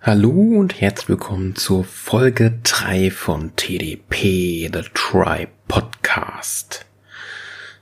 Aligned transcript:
Hallo 0.00 0.30
und 0.30 0.80
herzlich 0.80 1.08
willkommen 1.08 1.56
zur 1.56 1.82
Folge 1.82 2.60
3 2.62 3.10
von 3.10 3.56
TDP, 3.56 4.70
The 4.72 4.82
Tribe 4.94 5.50
Podcast. 5.66 6.86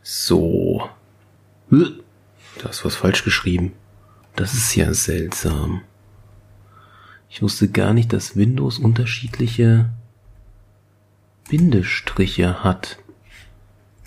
So. 0.02 0.88
Du 1.68 2.02
hast 2.64 2.86
was 2.86 2.96
falsch 2.96 3.22
geschrieben. 3.22 3.74
Das 4.34 4.54
ist 4.54 4.74
ja 4.76 4.94
seltsam. 4.94 5.82
Ich 7.28 7.42
wusste 7.42 7.68
gar 7.68 7.92
nicht, 7.92 8.14
dass 8.14 8.34
Windows 8.34 8.78
unterschiedliche 8.78 9.90
Bindestriche 11.50 12.64
hat. 12.64 12.96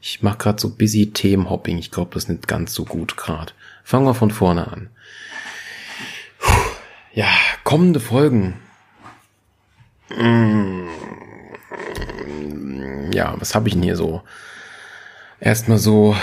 Ich 0.00 0.22
mache 0.22 0.38
gerade 0.38 0.60
so 0.60 0.70
busy 0.70 1.12
Themenhopping. 1.12 1.78
Ich 1.78 1.90
glaube, 1.90 2.14
das 2.14 2.24
ist 2.24 2.28
nicht 2.28 2.48
ganz 2.48 2.74
so 2.74 2.84
gut 2.84 3.16
gerade. 3.16 3.52
Fangen 3.82 4.06
wir 4.06 4.14
von 4.14 4.30
vorne 4.30 4.70
an. 4.70 4.90
Ja, 7.16 7.32
kommende 7.64 7.98
Folgen. 7.98 8.58
Mm. 10.14 10.84
Ja, 13.10 13.34
was 13.38 13.54
habe 13.54 13.68
ich 13.68 13.74
denn 13.74 13.82
hier 13.82 13.96
so? 13.96 14.20
Erstmal 15.40 15.78
so, 15.78 16.14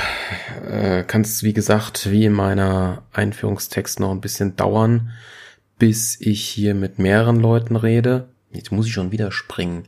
äh, 0.69 1.01
kann 1.01 1.21
es 1.21 1.41
wie 1.41 1.53
gesagt, 1.53 2.11
wie 2.11 2.25
in 2.25 2.33
meiner 2.33 3.01
Einführungstext 3.11 3.99
noch 3.99 4.11
ein 4.11 4.21
bisschen 4.21 4.55
dauern, 4.55 5.09
bis 5.79 6.21
ich 6.21 6.47
hier 6.47 6.75
mit 6.75 6.99
mehreren 6.99 7.39
Leuten 7.39 7.75
rede. 7.75 8.27
Jetzt 8.51 8.71
muss 8.71 8.85
ich 8.85 8.93
schon 8.93 9.11
wieder 9.11 9.31
springen. 9.31 9.87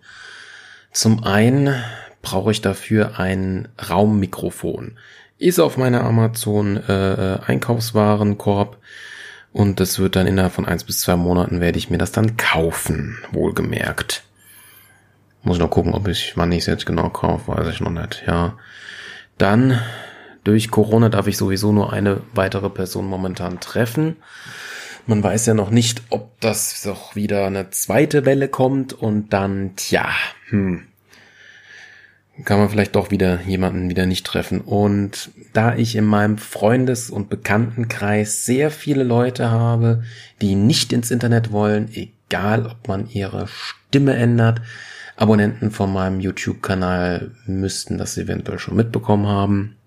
Zum 0.91 1.23
einen 1.23 1.83
brauche 2.23 2.49
ich 2.49 2.61
dafür 2.61 3.19
ein 3.19 3.67
Raummikrofon. 3.91 4.97
Ist 5.37 5.59
auf 5.59 5.77
meiner 5.77 6.03
Amazon 6.03 6.77
äh, 6.77 7.33
äh 7.35 7.39
Einkaufswarenkorb 7.45 8.79
und 9.55 9.79
das 9.79 9.99
wird 9.99 10.17
dann 10.17 10.27
innerhalb 10.27 10.51
von 10.51 10.65
eins 10.65 10.83
bis 10.83 10.99
zwei 10.99 11.15
Monaten 11.15 11.61
werde 11.61 11.77
ich 11.77 11.89
mir 11.89 11.97
das 11.97 12.11
dann 12.11 12.35
kaufen, 12.35 13.17
wohlgemerkt. 13.31 14.25
Muss 15.43 15.55
ich 15.55 15.61
noch 15.61 15.69
gucken, 15.69 15.93
ob 15.93 16.09
ich, 16.09 16.33
wann 16.35 16.51
ich 16.51 16.59
es 16.59 16.65
jetzt 16.65 16.85
genau 16.85 17.07
kaufe, 17.07 17.53
weiß 17.53 17.69
ich 17.69 17.79
noch 17.79 17.89
nicht, 17.89 18.25
ja. 18.27 18.57
Dann, 19.37 19.79
durch 20.43 20.71
Corona 20.71 21.07
darf 21.07 21.27
ich 21.27 21.37
sowieso 21.37 21.71
nur 21.71 21.93
eine 21.93 22.19
weitere 22.33 22.69
Person 22.69 23.05
momentan 23.05 23.61
treffen. 23.61 24.17
Man 25.07 25.23
weiß 25.23 25.45
ja 25.45 25.53
noch 25.53 25.69
nicht, 25.69 26.01
ob 26.09 26.37
das 26.41 26.81
doch 26.83 27.15
wieder 27.15 27.45
eine 27.45 27.69
zweite 27.69 28.25
Welle 28.25 28.49
kommt 28.49 28.91
und 28.91 29.29
dann, 29.29 29.77
tja, 29.77 30.09
hm, 30.49 30.85
kann 32.43 32.59
man 32.59 32.69
vielleicht 32.69 32.95
doch 32.95 33.11
wieder 33.11 33.41
jemanden 33.41 33.89
wieder 33.89 34.05
nicht 34.05 34.25
treffen. 34.25 34.61
Und 34.61 35.29
da 35.53 35.75
ich 35.75 35.95
in 35.95 36.05
meinem 36.05 36.37
Freundes- 36.37 37.09
und 37.09 37.29
Bekanntenkreis 37.29 38.45
sehr 38.45 38.71
viele 38.71 39.03
Leute 39.03 39.49
habe, 39.49 40.03
die 40.41 40.55
nicht 40.55 40.91
ins 40.91 41.11
Internet 41.11 41.51
wollen, 41.51 41.89
egal 41.93 42.65
ob 42.65 42.87
man 42.87 43.07
ihre 43.09 43.47
Stimme 43.47 44.15
ändert, 44.15 44.61
Abonnenten 45.15 45.71
von 45.71 45.93
meinem 45.93 46.19
YouTube-Kanal 46.19 47.31
müssten 47.45 47.97
das 47.97 48.17
eventuell 48.17 48.59
schon 48.59 48.75
mitbekommen 48.75 49.27
haben. 49.27 49.77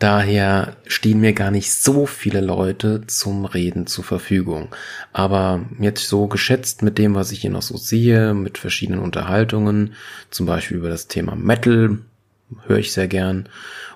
Daher 0.00 0.78
stehen 0.86 1.20
mir 1.20 1.34
gar 1.34 1.50
nicht 1.50 1.70
so 1.70 2.06
viele 2.06 2.40
Leute 2.40 3.02
zum 3.06 3.44
Reden 3.44 3.86
zur 3.86 4.02
Verfügung. 4.02 4.74
Aber 5.12 5.66
jetzt 5.78 6.08
so 6.08 6.26
geschätzt 6.26 6.82
mit 6.82 6.96
dem, 6.96 7.14
was 7.14 7.32
ich 7.32 7.42
hier 7.42 7.50
noch 7.50 7.60
so 7.60 7.76
sehe, 7.76 8.32
mit 8.32 8.56
verschiedenen 8.56 9.00
Unterhaltungen, 9.00 9.92
zum 10.30 10.46
Beispiel 10.46 10.78
über 10.78 10.88
das 10.88 11.06
Thema 11.06 11.36
Metal, 11.36 11.98
höre 12.66 12.78
ich 12.78 12.94
sehr 12.94 13.08
gern, 13.08 13.46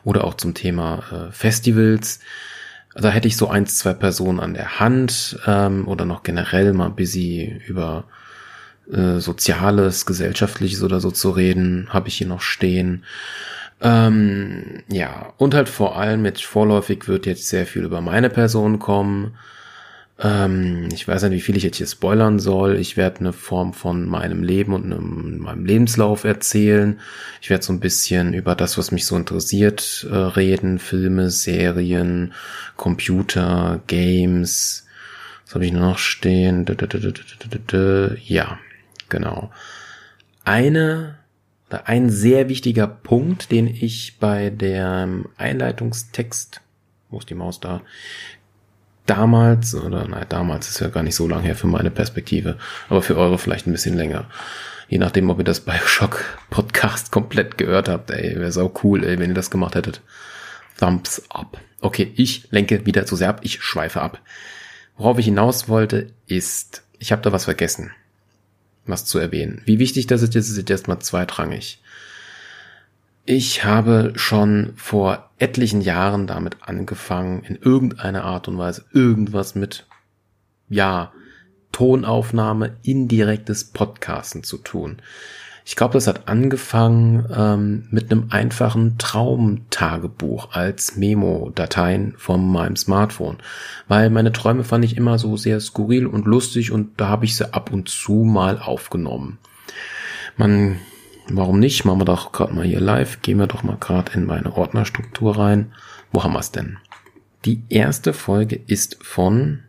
oder 0.04 0.24
auch 0.24 0.34
zum 0.34 0.52
Thema 0.52 1.04
äh, 1.10 1.32
Festivals. 1.32 2.20
Da 2.94 3.08
hätte 3.08 3.26
ich 3.26 3.38
so 3.38 3.48
eins, 3.48 3.78
zwei 3.78 3.94
Personen 3.94 4.40
an 4.40 4.52
der 4.52 4.78
Hand 4.80 5.38
ähm, 5.46 5.88
oder 5.88 6.04
noch 6.04 6.22
generell 6.22 6.74
mal 6.74 6.90
busy 6.90 7.62
über 7.66 8.04
äh, 8.92 9.20
Soziales, 9.20 10.04
Gesellschaftliches 10.04 10.82
oder 10.82 11.00
so 11.00 11.10
zu 11.10 11.30
reden, 11.30 11.88
habe 11.88 12.08
ich 12.08 12.18
hier 12.18 12.26
noch 12.26 12.42
stehen. 12.42 13.04
Ähm, 13.84 14.82
ja, 14.88 15.34
und 15.36 15.54
halt 15.54 15.68
vor 15.68 15.98
allem 15.98 16.24
jetzt 16.24 16.44
vorläufig 16.44 17.06
wird 17.06 17.26
jetzt 17.26 17.48
sehr 17.48 17.66
viel 17.66 17.84
über 17.84 18.00
meine 18.00 18.30
Person 18.30 18.78
kommen. 18.78 19.36
Ähm, 20.18 20.88
ich 20.90 21.06
weiß 21.06 21.24
nicht, 21.24 21.32
wie 21.32 21.40
viel 21.40 21.58
ich 21.58 21.64
jetzt 21.64 21.76
hier 21.76 21.86
spoilern 21.86 22.38
soll. 22.38 22.76
Ich 22.76 22.96
werde 22.96 23.20
eine 23.20 23.34
Form 23.34 23.74
von 23.74 24.06
meinem 24.06 24.42
Leben 24.42 24.72
und 24.72 24.84
einem, 24.86 25.38
meinem 25.38 25.66
Lebenslauf 25.66 26.24
erzählen. 26.24 26.98
Ich 27.42 27.50
werde 27.50 27.62
so 27.62 27.74
ein 27.74 27.80
bisschen 27.80 28.32
über 28.32 28.54
das, 28.54 28.78
was 28.78 28.90
mich 28.90 29.04
so 29.04 29.16
interessiert, 29.16 30.06
äh, 30.10 30.14
reden. 30.16 30.78
Filme, 30.78 31.28
Serien, 31.28 32.32
Computer, 32.76 33.82
Games. 33.86 34.86
Was 35.44 35.56
habe 35.56 35.66
ich 35.66 35.72
noch 35.72 35.98
stehen? 35.98 36.64
Ja, 38.24 38.58
genau. 39.10 39.50
Eine 40.44 41.18
ein 41.84 42.10
sehr 42.10 42.48
wichtiger 42.48 42.86
Punkt, 42.86 43.50
den 43.50 43.66
ich 43.66 44.18
bei 44.18 44.50
dem 44.50 45.26
Einleitungstext, 45.36 46.60
wo 47.10 47.18
ist 47.18 47.30
die 47.30 47.34
Maus 47.34 47.60
da, 47.60 47.82
damals, 49.06 49.74
oder 49.74 50.06
nein, 50.08 50.26
damals 50.28 50.68
ist 50.68 50.80
ja 50.80 50.88
gar 50.88 51.02
nicht 51.02 51.14
so 51.14 51.28
lang 51.28 51.42
her 51.42 51.56
für 51.56 51.66
meine 51.66 51.90
Perspektive, 51.90 52.58
aber 52.88 53.02
für 53.02 53.16
eure 53.16 53.38
vielleicht 53.38 53.66
ein 53.66 53.72
bisschen 53.72 53.96
länger. 53.96 54.28
Je 54.88 54.98
nachdem, 54.98 55.30
ob 55.30 55.38
ihr 55.38 55.44
das 55.44 55.60
Bioshock 55.60 56.24
Podcast 56.50 57.10
komplett 57.10 57.58
gehört 57.58 57.88
habt, 57.88 58.10
ey, 58.10 58.36
wäre 58.36 58.52
sau 58.52 58.72
cool, 58.82 59.04
ey, 59.04 59.18
wenn 59.18 59.30
ihr 59.30 59.34
das 59.34 59.50
gemacht 59.50 59.74
hättet. 59.74 60.02
Thumbs 60.78 61.22
up. 61.30 61.58
Okay, 61.80 62.12
ich 62.16 62.48
lenke 62.50 62.86
wieder 62.86 63.06
zu 63.06 63.16
sehr 63.16 63.28
ab, 63.28 63.40
ich 63.42 63.62
schweife 63.62 64.00
ab. 64.00 64.20
Worauf 64.96 65.18
ich 65.18 65.24
hinaus 65.24 65.68
wollte, 65.68 66.12
ist, 66.26 66.82
ich 66.98 67.12
habe 67.12 67.22
da 67.22 67.32
was 67.32 67.44
vergessen 67.44 67.90
was 68.86 69.04
zu 69.04 69.18
erwähnen. 69.18 69.62
Wie 69.64 69.78
wichtig 69.78 70.06
das 70.06 70.22
ist, 70.22 70.34
ist 70.34 70.56
jetzt 70.56 70.70
erstmal 70.70 70.98
zweitrangig. 70.98 71.80
Ich 73.26 73.64
habe 73.64 74.12
schon 74.16 74.74
vor 74.76 75.30
etlichen 75.38 75.80
Jahren 75.80 76.26
damit 76.26 76.58
angefangen, 76.60 77.42
in 77.42 77.56
irgendeiner 77.56 78.24
Art 78.24 78.48
und 78.48 78.58
Weise 78.58 78.84
irgendwas 78.92 79.54
mit, 79.54 79.86
ja, 80.68 81.12
Tonaufnahme, 81.72 82.76
indirektes 82.82 83.64
Podcasten 83.64 84.44
zu 84.44 84.58
tun. 84.58 84.98
Ich 85.66 85.76
glaube, 85.76 85.94
das 85.94 86.06
hat 86.06 86.28
angefangen 86.28 87.26
ähm, 87.34 87.88
mit 87.90 88.12
einem 88.12 88.26
einfachen 88.28 88.98
Traumtagebuch 88.98 90.52
als 90.52 90.96
Memo-Dateien 90.96 92.14
von 92.18 92.46
meinem 92.46 92.76
Smartphone, 92.76 93.38
weil 93.88 94.10
meine 94.10 94.32
Träume 94.32 94.62
fand 94.62 94.84
ich 94.84 94.98
immer 94.98 95.18
so 95.18 95.38
sehr 95.38 95.60
skurril 95.60 96.06
und 96.06 96.26
lustig 96.26 96.70
und 96.70 97.00
da 97.00 97.08
habe 97.08 97.24
ich 97.24 97.34
sie 97.34 97.54
ab 97.54 97.72
und 97.72 97.88
zu 97.88 98.12
mal 98.12 98.58
aufgenommen. 98.58 99.38
Man, 100.36 100.80
warum 101.28 101.60
nicht? 101.60 101.86
Machen 101.86 102.00
wir 102.00 102.04
doch 102.04 102.32
gerade 102.32 102.52
mal 102.52 102.66
hier 102.66 102.80
live. 102.80 103.22
Gehen 103.22 103.38
wir 103.38 103.46
doch 103.46 103.62
mal 103.62 103.78
gerade 103.80 104.12
in 104.12 104.26
meine 104.26 104.54
Ordnerstruktur 104.54 105.38
rein. 105.38 105.72
Wo 106.12 106.22
haben 106.22 106.34
wir 106.34 106.40
es 106.40 106.50
denn? 106.50 106.76
Die 107.46 107.62
erste 107.70 108.12
Folge 108.12 108.60
ist 108.66 109.02
von 109.02 109.60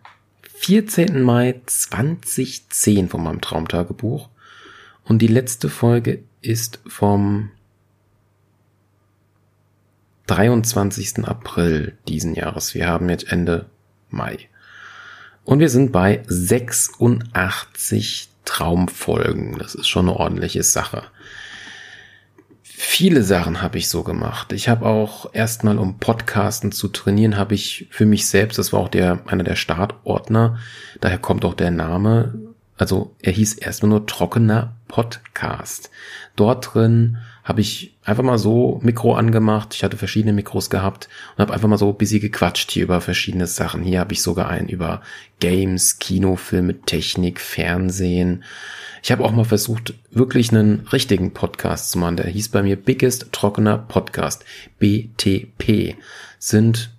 14. 0.56 1.22
Mai 1.22 1.62
2010 1.66 3.08
von 3.08 3.24
meinem 3.24 3.40
Traumtagebuch. 3.40 4.30
Und 5.06 5.22
die 5.22 5.28
letzte 5.28 5.70
Folge 5.70 6.24
ist 6.42 6.80
vom 6.88 7.52
23. 10.28 11.26
April 11.26 11.98
diesen 12.08 12.34
Jahres. 12.34 12.74
Wir 12.74 12.88
haben 12.88 13.10
jetzt 13.10 13.32
Ende 13.32 13.68
Mai. 14.10 14.50
Und 15.44 15.60
wir 15.60 15.70
sind 15.70 15.92
bei 15.92 16.24
86 16.28 18.30
Traumfolgen. 18.46 19.58
Das 19.60 19.76
ist 19.76 19.88
schon 19.88 20.10
eine 20.10 20.18
ordentliche 20.18 20.64
Sache. 20.64 21.04
Viele 22.64 23.24
Sachen 23.24 23.62
habe 23.62 23.78
ich 23.78 23.90
so 23.90 24.04
gemacht. 24.04 24.54
Ich 24.54 24.70
habe 24.70 24.86
auch 24.86 25.34
erstmal, 25.34 25.78
um 25.78 26.00
Podcasten 26.00 26.72
zu 26.72 26.88
trainieren, 26.88 27.38
habe 27.38 27.54
ich 27.54 27.88
für 27.92 28.06
mich 28.06 28.28
selbst, 28.28 28.58
das 28.58 28.74
war 28.74 28.80
auch 28.80 28.90
der, 28.90 29.20
einer 29.28 29.44
der 29.44 29.56
Startordner, 29.56 30.60
daher 31.00 31.18
kommt 31.18 31.46
auch 31.46 31.54
der 31.54 31.72
Name, 31.72 32.34
also 32.78 33.16
er 33.22 33.32
hieß 33.32 33.54
erstmal 33.54 33.90
nur 33.90 34.06
trockener 34.06 34.75
Podcast. 34.88 35.90
Dort 36.36 36.74
drin 36.74 37.18
habe 37.44 37.62
ich 37.62 37.96
einfach 38.04 38.24
mal 38.24 38.38
so 38.38 38.80
Mikro 38.84 39.16
angemacht. 39.16 39.76
Ich 39.76 39.84
hatte 39.84 39.98
verschiedene 39.98 40.34
Mikros 40.34 40.70
gehabt 40.70 41.10
und 41.36 41.42
habe 41.42 41.54
einfach 41.54 41.68
mal 41.68 41.78
so 41.78 41.94
bisschen 41.94 42.22
gequatscht 42.22 42.72
hier 42.72 42.84
über 42.84 43.02
verschiedene 43.02 43.48
Sachen. 43.48 43.84
Hier 43.84 44.00
habe 44.00 44.14
ich 44.14 44.22
sogar 44.22 44.50
einen 44.50 44.68
über 44.68 45.02
Games, 45.40 46.00
Kinofilme, 46.00 46.82
Technik, 46.82 47.40
Fernsehen. 47.40 48.44
Ich 49.04 49.12
habe 49.12 49.24
auch 49.24 49.32
mal 49.32 49.46
versucht, 49.46 49.94
wirklich 50.10 50.52
einen 50.52 50.88
richtigen 50.92 51.34
Podcast 51.34 51.92
zu 51.92 52.00
machen. 52.00 52.18
Der 52.18 52.28
hieß 52.28 52.50
bei 52.50 52.64
mir 52.64 52.76
Biggest 52.76 53.32
Trockener 53.32 53.78
Podcast. 53.78 54.44
BTP. 54.80 55.96
Sind 56.40 56.92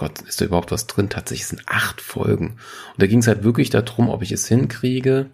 Gott, 0.00 0.20
ist 0.22 0.40
da 0.40 0.46
überhaupt 0.46 0.70
was 0.70 0.86
drin? 0.86 1.10
Tatsächlich 1.10 1.46
sind 1.46 1.62
acht 1.66 2.00
Folgen. 2.00 2.56
Und 2.92 3.02
da 3.02 3.06
ging 3.06 3.18
es 3.18 3.26
halt 3.26 3.44
wirklich 3.44 3.68
darum, 3.68 4.08
ob 4.08 4.22
ich 4.22 4.32
es 4.32 4.48
hinkriege. 4.48 5.26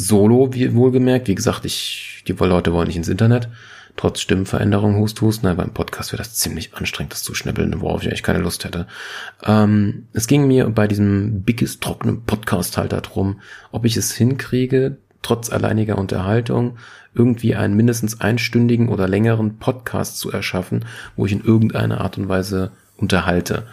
Solo, 0.00 0.54
wie 0.54 0.74
wohlgemerkt. 0.74 1.26
Wie 1.26 1.34
gesagt, 1.34 1.64
ich, 1.64 2.22
die 2.28 2.32
Leute 2.32 2.72
wollen 2.72 2.86
nicht 2.86 2.96
ins 2.96 3.08
Internet. 3.08 3.48
Trotz 3.96 4.20
Stimmenveränderung, 4.20 4.96
Hust, 4.96 5.20
Hust. 5.20 5.42
Na, 5.42 5.54
beim 5.54 5.74
Podcast 5.74 6.12
wäre 6.12 6.22
das 6.22 6.34
ziemlich 6.34 6.72
anstrengend, 6.74 7.12
das 7.12 7.24
zu 7.24 7.34
schnippeln, 7.34 7.80
worauf 7.80 8.02
ich 8.02 8.08
eigentlich 8.08 8.22
keine 8.22 8.38
Lust 8.38 8.64
hätte. 8.64 8.86
Ähm, 9.42 10.06
es 10.12 10.28
ging 10.28 10.46
mir 10.46 10.68
bei 10.70 10.86
diesem 10.86 11.42
biggest 11.42 11.82
trockenen 11.82 12.22
Podcast 12.22 12.78
halt 12.78 12.92
darum, 12.92 13.40
ob 13.72 13.84
ich 13.84 13.96
es 13.96 14.12
hinkriege, 14.12 14.98
trotz 15.22 15.50
alleiniger 15.50 15.98
Unterhaltung 15.98 16.78
irgendwie 17.12 17.56
einen 17.56 17.74
mindestens 17.74 18.20
einstündigen 18.20 18.90
oder 18.90 19.08
längeren 19.08 19.58
Podcast 19.58 20.18
zu 20.18 20.30
erschaffen, 20.30 20.84
wo 21.16 21.26
ich 21.26 21.32
in 21.32 21.42
irgendeiner 21.42 22.00
Art 22.02 22.18
und 22.18 22.28
Weise 22.28 22.70
unterhalte. 22.96 23.66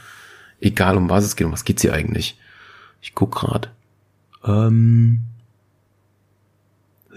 Egal 0.60 0.98
um 0.98 1.07
was 1.07 1.24
es 1.24 1.36
geht, 1.36 1.45
um 1.45 1.54
was 1.54 1.66
geht's 1.66 1.83
hier 1.83 1.94
eigentlich? 1.94 2.39
Ich 3.04 3.13
guck 3.13 3.36
grad. 3.36 3.69
Ähm. 4.44 5.19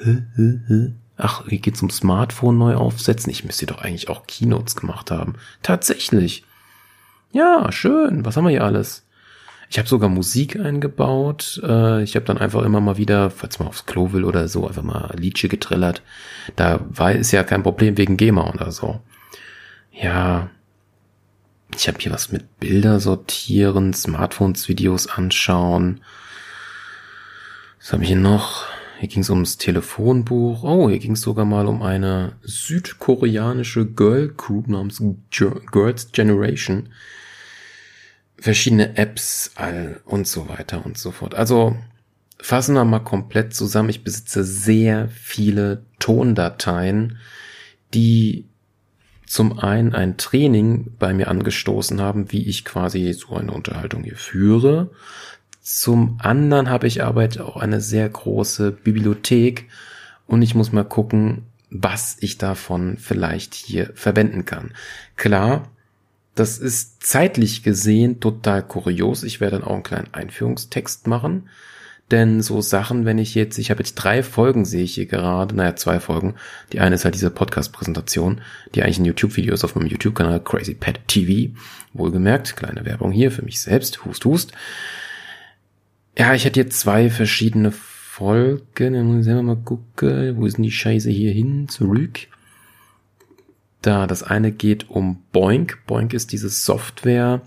Hä? 0.03 0.93
Ach, 1.17 1.45
hier 1.49 1.59
geht's 1.59 1.83
um 1.83 1.91
Smartphone 1.91 2.59
neu 2.59 2.77
aufsetzen. 2.77 3.31
Ich 3.31 3.45
müsste 3.45 3.67
doch 3.67 3.83
eigentlich 3.83 4.09
auch 4.09 4.27
Keynotes 4.27 4.77
gemacht 4.77 5.11
haben. 5.11 5.35
Tatsächlich. 5.63 6.45
Ja, 7.33 7.71
schön. 7.73 8.25
Was 8.25 8.37
haben 8.37 8.45
wir 8.45 8.51
hier 8.51 8.65
alles? 8.65 9.05
Ich 9.71 9.79
habe 9.79 9.89
sogar 9.89 10.09
Musik 10.09 10.59
eingebaut. 10.59 11.61
Äh, 11.63 12.03
ich 12.03 12.15
habe 12.15 12.25
dann 12.25 12.39
einfach 12.39 12.63
immer 12.63 12.81
mal 12.81 12.97
wieder, 12.97 13.31
falls 13.31 13.59
man 13.59 13.69
aufs 13.69 13.85
Klo 13.85 14.13
will 14.13 14.25
oder 14.25 14.49
so, 14.49 14.67
einfach 14.67 14.83
mal 14.83 15.15
Liedche 15.17 15.49
getrillert. 15.49 16.03
Da 16.57 16.81
war 16.89 17.13
ist 17.13 17.33
ja 17.33 17.43
kein 17.45 17.63
Problem 17.63 17.99
wegen 17.99 18.17
GEMA 18.17 18.49
oder 18.49 18.73
so. 18.73 19.01
Ja, 19.93 20.49
ich 21.77 21.87
habe 21.89 21.99
hier 22.01 22.13
was 22.13 22.33
mit 22.33 22.59
Bilder 22.61 22.99
sortieren, 23.01 23.93
Smartphones, 23.93 24.69
Videos 24.69 25.07
anschauen. 25.07 26.01
Was 27.79 27.93
habe 27.93 28.05
ich 28.05 28.09
hier 28.09 28.19
noch? 28.19 28.67
Hier 28.99 29.09
ging 29.09 29.23
es 29.23 29.31
ums 29.31 29.59
Telefonbuch. 29.59 30.65
Oh, 30.65 30.89
hier 30.89 30.99
ging 30.99 31.13
es 31.13 31.21
sogar 31.21 31.45
mal 31.45 31.69
um 31.69 31.83
eine 31.83 32.33
südkoreanische 32.43 33.87
Girl 33.87 34.29
Group 34.29 34.67
namens 34.67 35.01
Girls 35.31 36.11
Generation. 36.11 36.89
Verschiedene 38.37 38.97
Apps 38.97 39.53
all 39.55 40.01
und 40.05 40.27
so 40.27 40.49
weiter 40.49 40.85
und 40.85 40.99
so 40.99 41.13
fort. 41.13 41.37
Also 41.37 41.77
fassen 42.41 42.75
wir 42.75 42.85
mal 42.85 42.99
komplett 42.99 43.55
zusammen. 43.55 43.91
Ich 43.91 44.03
besitze 44.03 44.43
sehr 44.43 45.09
viele 45.09 45.85
Tondateien, 46.01 47.19
die 47.95 48.47
zum 49.27 49.61
einen 49.61 49.95
ein 49.95 50.17
Training 50.17 50.95
bei 50.99 51.15
mir 51.15 51.29
angestoßen 51.29 52.01
haben, 52.01 52.33
wie 52.33 52.49
ich 52.49 52.65
quasi 52.65 53.13
so 53.13 53.37
eine 53.37 53.53
Unterhaltung 53.53 54.03
hier 54.03 54.17
führe. 54.17 54.91
Zum 55.61 56.19
anderen 56.21 56.71
habe 56.71 56.87
ich 56.87 57.03
aber 57.03 57.29
auch 57.41 57.57
eine 57.57 57.81
sehr 57.81 58.09
große 58.09 58.73
Bibliothek 58.73 59.69
und 60.27 60.43
ich 60.43 60.55
muss 60.55 60.73
mal 60.73 60.85
gucken, 60.85 61.43
was 61.71 62.17
ich 62.21 62.39
davon 62.39 62.97
vielleicht 62.99 63.55
hier 63.55 63.91
verwenden 63.95 64.45
kann. 64.45 64.73
Klar, 65.17 65.69
das 66.35 66.59
ist 66.59 67.03
zeitlich 67.03 67.63
gesehen 67.63 68.21
total 68.21 68.63
kurios. 68.63 69.25
Ich 69.25 69.41
werde 69.41 69.59
dann 69.59 69.67
auch 69.67 69.75
einen 69.75 69.83
kleinen 69.83 70.15
Einführungstext 70.15 71.07
machen. 71.07 71.49
Denn 72.11 72.41
so 72.41 72.63
Sachen, 72.63 73.05
wenn 73.05 73.19
ich 73.19 73.35
jetzt, 73.35 73.59
ich 73.59 73.71
habe 73.71 73.81
jetzt 73.81 73.97
drei 73.97 74.23
Folgen, 74.23 74.65
sehe 74.65 74.85
ich 74.85 74.95
hier 74.95 75.05
gerade, 75.05 75.55
naja, 75.55 75.77
zwei 75.77 76.01
Folgen. 76.01 76.37
Die 76.73 76.81
eine 76.81 76.95
ist 76.95 77.05
halt 77.05 77.15
diese 77.15 77.31
Podcast-Präsentation, 77.31 78.41
die 78.75 78.83
eigentlich 78.83 78.99
ein 78.99 79.05
YouTube-Video 79.05 79.53
ist 79.53 79.65
auf 79.65 79.75
meinem 79.75 79.89
YouTube-Kanal 79.89 80.43
Crazy 80.43 80.73
Pet 80.75 81.01
TV. 81.07 81.55
Wohlgemerkt, 81.93 82.57
kleine 82.57 82.87
Werbung 82.87 83.13
hier 83.13 83.31
für 83.31 83.43
mich 83.43 83.61
selbst, 83.61 84.07
hust, 84.07 84.25
hust. 84.25 84.53
Ja, 86.19 86.35
ich 86.35 86.45
hätte 86.45 86.59
jetzt 86.59 86.81
zwei 86.81 87.11
verschiedene 87.11 87.71
Folgen. 87.71 88.95
Dann 88.95 89.07
muss 89.07 89.25
ich 89.25 89.33
mal 89.33 89.55
gucken, 89.55 90.37
wo 90.37 90.47
ist 90.47 90.57
denn 90.57 90.65
die 90.65 90.73
Scheiße 90.73 91.11
hier 91.11 91.31
hin? 91.31 91.69
Zurück. 91.69 92.27
Da, 93.83 94.09
das 94.09 94.25
eine 94.25 94.51
geht 94.51 94.91
um 94.91 95.23
Boink. 95.31 95.79
Boink 95.87 96.13
ist 96.13 96.33
diese 96.33 96.49
Software, 96.49 97.41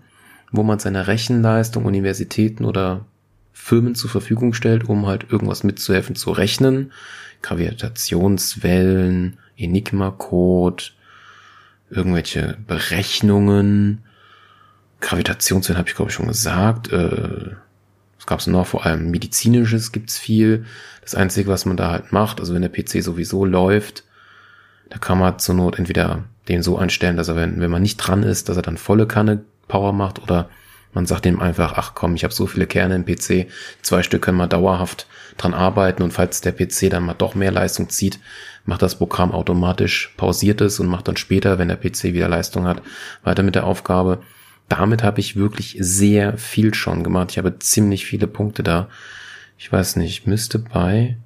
wo 0.54 0.64
man 0.64 0.80
seine 0.80 1.08
Rechenleistung, 1.08 1.84
Universitäten 1.84 2.64
oder 2.64 3.06
Firmen 3.52 3.94
zur 3.94 4.10
Verfügung 4.10 4.54
stellt, 4.54 4.88
um 4.88 5.06
halt 5.06 5.30
irgendwas 5.30 5.66
mitzuhelfen 5.66 6.16
zu 6.16 6.32
rechnen. 6.32 6.94
Gravitationswellen, 7.42 9.38
Enigma-Code, 9.58 10.86
irgendwelche 11.90 12.58
Berechnungen. 12.66 14.04
Gravitationswellen 15.02 15.78
habe 15.78 15.90
ich 15.90 15.96
glaube 15.96 16.12
ich 16.12 16.16
schon 16.16 16.28
gesagt. 16.28 16.90
Äh, 16.94 17.56
was 18.22 18.28
gab 18.28 18.40
es 18.40 18.46
noch? 18.46 18.68
Vor 18.68 18.86
allem 18.86 19.10
medizinisches 19.10 19.92
gibt's 19.92 20.20
viel. 20.20 20.66
Das 21.02 21.16
Einzige, 21.16 21.50
was 21.50 21.66
man 21.66 21.76
da 21.76 21.90
halt 21.90 22.12
macht, 22.12 22.40
also 22.40 22.54
wenn 22.54 22.62
der 22.62 22.70
PC 22.70 23.04
sowieso 23.04 23.46
läuft, 23.46 24.04
da 24.92 25.00
kann 25.00 25.18
man 25.18 25.40
zur 25.40 25.56
Not 25.56 25.80
entweder 25.80 26.26
den 26.48 26.62
so 26.62 26.78
einstellen, 26.78 27.18
dass 27.18 27.30
er, 27.30 27.36
wenn, 27.36 27.60
wenn 27.60 27.72
man 27.72 27.82
nicht 27.82 27.98
dran 27.98 28.22
ist, 28.22 28.48
dass 28.48 28.58
er 28.58 28.62
dann 28.62 28.78
volle 28.78 29.08
Kanne 29.08 29.44
Power 29.68 29.92
macht 29.92 30.22
oder 30.22 30.50
man 30.94 31.08
sagt 31.08 31.26
ihm 31.26 31.40
einfach, 31.40 31.74
ach 31.78 31.96
komm, 31.96 32.14
ich 32.14 32.24
habe 32.24 32.34
so 32.34 32.46
viele 32.46 32.68
Kerne 32.68 32.96
im 32.96 33.06
PC, 33.06 33.48
zwei 33.82 34.04
Stück 34.04 34.22
können 34.22 34.38
wir 34.38 34.48
dauerhaft 34.48 35.08
dran 35.38 35.56
arbeiten 35.56 36.04
und 36.04 36.12
falls 36.12 36.42
der 36.42 36.52
PC 36.52 36.92
dann 36.92 37.06
mal 37.06 37.16
doch 37.16 37.34
mehr 37.34 37.52
Leistung 37.52 37.90
zieht, 37.90 38.20
macht 38.66 38.84
das 38.84 39.00
Programm 39.00 39.32
automatisch, 39.32 40.14
pausiert 40.18 40.62
es 40.62 40.80
und 40.80 40.88
macht 40.88 41.08
dann 41.08 41.18
später, 41.18 41.58
wenn 41.58 41.70
der 41.70 41.78
PC 41.78 42.14
wieder 42.14 42.28
Leistung 42.28 42.68
hat, 42.68 42.84
weiter 43.24 43.42
mit 43.42 43.56
der 43.56 43.66
Aufgabe. 43.66 44.22
Damit 44.72 45.04
habe 45.04 45.20
ich 45.20 45.36
wirklich 45.36 45.76
sehr 45.80 46.38
viel 46.38 46.74
schon 46.74 47.04
gemacht. 47.04 47.32
Ich 47.32 47.38
habe 47.38 47.60
ziemlich 47.60 48.06
viele 48.06 48.26
Punkte 48.26 48.64
da. 48.64 48.88
Ich 49.58 49.70
weiß 49.70 49.98
nicht, 49.98 50.28
müsste 50.28 50.60
bei, 50.60 51.18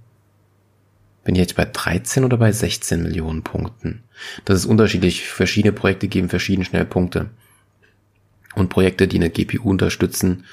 bin 1.24 1.36
ich 1.36 1.42
jetzt 1.42 1.56
bei 1.56 1.66
13 1.66 2.24
oder 2.24 2.38
bei 2.38 2.52
16 2.52 3.04
Millionen 3.04 3.44
Punkten? 3.44 4.02
Das 4.46 4.58
ist 4.58 4.66
unterschiedlich. 4.66 5.28
Verschiedene 5.28 5.74
Projekte 5.74 6.08
geben 6.08 6.30
verschieden 6.30 6.66
schnell 6.66 6.86
Punkte 6.86 7.30
und 8.56 8.70
Projekte, 8.70 9.08
die 9.08 9.18
eine 9.18 9.30
GPU 9.30 9.70
unterstützen, 9.70 10.46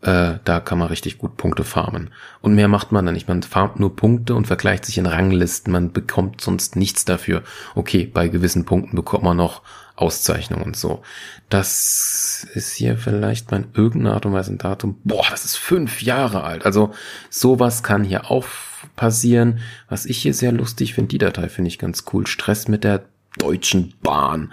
äh, 0.00 0.34
da 0.42 0.58
kann 0.58 0.78
man 0.78 0.88
richtig 0.88 1.18
gut 1.18 1.36
Punkte 1.36 1.62
farmen. 1.62 2.10
Und 2.40 2.56
mehr 2.56 2.68
macht 2.68 2.90
man 2.90 3.06
dann 3.06 3.14
nicht. 3.14 3.28
Man 3.28 3.44
farmt 3.44 3.78
nur 3.78 3.94
Punkte 3.94 4.34
und 4.34 4.48
vergleicht 4.48 4.84
sich 4.84 4.98
in 4.98 5.06
Ranglisten. 5.06 5.72
Man 5.72 5.92
bekommt 5.92 6.40
sonst 6.40 6.74
nichts 6.74 7.04
dafür. 7.04 7.44
Okay, 7.76 8.10
bei 8.12 8.26
gewissen 8.26 8.64
Punkten 8.64 8.96
bekommt 8.96 9.22
man 9.22 9.36
noch 9.36 9.62
Auszeichnungen 9.98 10.64
und 10.64 10.76
so. 10.76 11.02
Das 11.48 12.46
ist 12.54 12.72
hier 12.72 12.96
vielleicht 12.96 13.50
mal 13.50 13.62
in 13.62 13.68
irgendeiner 13.74 14.14
Art 14.14 14.26
und 14.26 14.32
Weise 14.32 14.52
ein 14.52 14.58
Datum. 14.58 15.00
Boah, 15.02 15.26
das 15.30 15.44
ist 15.44 15.56
fünf 15.56 16.02
Jahre 16.02 16.44
alt. 16.44 16.64
Also 16.64 16.94
sowas 17.30 17.82
kann 17.82 18.04
hier 18.04 18.30
auch 18.30 18.46
passieren. 18.94 19.58
Was 19.88 20.06
ich 20.06 20.18
hier 20.18 20.34
sehr 20.34 20.52
lustig 20.52 20.94
finde, 20.94 21.08
die 21.08 21.18
Datei 21.18 21.48
finde 21.48 21.68
ich 21.68 21.80
ganz 21.80 22.04
cool. 22.12 22.28
Stress 22.28 22.68
mit 22.68 22.84
der 22.84 23.06
Deutschen 23.38 23.94
Bahn. 24.00 24.52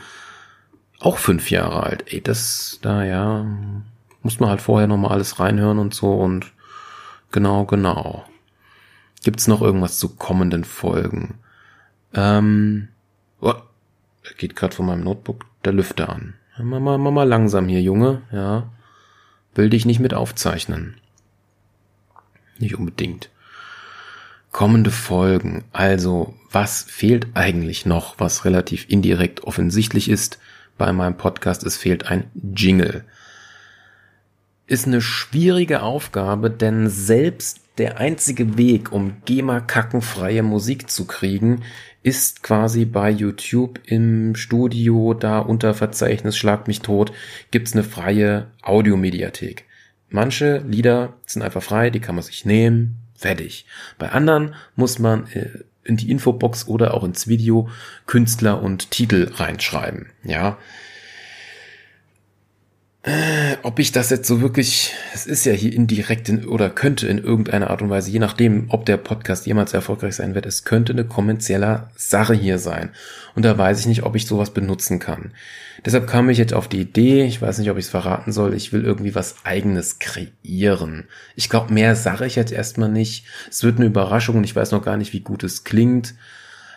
Auch 1.00 1.20
fünf 1.20 1.52
Jahre 1.52 1.84
alt. 1.84 2.12
Ey, 2.12 2.22
das, 2.22 2.80
da 2.82 3.04
ja, 3.04 3.46
muss 4.24 4.40
man 4.40 4.50
halt 4.50 4.62
vorher 4.62 4.88
nochmal 4.88 5.12
alles 5.12 5.40
reinhören 5.40 5.78
und 5.78 5.94
so 5.94 6.14
und 6.14 6.54
genau, 7.32 7.66
genau. 7.66 8.26
Gibt's 9.24 9.48
noch 9.48 9.62
irgendwas 9.62 10.00
zu 10.00 10.16
kommenden 10.16 10.64
Folgen? 10.64 11.36
Ähm, 12.16 12.88
oh, 13.42 13.54
da 14.26 14.32
geht 14.38 14.56
gerade 14.56 14.76
von 14.76 14.88
meinem 14.88 15.04
Notebook 15.04 15.46
der 15.64 15.74
Lüfter 15.74 16.10
an. 16.10 16.34
Mach 16.58 16.80
mal 16.80 17.28
langsam 17.28 17.68
hier, 17.68 17.82
Junge, 17.82 18.24
ja. 18.32 18.70
Will 19.54 19.70
dich 19.70 19.86
nicht 19.86 20.00
mit 20.00 20.14
aufzeichnen. 20.14 20.98
Nicht 22.58 22.76
unbedingt. 22.76 23.30
Kommende 24.52 24.90
Folgen. 24.92 25.66
Also, 25.74 26.34
was 26.52 26.84
fehlt 26.84 27.28
eigentlich 27.36 27.86
noch, 27.86 28.16
was 28.20 28.46
relativ 28.46 28.90
indirekt 28.90 29.44
offensichtlich 29.44 30.10
ist 30.10 30.40
bei 30.78 30.92
meinem 30.92 31.18
Podcast? 31.18 31.64
Es 31.64 31.78
fehlt 31.78 32.08
ein 32.08 32.32
Jingle. 32.34 33.06
Ist 34.66 34.88
eine 34.88 35.02
schwierige 35.02 35.84
Aufgabe, 35.84 36.50
denn 36.50 36.90
selbst 36.90 37.60
der 37.78 37.98
einzige 38.00 38.58
Weg, 38.58 38.92
um 38.92 39.18
GEMA-kackenfreie 39.26 40.44
Musik 40.44 40.90
zu 40.90 41.06
kriegen, 41.06 41.64
ist 42.04 42.44
quasi 42.44 42.86
bei 42.86 43.10
YouTube 43.10 43.80
im 43.86 44.36
Studio, 44.36 45.14
da 45.14 45.40
unter 45.40 45.74
Verzeichnis 45.74 46.38
Schlag 46.38 46.68
mich 46.68 46.82
tot, 46.82 47.12
gibt's 47.52 47.74
eine 47.74 47.84
freie 47.84 48.48
Audiomediathek. 48.62 49.66
Manche 50.10 50.60
Lieder 50.60 51.14
sind 51.26 51.42
einfach 51.42 51.64
frei, 51.64 51.90
die 51.90 52.00
kann 52.00 52.16
man 52.16 52.24
sich 52.24 52.46
nehmen, 52.46 52.98
fertig. 53.16 53.66
Bei 53.98 54.10
anderen 54.10 54.54
muss 54.76 55.00
man 55.00 55.28
äh, 55.34 55.50
in 55.84 55.98
die 55.98 56.12
Infobox 56.12 56.68
oder 56.68 56.94
auch 56.94 57.04
ins 57.04 57.28
Video 57.28 57.70
Künstler 58.06 58.62
und 58.62 58.92
Titel 58.92 59.32
reinschreiben. 59.34 60.12
Ja, 60.24 60.58
ob 63.62 63.78
ich 63.78 63.92
das 63.92 64.10
jetzt 64.10 64.28
so 64.28 64.42
wirklich, 64.42 64.92
es 65.14 65.28
ist 65.28 65.46
ja 65.46 65.54
hier 65.54 65.72
indirekt 65.72 66.28
in, 66.28 66.46
oder 66.46 66.72
könnte 66.72 67.08
in 67.08 67.20
irgendeiner 67.20 67.70
Art 67.70 67.84
und 67.84 67.90
Weise, 67.92 68.10
je 68.10 68.18
nachdem, 68.18 68.66
ob 68.70 68.86
der 68.86 68.98
Podcast 68.98 69.46
jemals 69.46 69.74
erfolgreich 69.74 70.16
sein 70.16 70.34
wird, 70.34 70.48
es 70.48 70.64
könnte 70.64 70.94
eine 70.94 71.06
kommerzielle 71.06 71.90
Sache 71.96 72.34
hier 72.34 72.58
sein. 72.58 72.90
Und 73.36 73.46
da 73.46 73.56
weiß 73.56 73.80
ich 73.80 73.86
nicht, 73.86 74.04
ob 74.04 74.16
ich 74.16 74.26
sowas 74.26 74.52
benutzen 74.52 74.98
kann. 74.98 75.34
Deshalb 75.86 76.08
kam 76.08 76.32
ich 76.32 76.40
jetzt 76.40 76.54
auf 76.54 76.68
die 76.68 76.82
Idee, 76.82 77.26
ich 77.26 77.42
weiß 77.42 77.60
nicht, 77.60 77.70
ob 77.70 77.78
ich 77.78 77.86
es 77.86 77.92
verraten 77.92 78.32
soll, 78.32 78.56
ich 78.56 78.74
will 78.74 78.84
irgendwie 78.84 79.14
was 79.14 79.36
eigenes 79.44 80.00
kreieren. 80.00 81.04
Ich 81.36 81.50
glaube, 81.50 81.74
mehr 81.74 81.96
sage 81.96 82.26
ich 82.26 82.36
jetzt 82.36 82.52
erstmal 82.52 82.90
nicht. 82.90 83.26
Es 83.52 83.64
wird 83.64 83.78
eine 83.78 83.86
Überraschung 83.86 84.38
und 84.38 84.46
ich 84.46 84.56
weiß 84.56 84.72
noch 84.72 84.84
gar 84.84 84.98
nicht, 84.98 85.14
wie 85.14 85.20
gut 85.20 85.44
es 85.44 85.64
klingt. 85.64 86.16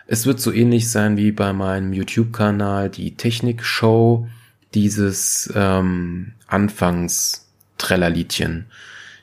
Es 0.07 0.27
wird 0.27 0.41
so 0.41 0.53
ähnlich 0.53 0.91
sein 0.91 1.17
wie 1.17 1.33
bei 1.33 1.55
meinem 1.55 1.95
YouTube-Kanal, 1.95 2.91
die 2.91 3.17
Technik-Show 3.17 4.27
dieses 4.75 5.51
ähm, 5.55 6.33
Anfangs-Trellerliedchen. 6.47 8.67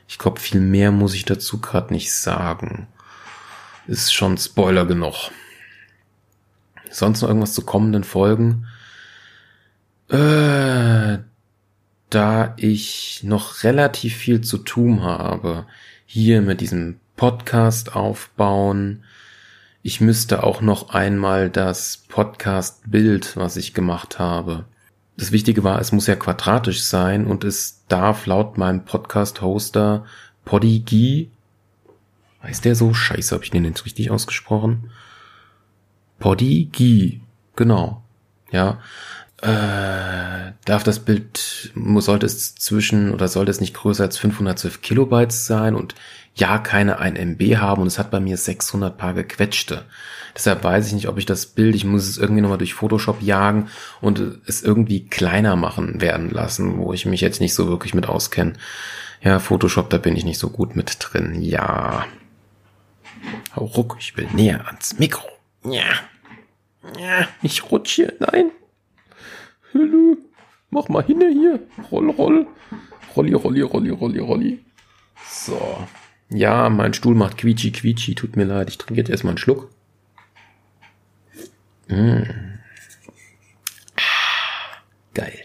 Ich 0.08 0.18
glaube, 0.18 0.40
viel 0.40 0.60
mehr 0.60 0.90
muss 0.92 1.14
ich 1.14 1.24
dazu 1.24 1.60
gerade 1.60 1.92
nicht 1.92 2.12
sagen. 2.12 2.86
Ist 3.86 4.12
schon 4.12 4.38
Spoiler 4.38 4.86
genug. 4.86 5.30
Sonst 6.90 7.22
noch 7.22 7.28
irgendwas 7.28 7.54
zu 7.54 7.64
kommenden 7.64 8.04
Folgen? 8.04 8.66
Äh, 10.08 11.18
da 12.10 12.54
ich 12.56 13.20
noch 13.24 13.64
relativ 13.64 14.16
viel 14.16 14.40
zu 14.40 14.58
tun 14.58 15.02
habe, 15.02 15.66
hier 16.06 16.42
mit 16.42 16.60
diesem 16.60 17.00
Podcast 17.16 17.96
aufbauen. 17.96 19.02
Ich 19.82 20.00
müsste 20.00 20.44
auch 20.44 20.60
noch 20.60 20.90
einmal 20.90 21.50
das 21.50 22.04
Podcast-Bild, 22.08 23.36
was 23.36 23.56
ich 23.56 23.74
gemacht 23.74 24.18
habe, 24.18 24.64
das 25.16 25.32
Wichtige 25.32 25.64
war, 25.64 25.80
es 25.80 25.92
muss 25.92 26.06
ja 26.06 26.16
quadratisch 26.16 26.82
sein 26.82 27.26
und 27.26 27.44
es 27.44 27.84
darf 27.88 28.26
laut 28.26 28.58
meinem 28.58 28.84
Podcast-Hoster 28.84 30.04
Podigy, 30.44 31.30
heißt 32.42 32.64
der 32.64 32.74
so? 32.74 32.92
Scheiße, 32.92 33.34
habe 33.34 33.44
ich 33.44 33.50
den 33.50 33.64
jetzt 33.64 33.84
richtig 33.86 34.10
ausgesprochen? 34.10 34.90
Podigy, 36.18 37.22
genau. 37.56 38.02
Ja, 38.52 38.78
äh, 39.42 40.52
darf 40.64 40.82
das 40.84 41.00
Bild, 41.00 41.72
sollte 41.98 42.26
es 42.26 42.54
zwischen 42.54 43.12
oder 43.12 43.28
sollte 43.28 43.50
es 43.50 43.60
nicht 43.60 43.74
größer 43.74 44.04
als 44.04 44.18
512 44.18 44.80
Kilobytes 44.80 45.46
sein 45.46 45.74
und 45.74 45.94
ja, 46.34 46.58
keine 46.58 46.98
1 46.98 47.18
MB 47.18 47.56
haben 47.56 47.82
und 47.82 47.88
es 47.88 47.98
hat 47.98 48.10
bei 48.10 48.20
mir 48.20 48.36
600 48.36 48.96
paar 48.96 49.14
gequetschte. 49.14 49.84
Deshalb 50.36 50.62
weiß 50.62 50.86
ich 50.86 50.92
nicht, 50.92 51.08
ob 51.08 51.16
ich 51.16 51.24
das 51.24 51.46
Bild, 51.46 51.74
ich 51.74 51.86
muss 51.86 52.06
es 52.06 52.18
irgendwie 52.18 52.42
nochmal 52.42 52.58
durch 52.58 52.74
Photoshop 52.74 53.22
jagen 53.22 53.70
und 54.02 54.20
es 54.46 54.62
irgendwie 54.62 55.06
kleiner 55.06 55.56
machen 55.56 56.02
werden 56.02 56.30
lassen, 56.30 56.76
wo 56.76 56.92
ich 56.92 57.06
mich 57.06 57.22
jetzt 57.22 57.40
nicht 57.40 57.54
so 57.54 57.68
wirklich 57.68 57.94
mit 57.94 58.06
auskenne. 58.06 58.52
Ja, 59.22 59.38
Photoshop, 59.38 59.88
da 59.88 59.96
bin 59.96 60.14
ich 60.14 60.26
nicht 60.26 60.38
so 60.38 60.50
gut 60.50 60.76
mit 60.76 60.98
drin. 61.00 61.40
Ja. 61.40 62.04
Hau 63.56 63.64
ruck, 63.64 63.96
ich 63.98 64.14
will 64.18 64.28
näher 64.34 64.66
ans 64.66 64.98
Mikro. 64.98 65.26
Ja. 65.64 65.84
Ja, 66.98 67.26
ich 67.42 67.70
rutsche. 67.70 68.14
Nein. 68.20 68.50
Hallo. 69.72 70.18
Mach 70.68 70.88
mal 70.88 71.02
hin 71.02 71.20
hier. 71.32 71.60
Roll, 71.90 72.10
roll. 72.10 72.46
Rolli, 73.16 73.32
rolli, 73.32 73.62
rolli, 73.62 73.90
rolli, 73.90 74.18
rolli. 74.18 74.64
So. 75.28 75.78
Ja, 76.28 76.68
mein 76.68 76.92
Stuhl 76.92 77.14
macht 77.14 77.38
quietschi, 77.38 77.72
quietschi. 77.72 78.14
Tut 78.14 78.36
mir 78.36 78.44
leid. 78.44 78.68
Ich 78.68 78.78
trinke 78.78 79.00
jetzt 79.00 79.10
erstmal 79.10 79.32
einen 79.32 79.38
Schluck. 79.38 79.70
Mmh. 81.88 82.24
Ah, 83.96 84.82
geil. 85.14 85.38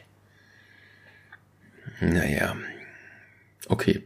Naja. 1.99 2.55
Okay. 3.67 4.03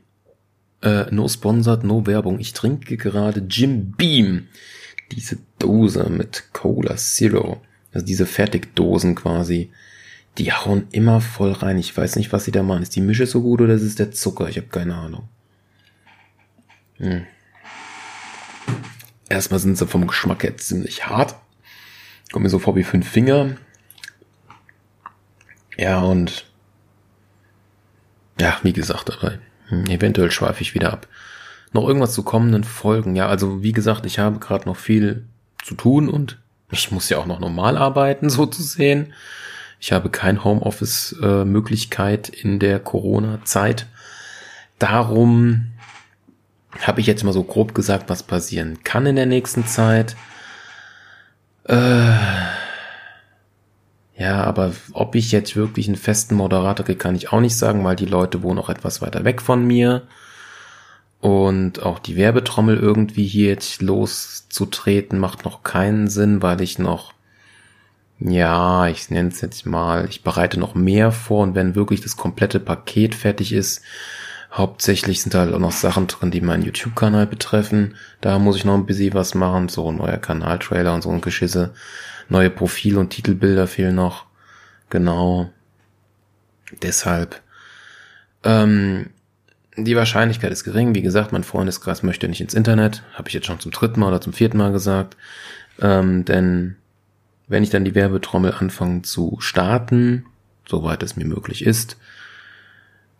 Äh, 0.81 1.05
no 1.11 1.27
sponsored, 1.27 1.83
no 1.83 2.05
Werbung. 2.05 2.39
Ich 2.39 2.53
trinke 2.53 2.97
gerade 2.97 3.41
Jim 3.49 3.91
Beam. 3.93 4.47
Diese 5.11 5.37
Dose 5.59 6.09
mit 6.09 6.53
Cola 6.53 6.97
Zero. 6.97 7.61
Also 7.93 8.05
diese 8.05 8.25
Fertigdosen 8.25 9.15
quasi. 9.15 9.71
Die 10.37 10.51
hauen 10.51 10.87
immer 10.91 11.21
voll 11.21 11.53
rein. 11.53 11.77
Ich 11.77 11.95
weiß 11.95 12.17
nicht, 12.17 12.33
was 12.33 12.43
sie 12.43 12.51
da 12.51 12.61
machen. 12.61 12.83
Ist 12.83 12.95
die 12.95 13.01
Mische 13.01 13.25
so 13.25 13.41
gut 13.41 13.61
oder 13.61 13.73
ist 13.73 13.81
es 13.81 13.95
der 13.95 14.11
Zucker? 14.11 14.49
Ich 14.49 14.57
habe 14.57 14.67
keine 14.67 14.95
Ahnung. 14.95 15.29
Hm. 16.97 17.25
Erstmal 19.29 19.59
sind 19.59 19.77
sie 19.77 19.87
vom 19.87 20.07
Geschmack 20.07 20.43
her 20.43 20.57
ziemlich 20.57 21.07
hart. 21.07 21.35
Kommt 22.35 22.43
mir 22.43 22.49
so 22.49 22.59
vor 22.59 22.75
wie 22.75 22.83
fünf 22.83 23.09
Finger. 23.09 23.51
Ja, 25.77 26.01
und 26.01 26.43
ja, 28.37 28.57
wie 28.61 28.73
gesagt, 28.73 29.09
aber 29.09 29.35
eventuell 29.87 30.29
schweife 30.31 30.61
ich 30.61 30.73
wieder 30.73 30.91
ab. 30.91 31.07
Noch 31.71 31.87
irgendwas 31.87 32.11
zu 32.11 32.23
kommenden 32.23 32.65
Folgen. 32.65 33.15
Ja, 33.15 33.29
also 33.29 33.63
wie 33.63 33.71
gesagt, 33.71 34.05
ich 34.05 34.19
habe 34.19 34.39
gerade 34.39 34.65
noch 34.65 34.75
viel 34.75 35.23
zu 35.63 35.75
tun 35.75 36.09
und 36.09 36.37
ich 36.71 36.91
muss 36.91 37.07
ja 37.07 37.19
auch 37.19 37.25
noch 37.25 37.39
normal 37.39 37.77
arbeiten, 37.77 38.29
so 38.29 38.45
zu 38.45 38.63
sehen. 38.63 39.13
Ich 39.79 39.93
habe 39.93 40.09
kein 40.09 40.43
Homeoffice-Möglichkeit 40.43 42.27
in 42.27 42.59
der 42.59 42.81
Corona-Zeit. 42.81 43.87
Darum 44.77 45.67
habe 46.81 46.99
ich 46.99 47.07
jetzt 47.07 47.23
mal 47.23 47.31
so 47.31 47.43
grob 47.45 47.73
gesagt, 47.73 48.09
was 48.09 48.23
passieren 48.23 48.83
kann 48.83 49.05
in 49.05 49.15
der 49.15 49.25
nächsten 49.25 49.65
Zeit. 49.65 50.17
Äh, 51.67 52.13
ja, 54.17 54.43
aber 54.43 54.71
ob 54.93 55.15
ich 55.15 55.31
jetzt 55.31 55.55
wirklich 55.55 55.87
einen 55.87 55.97
festen 55.97 56.35
Moderator 56.35 56.85
kriege, 56.85 56.97
kann 56.97 57.15
ich 57.15 57.31
auch 57.31 57.41
nicht 57.41 57.57
sagen, 57.57 57.83
weil 57.83 57.95
die 57.95 58.05
Leute 58.05 58.43
wohnen 58.43 58.59
auch 58.59 58.69
etwas 58.69 59.01
weiter 59.01 59.25
weg 59.25 59.41
von 59.41 59.65
mir. 59.65 60.03
Und 61.19 61.81
auch 61.81 61.99
die 61.99 62.15
Werbetrommel 62.15 62.77
irgendwie 62.77 63.25
hier 63.25 63.49
jetzt 63.49 63.81
loszutreten, 63.81 65.17
macht 65.19 65.43
noch 65.43 65.63
keinen 65.63 66.07
Sinn, 66.07 66.41
weil 66.43 66.61
ich 66.61 66.77
noch, 66.77 67.13
ja, 68.19 68.87
ich 68.87 69.09
nenne 69.09 69.29
es 69.29 69.41
jetzt 69.41 69.65
mal, 69.65 70.07
ich 70.07 70.23
bereite 70.23 70.59
noch 70.59 70.75
mehr 70.75 71.11
vor 71.11 71.43
und 71.43 71.55
wenn 71.55 71.75
wirklich 71.75 72.01
das 72.01 72.15
komplette 72.15 72.59
Paket 72.59 73.15
fertig 73.15 73.53
ist, 73.53 73.81
Hauptsächlich 74.55 75.21
sind 75.21 75.35
halt 75.35 75.53
auch 75.53 75.59
noch 75.59 75.73
Sachen 75.73 76.07
drin, 76.07 76.31
die 76.31 76.39
meinen 76.39 76.63
YouTube-Kanal 76.63 77.27
betreffen. 77.27 77.95
Da 78.21 78.39
muss 78.39 78.55
ich 78.55 78.63
noch 78.63 78.75
ein 78.75 78.85
bisschen 78.85 79.13
was 79.13 79.35
machen. 79.35 79.67
So 79.67 79.91
ein 79.91 79.97
neuer 79.97 80.17
Kanaltrailer 80.17 80.93
und 80.93 81.01
so 81.01 81.09
ein 81.11 81.19
Geschisse. 81.19 81.73
Neue 82.29 82.49
Profil- 82.49 82.97
und 82.97 83.09
Titelbilder 83.09 83.67
fehlen 83.67 83.95
noch. 83.95 84.25
Genau. 84.89 85.51
Deshalb. 86.81 87.41
Ähm, 88.45 89.09
die 89.75 89.97
Wahrscheinlichkeit 89.97 90.53
ist 90.53 90.63
gering. 90.63 90.95
Wie 90.95 91.01
gesagt, 91.01 91.33
mein 91.33 91.43
Freundeskreis 91.43 92.01
möchte 92.01 92.29
nicht 92.29 92.39
ins 92.39 92.53
Internet. 92.53 93.03
Habe 93.13 93.27
ich 93.27 93.33
jetzt 93.33 93.47
schon 93.47 93.59
zum 93.59 93.71
dritten 93.71 93.99
Mal 93.99 94.07
oder 94.07 94.21
zum 94.21 94.31
vierten 94.31 94.57
Mal 94.57 94.71
gesagt. 94.71 95.17
Ähm, 95.81 96.23
denn 96.23 96.77
wenn 97.49 97.63
ich 97.63 97.71
dann 97.71 97.83
die 97.83 97.95
Werbetrommel 97.95 98.53
anfange 98.53 99.01
zu 99.01 99.35
starten, 99.39 100.25
soweit 100.65 101.03
es 101.03 101.17
mir 101.17 101.25
möglich 101.25 101.65
ist, 101.65 101.97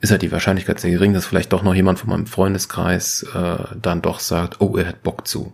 ist 0.05 0.12
halt 0.12 0.21
die 0.21 0.31
Wahrscheinlichkeit 0.31 0.79
sehr 0.79 0.91
gering, 0.91 1.13
dass 1.13 1.25
vielleicht 1.25 1.51
doch 1.51 1.63
noch 1.63 1.74
jemand 1.74 2.00
von 2.00 2.09
meinem 2.09 2.27
Freundeskreis 2.27 3.24
äh, 3.33 3.57
dann 3.81 4.01
doch 4.01 4.19
sagt, 4.19 4.62
oh, 4.62 4.77
er 4.77 4.88
hat 4.88 5.03
Bock 5.03 5.27
zu. 5.27 5.53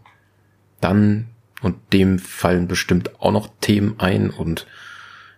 Dann 0.81 1.27
und 1.61 1.77
dem 1.93 2.19
fallen 2.19 2.67
bestimmt 2.67 3.21
auch 3.21 3.31
noch 3.31 3.49
Themen 3.61 3.95
ein 3.99 4.29
und 4.29 4.67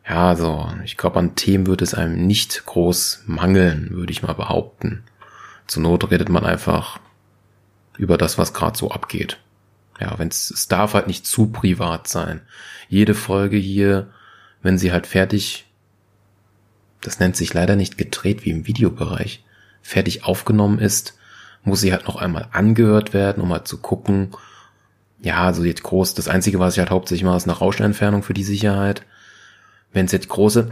ja, 0.07 0.35
so, 0.35 0.69
ich 0.83 0.97
glaube, 0.97 1.19
an 1.19 1.35
Themen 1.35 1.67
wird 1.67 1.81
es 1.81 1.93
einem 1.93 2.25
nicht 2.25 2.65
groß 2.65 3.23
mangeln, 3.25 3.91
würde 3.91 4.11
ich 4.11 4.23
mal 4.23 4.33
behaupten. 4.33 5.03
Zur 5.67 5.83
Not 5.83 6.11
redet 6.11 6.27
man 6.27 6.45
einfach 6.45 6.99
über 7.97 8.17
das, 8.17 8.37
was 8.37 8.53
gerade 8.53 8.77
so 8.77 8.91
abgeht. 8.91 9.39
Ja, 9.99 10.17
wenn 10.17 10.27
es 10.27 10.67
darf 10.67 10.93
halt 10.93 11.07
nicht 11.07 11.25
zu 11.25 11.47
privat 11.47 12.07
sein. 12.07 12.41
Jede 12.89 13.13
Folge 13.13 13.57
hier, 13.57 14.09
wenn 14.61 14.77
sie 14.77 14.91
halt 14.91 15.07
fertig, 15.07 15.65
das 17.03 17.19
nennt 17.19 17.35
sich 17.35 17.53
leider 17.53 17.75
nicht 17.75 17.97
gedreht 17.97 18.45
wie 18.45 18.49
im 18.49 18.67
Videobereich, 18.67 19.43
fertig 19.81 20.23
aufgenommen 20.25 20.79
ist, 20.79 21.17
muss 21.63 21.81
sie 21.81 21.91
halt 21.91 22.07
noch 22.07 22.15
einmal 22.15 22.47
angehört 22.51 23.13
werden, 23.13 23.41
um 23.41 23.51
halt 23.51 23.67
zu 23.67 23.77
gucken, 23.77 24.31
ja, 25.21 25.43
also 25.43 25.63
jetzt 25.63 25.83
groß, 25.83 26.15
das 26.15 26.27
Einzige, 26.27 26.59
was 26.59 26.73
ich 26.73 26.79
halt 26.79 26.89
hauptsächlich 26.89 27.23
mache, 27.23 27.37
ist 27.37 27.47
eine 27.47 27.57
Rauschentfernung 27.57 28.23
für 28.23 28.33
die 28.33 28.43
Sicherheit. 28.43 29.03
Wenn 29.93 30.05
es 30.05 30.11
jetzt 30.11 30.27
große 30.27 30.69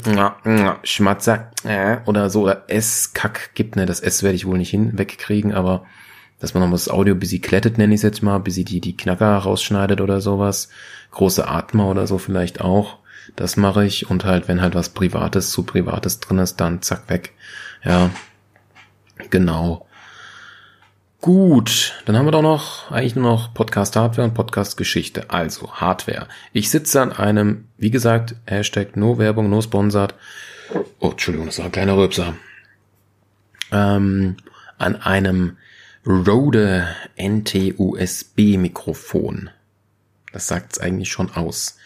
Schmatzer 0.83 1.51
äh, 1.63 1.97
oder 2.05 2.29
so 2.29 2.41
oder 2.41 2.65
S-Kack 2.67 3.51
gibt, 3.53 3.75
ne, 3.75 3.85
das 3.85 4.01
S 4.01 4.23
werde 4.23 4.35
ich 4.35 4.47
wohl 4.47 4.57
nicht 4.57 4.71
hinwegkriegen, 4.71 5.53
aber 5.53 5.85
dass 6.39 6.53
man 6.53 6.61
nochmal 6.61 6.75
das 6.75 6.89
Audio 6.89 7.13
bis 7.15 7.29
sie 7.29 7.39
klettet, 7.39 7.77
nenne 7.77 7.93
ich 7.93 7.99
es 7.99 8.03
jetzt 8.03 8.23
mal, 8.23 8.39
bis 8.39 8.55
sie 8.55 8.65
die, 8.65 8.81
die 8.81 8.97
Knacker 8.97 9.37
rausschneidet 9.37 10.01
oder 10.01 10.21
sowas. 10.21 10.69
Große 11.11 11.47
Atmer 11.47 11.87
oder 11.87 12.07
so 12.07 12.17
vielleicht 12.17 12.61
auch. 12.61 12.97
Das 13.35 13.57
mache 13.57 13.85
ich. 13.85 14.09
Und 14.09 14.25
halt, 14.25 14.47
wenn 14.47 14.61
halt 14.61 14.75
was 14.75 14.89
Privates 14.89 15.51
zu 15.51 15.63
Privates 15.63 16.19
drin 16.19 16.39
ist, 16.39 16.57
dann 16.57 16.81
zack 16.81 17.09
weg. 17.09 17.33
Ja. 17.83 18.09
Genau. 19.29 19.87
Gut, 21.21 22.01
dann 22.05 22.17
haben 22.17 22.25
wir 22.25 22.31
doch 22.31 22.41
noch 22.41 22.89
eigentlich 22.89 23.15
nur 23.15 23.29
noch 23.29 23.53
Podcast 23.53 23.95
Hardware 23.95 24.27
und 24.27 24.33
Podcast 24.33 24.75
Geschichte. 24.75 25.29
Also 25.29 25.71
Hardware. 25.73 26.27
Ich 26.51 26.71
sitze 26.71 26.99
an 26.99 27.11
einem, 27.11 27.67
wie 27.77 27.91
gesagt, 27.91 28.35
Hashtag 28.47 28.97
No 28.97 29.19
Werbung, 29.19 29.47
No 29.47 29.61
Sponsored. 29.61 30.15
Oh, 30.99 31.11
Entschuldigung, 31.11 31.45
das 31.45 31.59
war 31.59 31.65
ein 31.65 31.71
kleiner 31.71 31.95
Röpser. 31.95 32.33
Ähm, 33.71 34.37
an 34.79 34.95
einem 34.95 35.57
Rode 36.07 36.87
NT-USB 37.19 38.57
Mikrofon. 38.57 39.51
Das 40.33 40.47
sagt's 40.47 40.79
eigentlich 40.79 41.11
schon 41.11 41.29
aus. 41.35 41.77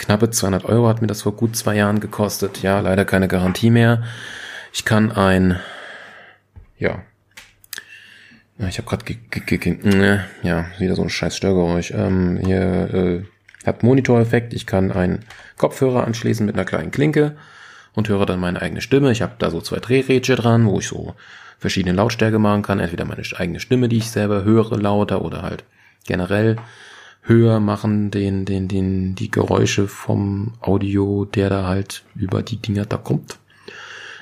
Knappe 0.00 0.30
200 0.30 0.64
Euro 0.64 0.88
hat 0.88 1.02
mir 1.02 1.08
das 1.08 1.22
vor 1.22 1.36
gut 1.36 1.54
zwei 1.54 1.76
Jahren 1.76 2.00
gekostet. 2.00 2.62
Ja, 2.62 2.80
leider 2.80 3.04
keine 3.04 3.28
Garantie 3.28 3.68
mehr. 3.68 4.02
Ich 4.72 4.86
kann 4.86 5.12
ein, 5.12 5.60
ja, 6.78 7.02
ich 8.66 8.78
habe 8.78 8.88
gerade 8.88 9.04
ne, 9.82 10.24
ja 10.42 10.66
wieder 10.78 10.96
so 10.96 11.02
ein 11.02 11.10
scheiß 11.10 11.36
Störgeräusch. 11.36 11.90
Ähm, 11.90 12.40
hier 12.42 12.94
äh, 12.94 13.66
hat 13.66 13.82
Monitoreffekt. 13.82 14.54
Ich 14.54 14.66
kann 14.66 14.90
einen 14.90 15.20
Kopfhörer 15.58 16.06
anschließen 16.06 16.46
mit 16.46 16.54
einer 16.54 16.64
kleinen 16.64 16.92
Klinke 16.92 17.36
und 17.92 18.08
höre 18.08 18.24
dann 18.24 18.40
meine 18.40 18.62
eigene 18.62 18.80
Stimme. 18.80 19.12
Ich 19.12 19.20
habe 19.20 19.34
da 19.38 19.50
so 19.50 19.60
zwei 19.60 19.80
Drehrädchen 19.80 20.36
dran, 20.36 20.66
wo 20.66 20.78
ich 20.78 20.88
so 20.88 21.14
verschiedene 21.58 21.94
Lautstärke 21.94 22.38
machen 22.38 22.62
kann. 22.62 22.80
Entweder 22.80 23.04
meine 23.04 23.22
eigene 23.36 23.60
Stimme, 23.60 23.90
die 23.90 23.98
ich 23.98 24.10
selber 24.10 24.44
höre, 24.44 24.78
lauter 24.78 25.22
oder 25.22 25.42
halt 25.42 25.64
generell 26.06 26.56
höher 27.22 27.60
machen, 27.60 28.10
den, 28.10 28.44
den, 28.44 28.68
den, 28.68 29.14
die 29.14 29.30
Geräusche 29.30 29.88
vom 29.88 30.54
Audio, 30.60 31.24
der 31.24 31.50
da 31.50 31.66
halt 31.66 32.04
über 32.14 32.42
die 32.42 32.56
Dinger 32.56 32.86
da 32.86 32.96
kommt. 32.96 33.38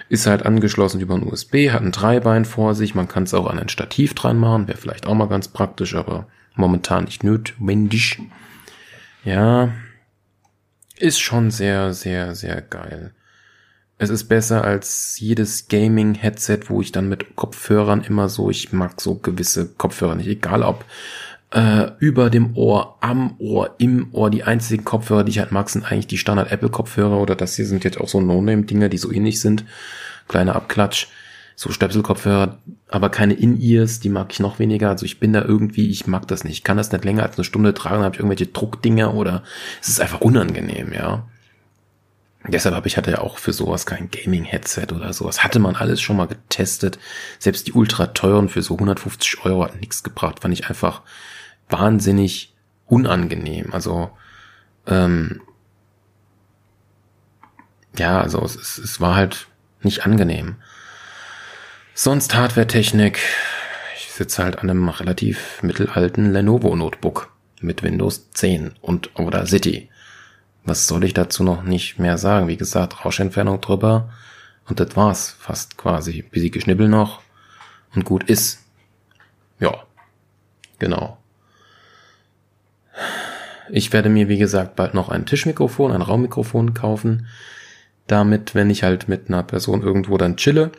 Ist 0.08 0.26
halt 0.26 0.46
angeschlossen 0.46 1.00
über 1.00 1.14
ein 1.14 1.26
USB, 1.26 1.70
hat 1.70 1.82
ein 1.82 1.92
Dreibein 1.92 2.44
vor 2.44 2.74
sich, 2.74 2.94
man 2.94 3.08
kann 3.08 3.24
es 3.24 3.34
auch 3.34 3.46
an 3.46 3.58
ein 3.58 3.68
Stativ 3.68 4.14
dran 4.14 4.38
machen, 4.38 4.66
wäre 4.66 4.78
vielleicht 4.78 5.06
auch 5.06 5.14
mal 5.14 5.28
ganz 5.28 5.48
praktisch, 5.48 5.94
aber 5.94 6.26
momentan 6.54 7.04
nicht 7.04 7.24
notwendig. 7.24 8.20
Ja, 9.24 9.70
ist 10.96 11.20
schon 11.20 11.50
sehr, 11.50 11.92
sehr, 11.92 12.34
sehr 12.34 12.62
geil. 12.62 13.12
Es 13.98 14.10
ist 14.10 14.24
besser 14.24 14.64
als 14.64 15.18
jedes 15.18 15.66
Gaming-Headset, 15.68 16.60
wo 16.68 16.80
ich 16.80 16.92
dann 16.92 17.08
mit 17.08 17.34
Kopfhörern 17.34 18.02
immer 18.02 18.28
so, 18.28 18.48
ich 18.48 18.72
mag 18.72 19.00
so 19.00 19.16
gewisse 19.16 19.68
Kopfhörer 19.68 20.14
nicht, 20.14 20.28
egal 20.28 20.62
ob 20.62 20.84
äh, 21.50 21.90
über 21.98 22.30
dem 22.30 22.56
Ohr, 22.56 22.98
am 23.00 23.34
Ohr, 23.38 23.74
im 23.78 24.08
Ohr. 24.12 24.30
Die 24.30 24.44
einzigen 24.44 24.84
Kopfhörer, 24.84 25.24
die 25.24 25.30
ich 25.30 25.38
halt 25.38 25.52
mag, 25.52 25.70
sind 25.70 25.84
eigentlich 25.84 26.06
die 26.06 26.18
Standard 26.18 26.52
Apple 26.52 26.68
Kopfhörer 26.68 27.18
oder 27.18 27.34
das 27.34 27.56
hier 27.56 27.66
sind 27.66 27.84
jetzt 27.84 28.00
auch 28.00 28.08
so 28.08 28.20
No-Name-Dinger, 28.20 28.88
die 28.88 28.98
so 28.98 29.10
ähnlich 29.10 29.40
sind. 29.40 29.64
Kleiner 30.28 30.56
Abklatsch. 30.56 31.08
So 31.56 31.72
Stöpselkopfhörer, 31.72 32.58
aber 32.86 33.08
keine 33.08 33.34
In-Ears, 33.34 33.98
die 33.98 34.10
mag 34.10 34.28
ich 34.30 34.38
noch 34.38 34.60
weniger. 34.60 34.90
Also 34.90 35.04
ich 35.04 35.18
bin 35.18 35.32
da 35.32 35.42
irgendwie, 35.42 35.90
ich 35.90 36.06
mag 36.06 36.28
das 36.28 36.44
nicht. 36.44 36.52
Ich 36.52 36.62
kann 36.62 36.76
das 36.76 36.92
nicht 36.92 37.04
länger 37.04 37.24
als 37.24 37.36
eine 37.36 37.42
Stunde 37.42 37.74
tragen, 37.74 37.96
dann 37.96 38.04
habe 38.04 38.14
ich 38.14 38.20
irgendwelche 38.20 38.46
Druckdinger 38.46 39.12
oder 39.12 39.42
es 39.80 39.88
ist 39.88 40.00
einfach 40.00 40.20
unangenehm, 40.20 40.92
ja. 40.92 41.26
Deshalb 42.46 42.76
habe 42.76 42.86
ich 42.86 42.96
hatte 42.96 43.10
ja 43.10 43.20
auch 43.22 43.38
für 43.38 43.52
sowas 43.52 43.86
kein 43.86 44.08
Gaming-Headset 44.08 44.86
oder 44.94 45.12
sowas. 45.12 45.42
Hatte 45.42 45.58
man 45.58 45.74
alles 45.74 46.00
schon 46.00 46.16
mal 46.16 46.28
getestet. 46.28 47.00
Selbst 47.40 47.66
die 47.66 47.72
ultra 47.72 48.06
teuren 48.06 48.48
für 48.48 48.62
so 48.62 48.74
150 48.74 49.44
Euro 49.44 49.64
hat 49.64 49.80
nichts 49.80 50.04
gebracht. 50.04 50.40
Fand 50.40 50.54
ich 50.54 50.68
einfach 50.68 51.02
wahnsinnig 51.68 52.54
unangenehm. 52.86 53.72
Also, 53.72 54.10
ähm, 54.86 55.42
ja, 57.98 58.20
also 58.20 58.42
es, 58.44 58.78
es 58.78 59.00
war 59.00 59.14
halt 59.14 59.48
nicht 59.82 60.04
angenehm. 60.06 60.56
Sonst 61.94 62.34
Hardware-Technik. 62.34 63.18
Ich 63.96 64.12
sitze 64.12 64.42
halt 64.42 64.58
an 64.58 64.70
einem 64.70 64.88
relativ 64.88 65.62
mittelalten 65.62 66.32
Lenovo-Notebook 66.32 67.32
mit 67.60 67.82
Windows 67.82 68.30
10 68.30 68.74
und 68.80 69.18
oder 69.18 69.46
City. 69.46 69.90
Was 70.64 70.86
soll 70.86 71.04
ich 71.04 71.14
dazu 71.14 71.42
noch 71.42 71.62
nicht 71.62 71.98
mehr 71.98 72.18
sagen? 72.18 72.48
Wie 72.48 72.56
gesagt, 72.56 73.04
Rauschentfernung 73.04 73.60
drüber 73.60 74.12
und 74.68 74.80
das 74.80 74.96
war's 74.96 75.30
fast 75.30 75.76
quasi. 75.76 76.22
Bisschen 76.22 76.52
Geschnibbel 76.52 76.88
noch 76.88 77.22
und 77.94 78.04
gut 78.04 78.24
ist. 78.24 78.64
Ja, 79.60 79.82
genau. 80.78 81.18
Ich 83.70 83.92
werde 83.92 84.08
mir, 84.08 84.28
wie 84.28 84.38
gesagt, 84.38 84.76
bald 84.76 84.94
noch 84.94 85.08
ein 85.08 85.26
Tischmikrofon, 85.26 85.92
ein 85.92 86.02
Raummikrofon 86.02 86.74
kaufen. 86.74 87.26
Damit, 88.06 88.54
wenn 88.54 88.70
ich 88.70 88.82
halt 88.82 89.08
mit 89.08 89.28
einer 89.28 89.42
Person 89.42 89.82
irgendwo 89.82 90.16
dann 90.16 90.36
chille, 90.36 90.72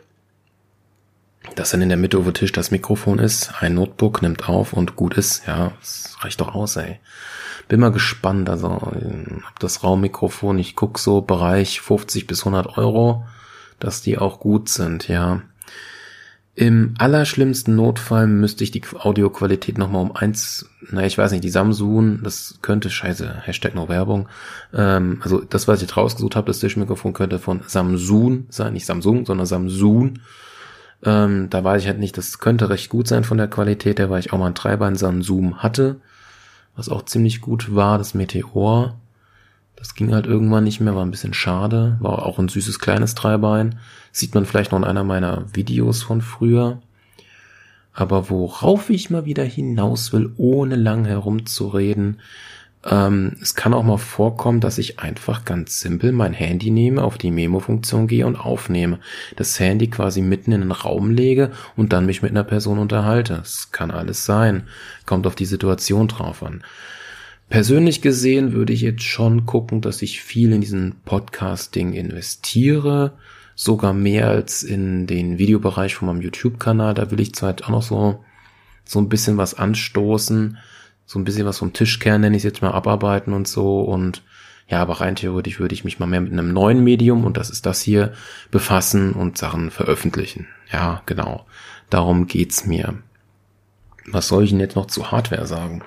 dass 1.54 1.70
dann 1.70 1.82
in 1.82 1.88
der 1.88 1.98
Mitte 1.98 2.20
dem 2.20 2.34
Tisch 2.34 2.52
das 2.52 2.70
Mikrofon 2.70 3.18
ist, 3.18 3.62
ein 3.62 3.74
Notebook 3.74 4.22
nimmt 4.22 4.48
auf 4.48 4.72
und 4.72 4.96
gut 4.96 5.16
ist. 5.16 5.46
Ja, 5.46 5.72
das 5.80 6.16
reicht 6.20 6.40
doch 6.40 6.54
aus, 6.54 6.76
ey. 6.76 6.98
Bin 7.68 7.80
mal 7.80 7.92
gespannt, 7.92 8.48
also 8.48 8.68
ob 8.68 9.58
das 9.60 9.84
Raummikrofon, 9.84 10.58
ich 10.58 10.74
guck 10.74 10.98
so 10.98 11.20
Bereich 11.20 11.80
50 11.80 12.26
bis 12.26 12.40
100 12.40 12.76
Euro, 12.76 13.24
dass 13.78 14.02
die 14.02 14.18
auch 14.18 14.40
gut 14.40 14.68
sind, 14.68 15.06
ja. 15.06 15.42
Im 16.56 16.94
allerschlimmsten 16.98 17.76
Notfall 17.76 18.26
müsste 18.26 18.64
ich 18.64 18.72
die 18.72 18.82
Audioqualität 18.98 19.78
nochmal 19.78 20.02
um 20.02 20.14
eins, 20.14 20.68
na 20.90 21.06
ich 21.06 21.16
weiß 21.16 21.30
nicht, 21.30 21.44
die 21.44 21.50
Samsung, 21.50 22.22
das 22.22 22.58
könnte, 22.60 22.90
scheiße, 22.90 23.42
Hashtag 23.42 23.74
noch 23.74 23.88
Werbung, 23.88 24.28
ähm, 24.74 25.20
also 25.22 25.40
das, 25.40 25.68
was 25.68 25.78
ich 25.78 25.88
jetzt 25.88 25.96
rausgesucht 25.96 26.34
habe, 26.34 26.48
das 26.48 26.58
Tischmikrofon 26.58 27.12
könnte 27.12 27.38
von 27.38 27.60
Samsung 27.66 28.46
sein, 28.50 28.72
nicht 28.72 28.84
Samsung, 28.84 29.26
sondern 29.26 29.46
Samsung. 29.46 30.18
Ähm, 31.02 31.48
da 31.48 31.64
weiß 31.64 31.82
ich 31.82 31.88
halt 31.88 31.98
nicht, 31.98 32.18
das 32.18 32.40
könnte 32.40 32.68
recht 32.68 32.90
gut 32.90 33.08
sein 33.08 33.24
von 33.24 33.38
der 33.38 33.48
Qualität 33.48 33.98
her, 33.98 34.10
weil 34.10 34.20
ich 34.20 34.32
auch 34.32 34.38
mal 34.38 34.48
ein 34.48 34.54
Treiber 34.54 34.86
in 34.88 34.96
Samsung 34.96 35.58
hatte, 35.58 36.00
was 36.76 36.88
auch 36.88 37.04
ziemlich 37.04 37.40
gut 37.40 37.74
war, 37.74 37.96
das 37.96 38.12
Meteor. 38.12 38.99
Das 39.80 39.94
ging 39.94 40.12
halt 40.12 40.26
irgendwann 40.26 40.64
nicht 40.64 40.80
mehr, 40.80 40.94
war 40.94 41.04
ein 41.04 41.10
bisschen 41.10 41.32
schade. 41.32 41.96
War 42.00 42.26
auch 42.26 42.38
ein 42.38 42.48
süßes 42.48 42.78
kleines 42.78 43.14
Dreibein. 43.14 43.78
Sieht 44.12 44.34
man 44.34 44.44
vielleicht 44.44 44.72
noch 44.72 44.78
in 44.78 44.84
einer 44.84 45.04
meiner 45.04 45.46
Videos 45.54 46.02
von 46.02 46.20
früher. 46.20 46.82
Aber 47.94 48.28
worauf 48.28 48.90
ich 48.90 49.08
mal 49.08 49.24
wieder 49.24 49.42
hinaus 49.42 50.12
will, 50.12 50.32
ohne 50.36 50.76
lang 50.76 51.06
herumzureden, 51.06 52.20
ähm, 52.84 53.36
es 53.40 53.54
kann 53.54 53.74
auch 53.74 53.82
mal 53.82 53.98
vorkommen, 53.98 54.60
dass 54.60 54.76
ich 54.76 55.00
einfach 55.00 55.44
ganz 55.46 55.80
simpel 55.80 56.12
mein 56.12 56.34
Handy 56.34 56.70
nehme, 56.70 57.02
auf 57.02 57.16
die 57.16 57.30
Memo-Funktion 57.30 58.06
gehe 58.06 58.26
und 58.26 58.36
aufnehme. 58.36 59.00
Das 59.36 59.58
Handy 59.58 59.88
quasi 59.88 60.20
mitten 60.20 60.52
in 60.52 60.60
den 60.60 60.72
Raum 60.72 61.10
lege 61.10 61.50
und 61.76 61.92
dann 61.92 62.06
mich 62.06 62.22
mit 62.22 62.30
einer 62.30 62.44
Person 62.44 62.78
unterhalte. 62.78 63.40
Es 63.42 63.72
kann 63.72 63.90
alles 63.90 64.24
sein. 64.26 64.64
Kommt 65.06 65.26
auf 65.26 65.34
die 65.34 65.46
Situation 65.46 66.08
drauf 66.08 66.42
an. 66.42 66.62
Persönlich 67.50 68.00
gesehen 68.00 68.52
würde 68.52 68.72
ich 68.72 68.80
jetzt 68.80 69.02
schon 69.02 69.44
gucken, 69.44 69.80
dass 69.80 70.02
ich 70.02 70.22
viel 70.22 70.52
in 70.52 70.60
diesen 70.60 71.00
Podcasting 71.04 71.92
investiere, 71.94 73.18
sogar 73.56 73.92
mehr 73.92 74.28
als 74.28 74.62
in 74.62 75.08
den 75.08 75.36
Videobereich 75.36 75.96
von 75.96 76.06
meinem 76.06 76.22
YouTube-Kanal. 76.22 76.94
Da 76.94 77.10
will 77.10 77.18
ich 77.18 77.34
zwar 77.34 77.56
auch 77.64 77.68
noch 77.68 77.82
so, 77.82 78.24
so 78.84 79.00
ein 79.00 79.08
bisschen 79.08 79.36
was 79.36 79.54
anstoßen, 79.54 80.58
so 81.06 81.18
ein 81.18 81.24
bisschen 81.24 81.44
was 81.44 81.58
vom 81.58 81.72
Tischkern, 81.72 82.20
nenne 82.20 82.36
ich 82.36 82.44
jetzt 82.44 82.62
mal, 82.62 82.70
abarbeiten 82.70 83.32
und 83.32 83.48
so. 83.48 83.80
Und 83.80 84.22
Ja, 84.68 84.80
aber 84.80 85.00
rein 85.00 85.16
theoretisch 85.16 85.58
würde 85.58 85.74
ich 85.74 85.84
mich 85.84 85.98
mal 85.98 86.06
mehr 86.06 86.20
mit 86.20 86.32
einem 86.32 86.52
neuen 86.52 86.84
Medium, 86.84 87.24
und 87.24 87.36
das 87.36 87.50
ist 87.50 87.66
das 87.66 87.80
hier, 87.82 88.12
befassen 88.52 89.12
und 89.12 89.36
Sachen 89.36 89.72
veröffentlichen. 89.72 90.46
Ja, 90.72 91.02
genau. 91.06 91.46
Darum 91.90 92.28
geht's 92.28 92.64
mir. 92.64 92.94
Was 94.06 94.28
soll 94.28 94.44
ich 94.44 94.50
denn 94.50 94.60
jetzt 94.60 94.76
noch 94.76 94.86
zu 94.86 95.10
Hardware 95.10 95.48
sagen? 95.48 95.82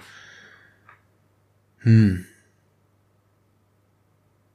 Hm. 1.83 2.25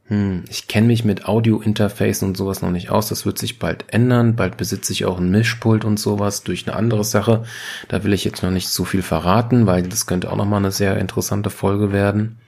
Hm, 0.09 0.45
ich 0.49 0.69
kenne 0.69 0.87
mich 0.87 1.05
mit 1.05 1.27
Audio-Interface 1.27 2.23
und 2.23 2.37
sowas 2.37 2.63
noch 2.63 2.71
nicht 2.71 2.89
aus. 2.89 3.09
Das 3.09 3.27
wird 3.27 3.39
sich 3.39 3.59
bald 3.59 3.85
ändern. 3.89 4.37
Bald 4.37 4.57
besitze 4.57 4.93
ich 4.93 5.05
auch 5.05 5.19
ein 5.19 5.31
Mischpult 5.31 5.85
und 5.85 6.01
sowas 6.01 6.43
durch 6.43 6.67
eine 6.67 6.77
andere 6.77 7.05
Sache. 7.05 7.45
Da 7.89 8.05
will 8.05 8.15
ich 8.15 8.25
jetzt 8.25 8.43
noch 8.43 8.51
nicht 8.51 8.71
so 8.71 8.85
viel 8.87 9.03
verraten, 9.03 9.67
weil 9.67 9.83
das 9.83 10.07
könnte 10.07 10.33
auch 10.33 10.37
noch 10.37 10.47
mal 10.47 10.57
eine 10.57 10.73
sehr 10.73 10.97
interessante 10.97 11.51
Folge 11.51 11.93
werden. 11.93 12.39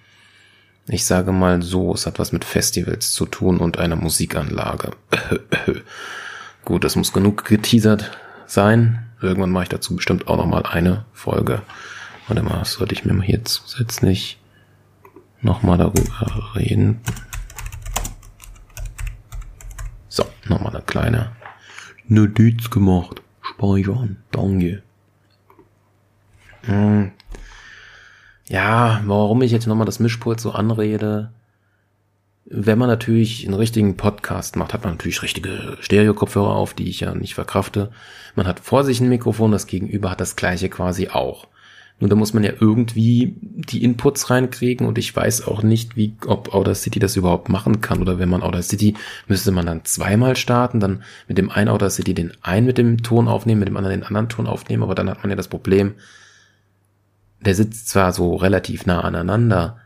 Ich 0.88 1.05
sage 1.05 1.33
mal 1.33 1.61
so, 1.62 1.93
es 1.93 2.07
hat 2.07 2.19
was 2.19 2.33
mit 2.33 2.47
Festivals 2.47 3.12
zu 3.12 3.27
tun 3.27 3.59
und 3.59 3.79
einer 3.79 3.97
Musikanlage. 3.97 4.93
Gut, 6.64 6.83
das 6.83 6.97
muss 6.97 7.12
genug 7.12 7.45
geteasert 7.45 8.19
sein. 8.47 9.07
Irgendwann 9.21 9.51
mache 9.51 9.64
ich 9.64 9.69
dazu 9.69 9.95
bestimmt 9.95 10.29
auch 10.29 10.38
noch 10.38 10.47
mal 10.47 10.64
eine 10.64 11.05
Folge. 11.12 11.61
Warte 12.27 12.43
mal, 12.43 12.64
sollte 12.64 12.95
ich 12.95 13.05
mir 13.05 13.12
mal 13.12 13.27
hier 13.27 13.45
zusätzlich 13.45 14.39
noch 15.42 15.62
mal 15.62 15.79
darüber 15.79 16.55
reden? 16.55 17.00
So, 20.09 20.24
nochmal 20.48 20.74
eine 20.74 20.85
kleine 20.85 21.33
Notiz 22.09 22.70
gemacht. 22.70 23.22
Speichern. 23.40 24.16
Danke. 24.31 24.83
Hm. 26.62 27.12
Ja, 28.48 29.00
warum 29.05 29.42
ich 29.42 29.53
jetzt 29.53 29.66
nochmal 29.66 29.87
das 29.87 30.00
Mischpult 30.00 30.40
so 30.40 30.53
anrede. 30.53 31.31
Wenn 32.46 32.79
man 32.79 32.88
natürlich 32.88 33.44
einen 33.44 33.55
richtigen 33.55 33.96
Podcast 33.96 34.57
macht, 34.57 34.74
hat 34.74 34.83
man 34.83 34.94
natürlich 34.94 35.22
richtige 35.22 35.76
Stereo-Kopfhörer 35.81 36.57
auf, 36.57 36.74
die 36.74 36.88
ich 36.88 37.00
ja 37.00 37.14
nicht 37.14 37.35
verkrafte. 37.35 37.92
Man 38.35 38.48
hat 38.48 38.59
vor 38.59 38.83
sich 38.83 39.00
ein 39.00 39.09
Mikrofon, 39.09 39.53
das 39.53 39.68
Gegenüber 39.68 40.11
hat 40.11 40.20
das 40.20 40.35
gleiche 40.35 40.68
quasi 40.68 41.09
auch. 41.09 41.46
Nur 42.01 42.09
da 42.09 42.17
muss 42.17 42.33
man 42.33 42.43
ja 42.43 42.53
irgendwie 42.59 43.37
die 43.43 43.85
Inputs 43.85 44.31
reinkriegen 44.31 44.87
und 44.87 44.97
ich 44.97 45.15
weiß 45.15 45.47
auch 45.47 45.63
nicht, 45.63 45.97
wie, 45.97 46.15
ob 46.27 46.55
Audacity 46.55 46.99
das 46.99 47.15
überhaupt 47.17 47.51
machen 47.51 47.83
kann. 47.83 48.01
Oder 48.01 48.19
wenn 48.19 48.31
man 48.31 48.43
Audacity, 48.43 48.95
müsste 49.29 49.53
man 49.53 49.67
dann 49.67 49.85
zweimal 49.85 50.35
starten, 50.35 50.81
dann 50.81 51.03
mit 51.29 51.37
dem 51.37 51.51
einen 51.51 51.69
Audacity 51.69 52.15
den 52.15 52.33
einen 52.41 52.67
mit 52.67 52.79
dem 52.79 53.03
Ton 53.03 53.29
aufnehmen, 53.29 53.61
mit 53.61 53.69
dem 53.69 53.77
anderen 53.77 54.01
den 54.01 54.07
anderen 54.07 54.31
Ton 54.31 54.47
aufnehmen, 54.47 54.83
aber 54.83 54.95
dann 54.95 55.11
hat 55.11 55.23
man 55.23 55.31
ja 55.31 55.37
das 55.37 55.49
Problem, 55.49 55.95
der 57.45 57.55
sitzt 57.55 57.89
zwar 57.89 58.13
so 58.13 58.35
relativ 58.37 58.87
nah 58.87 59.01
aneinander, 59.01 59.79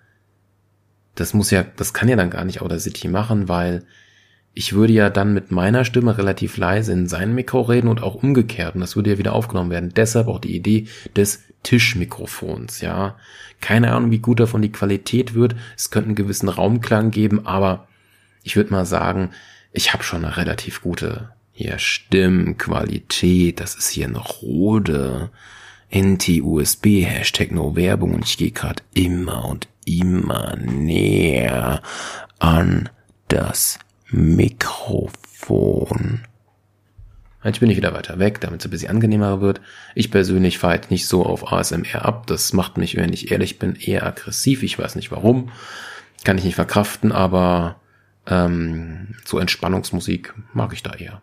das 1.14 1.34
muss 1.34 1.50
ja, 1.50 1.64
das 1.76 1.94
kann 1.94 2.08
ja 2.08 2.16
dann 2.16 2.30
gar 2.30 2.44
nicht 2.44 2.62
Audacity 2.62 3.08
machen, 3.08 3.48
weil 3.48 3.84
ich 4.52 4.72
würde 4.72 4.92
ja 4.92 5.10
dann 5.10 5.34
mit 5.34 5.50
meiner 5.50 5.84
Stimme 5.84 6.16
relativ 6.16 6.56
leise 6.56 6.92
in 6.92 7.08
sein 7.08 7.34
Mikro 7.34 7.62
reden 7.62 7.88
und 7.88 8.02
auch 8.02 8.14
umgekehrt 8.14 8.74
und 8.74 8.80
das 8.80 8.94
würde 8.94 9.10
ja 9.10 9.18
wieder 9.18 9.32
aufgenommen 9.32 9.70
werden. 9.70 9.92
Deshalb 9.94 10.28
auch 10.28 10.38
die 10.38 10.54
Idee 10.54 10.86
des 11.16 11.42
Tischmikrofons, 11.64 12.80
ja. 12.80 13.16
Keine 13.60 13.92
Ahnung, 13.92 14.12
wie 14.12 14.18
gut 14.18 14.38
davon 14.38 14.62
die 14.62 14.72
Qualität 14.72 15.34
wird. 15.34 15.56
Es 15.76 15.90
könnte 15.90 16.10
einen 16.10 16.14
gewissen 16.14 16.48
Raumklang 16.48 17.10
geben, 17.10 17.44
aber 17.46 17.88
ich 18.44 18.54
würde 18.54 18.70
mal 18.70 18.86
sagen, 18.86 19.30
ich 19.72 19.92
habe 19.92 20.04
schon 20.04 20.24
eine 20.24 20.36
relativ 20.36 20.82
gute 20.82 21.30
hier 21.50 21.78
Stimmqualität. 21.78 23.58
Das 23.60 23.74
ist 23.74 23.90
hier 23.90 24.06
eine 24.06 24.18
Rode 24.18 25.30
NT-USB, 25.92 27.04
Hashtag 27.04 27.52
No 27.52 27.76
Werbung 27.76 28.14
und 28.14 28.24
ich 28.24 28.36
gehe 28.36 28.50
gerade 28.50 28.82
immer 28.92 29.44
und 29.44 29.68
immer 29.84 30.56
näher 30.56 31.80
an 32.38 32.88
das 33.28 33.78
Mikrofon. 34.10 35.12
Jetzt 37.44 37.60
bin 37.60 37.68
ich 37.68 37.76
wieder 37.76 37.92
weiter 37.92 38.18
weg, 38.18 38.40
damit 38.40 38.60
es 38.60 38.66
ein 38.66 38.70
bisschen 38.70 38.90
angenehmer 38.90 39.42
wird. 39.42 39.60
Ich 39.94 40.10
persönlich 40.10 40.58
fahre 40.58 40.76
jetzt 40.76 40.90
nicht 40.90 41.06
so 41.06 41.26
auf 41.26 41.52
ASMR 41.52 42.04
ab. 42.04 42.26
Das 42.26 42.54
macht 42.54 42.78
mich, 42.78 42.96
wenn 42.96 43.12
ich 43.12 43.30
ehrlich 43.30 43.58
bin, 43.58 43.76
eher 43.76 44.06
aggressiv. 44.06 44.62
Ich 44.62 44.78
weiß 44.78 44.96
nicht 44.96 45.10
warum. 45.10 45.50
Kann 46.24 46.38
ich 46.38 46.44
nicht 46.44 46.54
verkraften, 46.54 47.12
aber 47.12 47.76
ähm, 48.26 49.14
so 49.26 49.38
Entspannungsmusik 49.38 50.32
mag 50.54 50.72
ich 50.72 50.82
da 50.82 50.94
eher. 50.94 51.20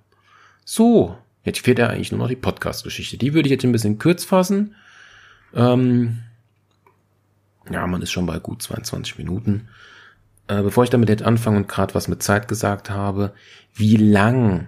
So, 0.64 1.18
jetzt 1.44 1.60
fehlt 1.60 1.80
ja 1.80 1.88
eigentlich 1.88 2.12
nur 2.12 2.20
noch 2.20 2.28
die 2.28 2.36
Podcast-Geschichte. 2.36 3.18
Die 3.18 3.34
würde 3.34 3.48
ich 3.48 3.52
jetzt 3.52 3.64
ein 3.64 3.72
bisschen 3.72 3.98
kurz 3.98 4.24
fassen. 4.24 4.76
Ähm, 5.56 6.20
ja, 7.72 7.88
man 7.88 8.04
ist 8.04 8.12
schon 8.12 8.28
bei 8.28 8.38
gut 8.38 8.62
22 8.62 9.18
Minuten. 9.18 9.70
Äh, 10.48 10.62
bevor 10.62 10.84
ich 10.84 10.92
damit 10.92 11.10
jetzt 11.10 11.24
anfange 11.24 11.58
und 11.58 11.68
gerade 11.68 11.96
was 11.96 12.08
mit 12.08 12.22
Zeit 12.22 12.48
gesagt 12.48 12.92
habe, 12.92 13.34
wie 13.74 13.98
lang 13.98 14.68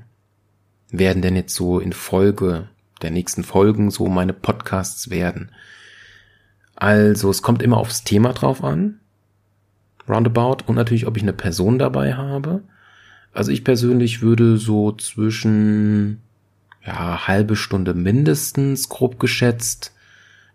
werden 0.93 1.21
denn 1.21 1.35
jetzt 1.35 1.55
so 1.55 1.79
in 1.79 1.91
Folge 1.91 2.69
der 3.01 3.11
nächsten 3.11 3.43
Folgen 3.43 3.91
so 3.91 4.07
meine 4.07 4.33
Podcasts 4.33 5.09
werden? 5.09 5.51
Also, 6.75 7.29
es 7.29 7.41
kommt 7.41 7.61
immer 7.61 7.77
aufs 7.77 8.03
Thema 8.03 8.31
drauf 8.31 8.63
an. 8.63 8.99
Roundabout. 10.07 10.63
Und 10.67 10.75
natürlich, 10.75 11.05
ob 11.05 11.17
ich 11.17 11.23
eine 11.23 11.33
Person 11.33 11.77
dabei 11.77 12.13
habe. 12.15 12.63
Also 13.33 13.51
ich 13.51 13.63
persönlich 13.63 14.21
würde 14.21 14.57
so 14.57 14.91
zwischen, 14.91 16.21
ja, 16.85 17.27
halbe 17.27 17.55
Stunde 17.55 17.93
mindestens, 17.93 18.89
grob 18.89 19.19
geschätzt, 19.19 19.93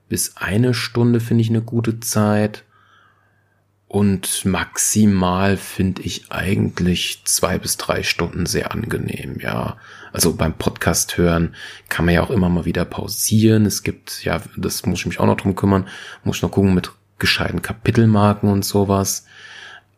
bis 0.08 0.36
eine 0.36 0.74
Stunde 0.74 1.20
finde 1.20 1.42
ich 1.42 1.50
eine 1.50 1.60
gute 1.60 2.00
Zeit. 2.00 2.64
Und 3.88 4.44
maximal 4.44 5.56
finde 5.56 6.02
ich 6.02 6.30
eigentlich 6.30 7.22
zwei 7.24 7.58
bis 7.58 7.78
drei 7.78 8.02
Stunden 8.02 8.44
sehr 8.44 8.72
angenehm, 8.72 9.40
ja. 9.40 9.78
Also 10.12 10.34
beim 10.34 10.52
Podcast 10.52 11.16
hören 11.16 11.54
kann 11.88 12.04
man 12.04 12.14
ja 12.14 12.22
auch 12.22 12.30
immer 12.30 12.50
mal 12.50 12.66
wieder 12.66 12.84
pausieren. 12.84 13.64
Es 13.64 13.82
gibt, 13.82 14.24
ja, 14.24 14.42
das 14.56 14.84
muss 14.84 15.00
ich 15.00 15.06
mich 15.06 15.20
auch 15.20 15.26
noch 15.26 15.38
drum 15.38 15.54
kümmern, 15.54 15.88
muss 16.22 16.36
ich 16.36 16.42
noch 16.42 16.50
gucken 16.50 16.74
mit 16.74 16.92
gescheiten 17.18 17.62
Kapitelmarken 17.62 18.50
und 18.50 18.64
sowas. 18.64 19.24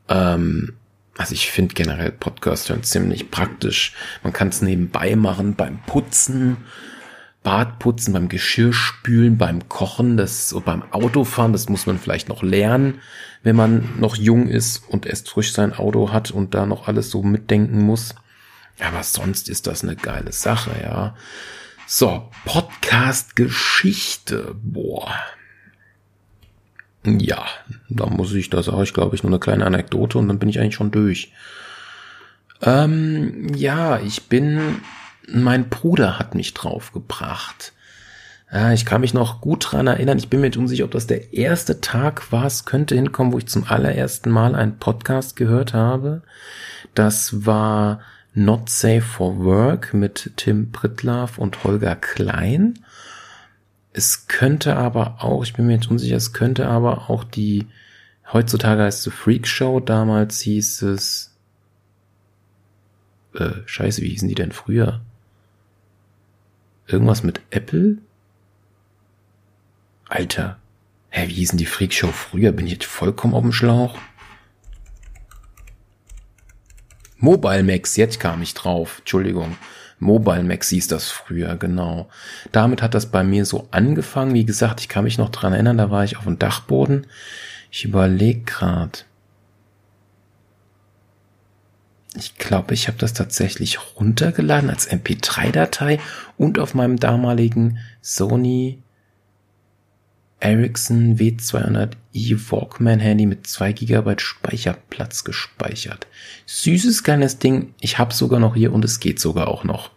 Ähm, 0.09 0.75
also 1.19 1.35
ich 1.35 1.51
finde 1.51 1.75
generell 1.75 2.13
Podcast 2.13 2.69
hören 2.69 2.85
ziemlich 2.85 3.31
praktisch. 3.33 3.95
Man 4.23 4.33
kann 4.33 4.49
es 4.49 4.63
nebenbei 4.63 5.17
machen 5.17 5.57
beim 5.57 5.83
Putzen 5.83 6.59
Badputzen, 7.43 8.13
beim 8.13 8.29
Geschirrspülen, 8.29 9.39
beim 9.39 9.69
Kochen, 9.69 10.17
das 10.17 10.55
beim 10.65 10.83
Autofahren, 10.93 11.53
das 11.53 11.69
muss 11.69 11.87
man 11.87 11.99
vielleicht 11.99 12.29
noch 12.29 12.43
lernen, 12.43 13.01
wenn 13.43 13.57
man 13.57 13.89
noch 13.99 14.17
jung 14.17 14.49
ist 14.49 14.89
und 14.89 15.07
erst 15.07 15.31
frisch 15.31 15.53
sein 15.53 15.73
Auto 15.73 16.13
hat 16.13 16.31
und 16.31 16.55
da 16.55 16.67
noch 16.67 16.87
alles 16.87 17.11
so 17.11 17.23
mitdenken 17.23 17.81
muss. 17.83 18.15
Aber 18.79 19.03
sonst 19.03 19.49
ist 19.49 19.67
das 19.67 19.83
eine 19.83 19.97
geile 19.97 20.33
Sache, 20.33 20.71
ja. 20.83 21.15
So, 21.87 22.29
Podcast 22.45 23.37
Geschichte, 23.37 24.55
boah. 24.63 25.13
Ja, 27.05 27.47
da 27.89 28.07
muss 28.07 28.35
ich, 28.35 28.51
da 28.51 28.63
sage 28.63 28.83
ich, 28.83 28.93
glaube 28.93 29.17
ich, 29.17 29.23
nur 29.23 29.33
eine 29.33 29.41
kleine 29.41 29.65
Anekdote 29.65 30.19
und 30.19 30.29
dann 30.29 30.39
bin 30.39 30.51
ich 30.51 30.61
eigentlich 30.61 30.75
schon 30.75 30.91
durch. 30.91 31.33
Ähm, 32.63 33.55
ja, 33.55 33.99
ich 33.99 34.29
bin 34.29 34.83
mein 35.33 35.69
Bruder 35.69 36.19
hat 36.19 36.35
mich 36.35 36.55
draufgebracht. 36.55 37.73
Ja, 38.53 38.73
ich 38.73 38.85
kann 38.85 39.01
mich 39.01 39.15
noch 39.15 39.41
gut 39.41 39.71
dran 39.71 39.87
erinnern. 39.87 40.19
Ich 40.19 40.29
bin 40.29 40.41
mir 40.41 40.47
jetzt 40.47 40.57
unsicher, 40.57 40.85
ob 40.85 40.91
das 40.91 41.07
der 41.07 41.33
erste 41.33 41.81
Tag 41.81 42.33
war. 42.33 42.47
Es 42.47 42.65
könnte 42.65 42.97
hinkommen, 42.97 43.33
wo 43.33 43.39
ich 43.39 43.47
zum 43.47 43.65
allerersten 43.65 44.31
Mal 44.31 44.57
einen 44.57 44.79
Podcast 44.79 45.37
gehört 45.37 45.73
habe. 45.73 46.23
Das 46.95 47.47
war 47.47 48.01
Not 48.35 48.69
Safe 48.69 49.03
for 49.03 49.45
Work 49.45 49.95
mit 49.95 50.33
Tim 50.37 50.73
Pritlaff 50.73 51.39
und 51.39 51.63
Holger 51.63 51.95
Klein. 51.95 52.81
Es 53.93 54.27
könnte 54.27 54.77
aber 54.77 55.23
auch, 55.23 55.45
ich 55.45 55.53
bin 55.53 55.67
mir 55.67 55.75
jetzt 55.75 55.91
unsicher, 55.91 56.17
es 56.17 56.33
könnte 56.33 56.69
aber 56.69 57.11
auch 57.11 57.25
die, 57.25 57.67
heutzutage 58.33 58.83
heißt 58.83 59.07
es 59.07 59.13
Freak 59.13 59.49
Show, 59.49 59.81
damals 59.81 60.41
hieß 60.41 60.83
es, 60.83 61.37
äh, 63.35 63.51
scheiße, 63.67 64.03
wie 64.03 64.11
hießen 64.11 64.29
die 64.29 64.37
denn 64.37 64.53
früher? 64.53 65.01
Irgendwas 66.91 67.23
mit 67.23 67.41
Apple? 67.51 67.99
Alter. 70.09 70.59
Hä, 71.11 71.29
wie 71.29 71.35
hießen 71.35 71.57
die 71.57 71.67
Freakshow 71.67 72.09
früher? 72.09 72.51
Bin 72.51 72.67
ich 72.67 72.73
jetzt 72.73 72.85
vollkommen 72.85 73.35
auf 73.35 73.43
dem 73.43 73.53
Schlauch? 73.53 73.97
Mobile 77.19 77.63
Max, 77.63 77.97
jetzt 77.97 78.19
kam 78.19 78.43
ich 78.43 78.55
drauf. 78.55 79.01
Entschuldigung. 79.01 79.57
Mobile 80.01 80.43
Max 80.43 80.71
hieß 80.71 80.89
das 80.89 81.11
früher, 81.11 81.57
genau. 81.57 82.09
Damit 82.51 82.83
hat 82.83 82.95
das 82.95 83.07
bei 83.07 83.23
mir 83.23 83.45
so 83.45 83.69
angefangen. 83.71 84.35
Wie 84.35 84.47
gesagt, 84.47 84.81
ich 84.81 84.89
kann 84.89 85.05
mich 85.05 85.19
noch 85.19 85.29
dran 85.29 85.53
erinnern, 85.53 85.79
da 85.79 85.91
war 85.91 86.03
ich 86.03 86.17
auf 86.17 86.25
dem 86.25 86.39
Dachboden. 86.39 87.07
Ich 87.71 87.85
überlege 87.85 88.41
grad. 88.41 89.07
Ich 92.17 92.37
glaube, 92.39 92.75
ich 92.75 92.89
habe 92.89 92.99
das 92.99 93.13
tatsächlich 93.13 93.79
runtergeladen 93.97 94.69
als 94.69 94.91
MP3-Datei 94.91 96.01
und 96.37 96.59
auf 96.59 96.75
meinem 96.75 96.99
damaligen 96.99 97.79
Sony 98.03 98.83
Ericsson 100.41 101.19
W200i 101.19 102.51
Walkman 102.51 102.99
Handy 102.99 103.27
mit 103.27 103.47
2 103.47 103.73
GB 103.73 104.15
Speicherplatz 104.19 105.23
gespeichert. 105.23 106.07
Süßes 106.47 107.05
kleines 107.05 107.39
Ding. 107.39 107.75
Ich 107.81 107.99
hab's 107.99 108.19
sogar 108.19 108.41
noch 108.41 108.57
hier 108.57 108.73
und 108.73 108.85
es 108.85 109.01
geht 109.01 109.21
sogar 109.21 109.49
auch 109.49 109.65
noch. 109.65 109.91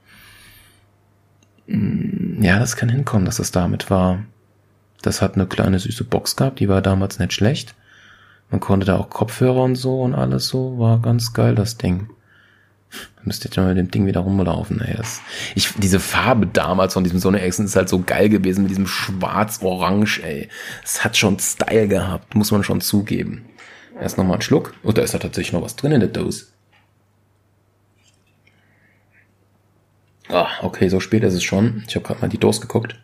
Hm, 1.68 2.44
ja, 2.44 2.60
das 2.60 2.76
kann 2.76 2.90
hinkommen, 2.90 3.26
dass 3.26 3.38
das 3.38 3.52
damit 3.52 3.90
war. 3.90 4.24
Das 5.02 5.22
hat 5.22 5.36
eine 5.36 5.48
kleine 5.48 5.80
süße 5.80 6.04
Box 6.04 6.36
gehabt, 6.36 6.60
die 6.60 6.70
war 6.70 6.82
damals 6.82 7.20
nicht 7.20 7.34
schlecht. 7.34 7.74
Man 8.54 8.60
konnte 8.60 8.86
da 8.86 8.98
auch 8.98 9.10
Kopfhörer 9.10 9.64
und 9.64 9.76
so 9.76 10.04
und 10.04 10.14
alles 10.14 10.48
so. 10.48 10.78
War 10.78 11.00
ganz 11.00 11.34
geil, 11.34 11.56
das 11.56 11.80
Ding. 11.80 12.12
Müsste 13.24 13.48
jetzt 13.48 13.58
mal 13.58 13.70
mit 13.70 13.80
dem 13.80 13.90
Ding 13.90 14.06
wieder 14.06 14.20
rumlaufen. 14.20 14.80
Ey, 14.80 14.96
das, 14.96 15.22
ich, 15.56 15.74
diese 15.74 16.00
Farbe 16.00 16.46
damals 16.46 16.94
von 16.94 17.04
diesem 17.04 17.18
Sony 17.18 17.40
Ericsson 17.40 17.66
ist 17.66 17.76
halt 17.76 17.90
so 17.90 18.04
geil 18.04 18.30
gewesen 18.30 18.62
mit 18.62 18.70
diesem 18.70 18.86
schwarz-orange, 18.86 20.22
ey. 20.22 20.50
Es 20.84 21.04
hat 21.04 21.18
schon 21.18 21.40
Style 21.40 21.88
gehabt, 21.88 22.36
muss 22.36 22.52
man 22.52 22.64
schon 22.64 22.80
zugeben. 22.80 23.44
Erst 24.00 24.20
nochmal 24.20 24.34
einen 24.34 24.44
Schluck. 24.44 24.76
Und 24.84 25.00
da 25.00 25.02
ist 25.02 25.16
da 25.16 25.18
tatsächlich 25.18 25.54
noch 25.54 25.64
was 25.64 25.76
drin 25.76 25.94
in 25.94 26.02
der 26.02 26.10
Dose. 26.10 26.46
Ah, 30.30 30.50
okay, 30.62 30.90
so 30.90 31.00
spät 31.00 31.24
ist 31.24 31.34
es 31.34 31.44
schon. 31.44 31.84
Ich 31.88 31.96
habe 31.96 32.06
gerade 32.06 32.22
mal 32.22 32.30
die 32.30 32.38
Dose 32.38 32.62
geguckt. 32.62 33.00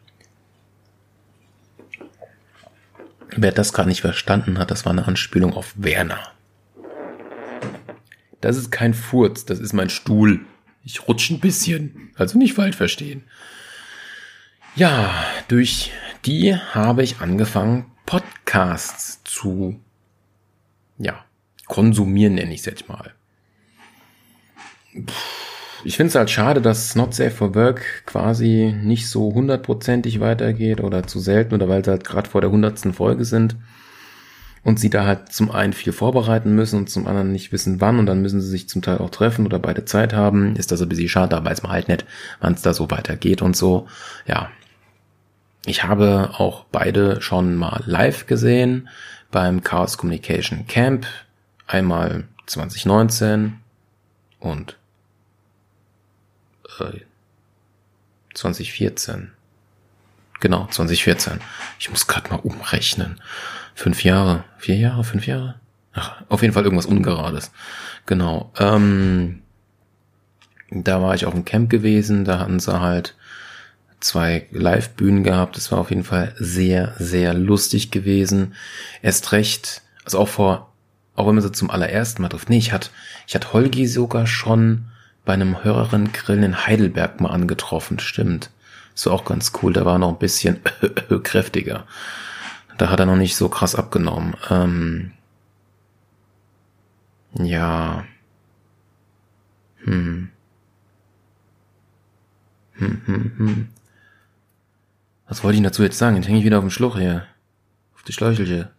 Wer 3.36 3.52
das 3.52 3.74
gerade 3.74 3.89
nicht 3.89 4.02
verstanden 4.02 4.58
hat, 4.58 4.72
das 4.72 4.86
war 4.86 4.92
eine 4.92 5.08
Anspielung 5.08 5.54
auf 5.54 5.74
Werner. 5.76 6.20
Das 8.42 8.58
ist 8.58 8.72
kein 8.72 8.94
Furz, 8.94 9.46
das 9.46 9.60
ist 9.60 9.74
mein 9.74 9.89
Stuhl. 9.89 10.46
Ich 10.84 11.08
rutsche 11.08 11.34
ein 11.34 11.39
bisschen, 11.39 12.12
also 12.15 12.38
nicht 12.38 12.54
falsch 12.54 12.76
verstehen. 12.76 13.24
Ja, 14.76 15.13
durch 15.48 15.92
die 16.26 16.56
habe 16.56 17.04
ich 17.04 17.20
angefangen, 17.20 17.92
Podcasts 18.06 19.22
zu, 19.24 19.80
ja, 20.98 21.26
konsumieren, 21.68 22.36
nenne 22.36 22.54
ich 22.54 22.62
es 22.62 22.65
jetzt 22.65 22.89
mal. 22.89 23.13
Ich 25.84 25.96
finde 25.98 26.10
es 26.10 26.15
halt 26.15 26.30
schade, 26.30 26.62
dass 26.62 26.96
Not 26.96 27.13
Safe 27.13 27.32
for 27.32 27.56
Work 27.56 28.06
quasi 28.06 28.76
nicht 28.84 29.08
so 29.08 29.34
hundertprozentig 29.34 30.20
weitergeht 30.20 30.82
oder 30.82 31.08
zu 31.08 31.20
selten 31.20 31.54
oder 31.54 31.70
weil 31.70 31.84
sie 31.84 31.92
halt 31.92 32.04
gerade 32.04 32.30
vor 32.30 32.42
der 32.42 32.52
hundertsten 32.52 32.94
Folge 32.94 33.26
sind 33.26 33.56
und 34.63 34.80
sie 34.80 34.89
da 34.89 35.06
halt 35.06 35.32
zum 35.32 35.52
einen 35.52 35.74
viel 35.74 35.94
vorbereiten 35.94 36.54
müssen 36.54 36.78
und 36.78 36.89
zum 36.89 37.08
anderen 37.08 37.32
nicht 37.32 37.52
wissen 37.52 37.80
wann 37.80 37.98
und 37.98 38.06
dann 38.06 38.22
müssen 38.22 38.42
sie 38.42 38.50
sich 38.50 38.68
zum 38.68 38.82
Teil 38.82 38.98
auch 38.98 39.10
treffen 39.10 39.46
oder 39.46 39.60
beide 39.60 39.86
Zeit 39.86 40.13
haben, 40.13 40.56
ist 40.56 40.72
das 40.72 40.82
ein 40.82 40.89
bisschen 40.89 41.10
schade, 41.10 41.30
da 41.30 41.44
weiß 41.44 41.63
man 41.63 41.72
halt 41.72 41.88
nicht, 41.88 42.06
wann 42.42 42.54
es 42.54 42.62
da 42.62 42.74
so 42.74 42.92
weitergeht 42.92 43.42
und 43.42 43.56
so. 43.56 43.88
Ja. 44.28 44.50
Ich 45.65 45.84
habe 45.84 46.32
auch 46.38 46.65
beide 46.72 47.22
schon 47.22 47.56
mal 47.56 47.84
live 47.86 48.26
gesehen 48.28 48.89
beim 49.32 49.62
Chaos 49.62 49.98
Communication 49.98 50.68
Camp. 50.68 51.06
Einmal 51.68 52.24
2019 52.48 53.60
und 54.39 54.78
äh, 56.82 57.02
2014. 58.34 59.32
Genau, 60.39 60.68
2014. 60.68 61.39
Ich 61.80 61.89
muss 61.89 62.08
gerade 62.08 62.30
mal 62.30 62.38
umrechnen 62.38 63.20
fünf 63.80 64.04
Jahre, 64.04 64.44
vier 64.58 64.76
Jahre, 64.76 65.04
fünf 65.06 65.26
Jahre. 65.26 65.56
Ach, 65.94 66.22
auf 66.28 66.42
jeden 66.42 66.54
Fall 66.54 66.65
irgendwas 66.65 66.86
Ungerades. 66.86 67.52
Genau. 68.06 68.52
Ähm, 68.60 69.42
da 70.70 71.02
war 71.02 71.15
ich 71.15 71.26
auf 71.26 71.34
dem 71.34 71.46
Camp 71.46 71.70
gewesen, 71.70 72.26
da 72.26 72.39
hatten 72.39 72.60
sie 72.60 72.80
halt 72.80 73.15
zwei 74.02 74.48
Live-Bühnen 74.52 75.24
gehabt. 75.24 75.56
Das 75.56 75.72
war 75.72 75.80
auf 75.80 75.89
jeden 75.89 76.04
Fall 76.04 76.36
sehr, 76.38 76.94
sehr 77.00 77.34
lustig 77.34 77.89
gewesen. 77.89 78.54
Erst 79.02 79.32
recht, 79.32 79.82
also 80.04 80.20
auch 80.20 80.28
vor, 80.28 80.74
auch 81.15 81.28
wenn 81.28 81.36
man 81.36 81.44
sie 81.44 81.52
zum 81.52 81.70
allerersten 81.70 82.22
Mal 82.22 82.30
trifft. 82.30 82.50
Nee, 82.50 82.58
ich 82.58 82.74
hatte, 82.74 82.89
ich 83.28 83.36
hatte 83.36 83.54
Holgi 83.54 83.88
sogar 83.88 84.28
schon 84.28 84.86
bei 85.30 85.36
einem 85.36 85.63
höheren 85.63 86.12
Grillen 86.12 86.42
in 86.42 86.65
Heidelberg 86.65 87.22
mal 87.22 87.30
angetroffen, 87.30 88.00
stimmt. 88.00 88.50
Ist 88.96 89.06
auch 89.06 89.26
ganz 89.26 89.52
cool, 89.62 89.74
da 89.74 89.86
war 89.86 90.00
noch 90.00 90.10
ein 90.10 90.18
bisschen 90.18 90.60
kräftiger. 91.24 91.86
Da 92.80 92.89
hat 92.89 93.00
er 93.00 93.06
noch 93.06 93.15
nicht 93.15 93.36
so 93.36 93.48
krass 93.48 93.76
abgenommen. 93.76 94.36
Ähm, 94.50 95.12
ja. 97.36 98.06
Hm. 99.84 100.30
Hm, 102.74 103.02
hm, 103.06 103.32
hm. 103.38 103.70
Was 105.28 105.44
wollte 105.44 105.58
ich 105.60 105.63
dazu 105.63 105.84
jetzt 105.84 106.00
sagen? 106.00 106.15
Jetzt 106.15 106.28
hänge 106.28 106.39
ich 106.39 106.46
wieder 106.46 106.58
auf 106.58 106.63
dem 106.63 106.72
Schluch 106.72 106.98
hier. 106.98 107.28
Auf 107.94 108.02
die 108.02 108.13
Schläuchelche. 108.13 108.72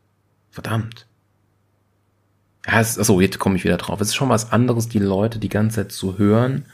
Verdammt. 0.50 1.06
Ja, 2.66 2.80
es, 2.80 2.98
achso, 2.98 3.20
jetzt 3.20 3.38
komme 3.38 3.56
ich 3.56 3.64
wieder 3.64 3.76
drauf. 3.76 4.00
Es 4.00 4.08
ist 4.08 4.14
schon 4.14 4.28
was 4.28 4.52
anderes, 4.52 4.88
die 4.88 4.98
Leute 4.98 5.38
die 5.38 5.48
ganze 5.48 5.76
Zeit 5.76 5.92
zu 5.92 6.18
hören 6.18 6.66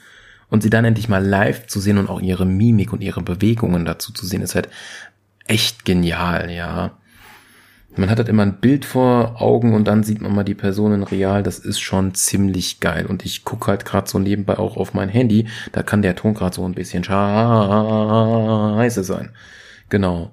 und 0.51 0.62
sie 0.62 0.70
dann 0.70 0.85
endlich 0.85 1.09
mal 1.09 1.25
live 1.25 1.66
zu 1.66 1.81
sehen 1.81 1.99
und 1.99 2.09
auch 2.09 2.20
ihre 2.20 2.46
Mimik 2.46 2.92
und 2.92 3.03
ihre 3.03 3.22
Bewegungen 3.22 3.85
dazu 3.85 4.12
zu 4.12 4.27
sehen, 4.27 4.42
ist 4.42 4.55
halt 4.55 4.68
echt 5.46 5.85
genial, 5.85 6.51
ja. 6.51 6.92
Man 7.99 8.11
hat 8.11 8.18
halt 8.18 8.29
immer 8.29 8.42
ein 8.42 8.61
Bild 8.61 8.85
vor 8.85 9.40
Augen 9.40 9.72
und 9.72 9.87
dann 9.88 10.03
sieht 10.03 10.20
man 10.20 10.35
mal 10.35 10.44
die 10.44 10.55
Personen 10.55 11.03
real. 11.03 11.42
Das 11.42 11.59
ist 11.59 11.81
schon 11.81 12.14
ziemlich 12.14 12.81
geil. 12.81 13.07
Und 13.07 13.25
ich 13.25 13.42
gucke 13.42 13.68
halt 13.68 13.87
gerade 13.87 14.07
so 14.07 14.18
nebenbei 14.18 14.59
auch 14.59 14.77
auf 14.77 14.92
mein 14.92 15.09
Handy. 15.09 15.49
Da 15.72 15.83
kann 15.83 16.03
der 16.03 16.14
Ton 16.14 16.35
gerade 16.35 16.55
so 16.55 16.66
ein 16.66 16.75
bisschen 16.75 17.05
scheiße 17.05 19.03
sein. 19.03 19.31
Genau. 19.88 20.31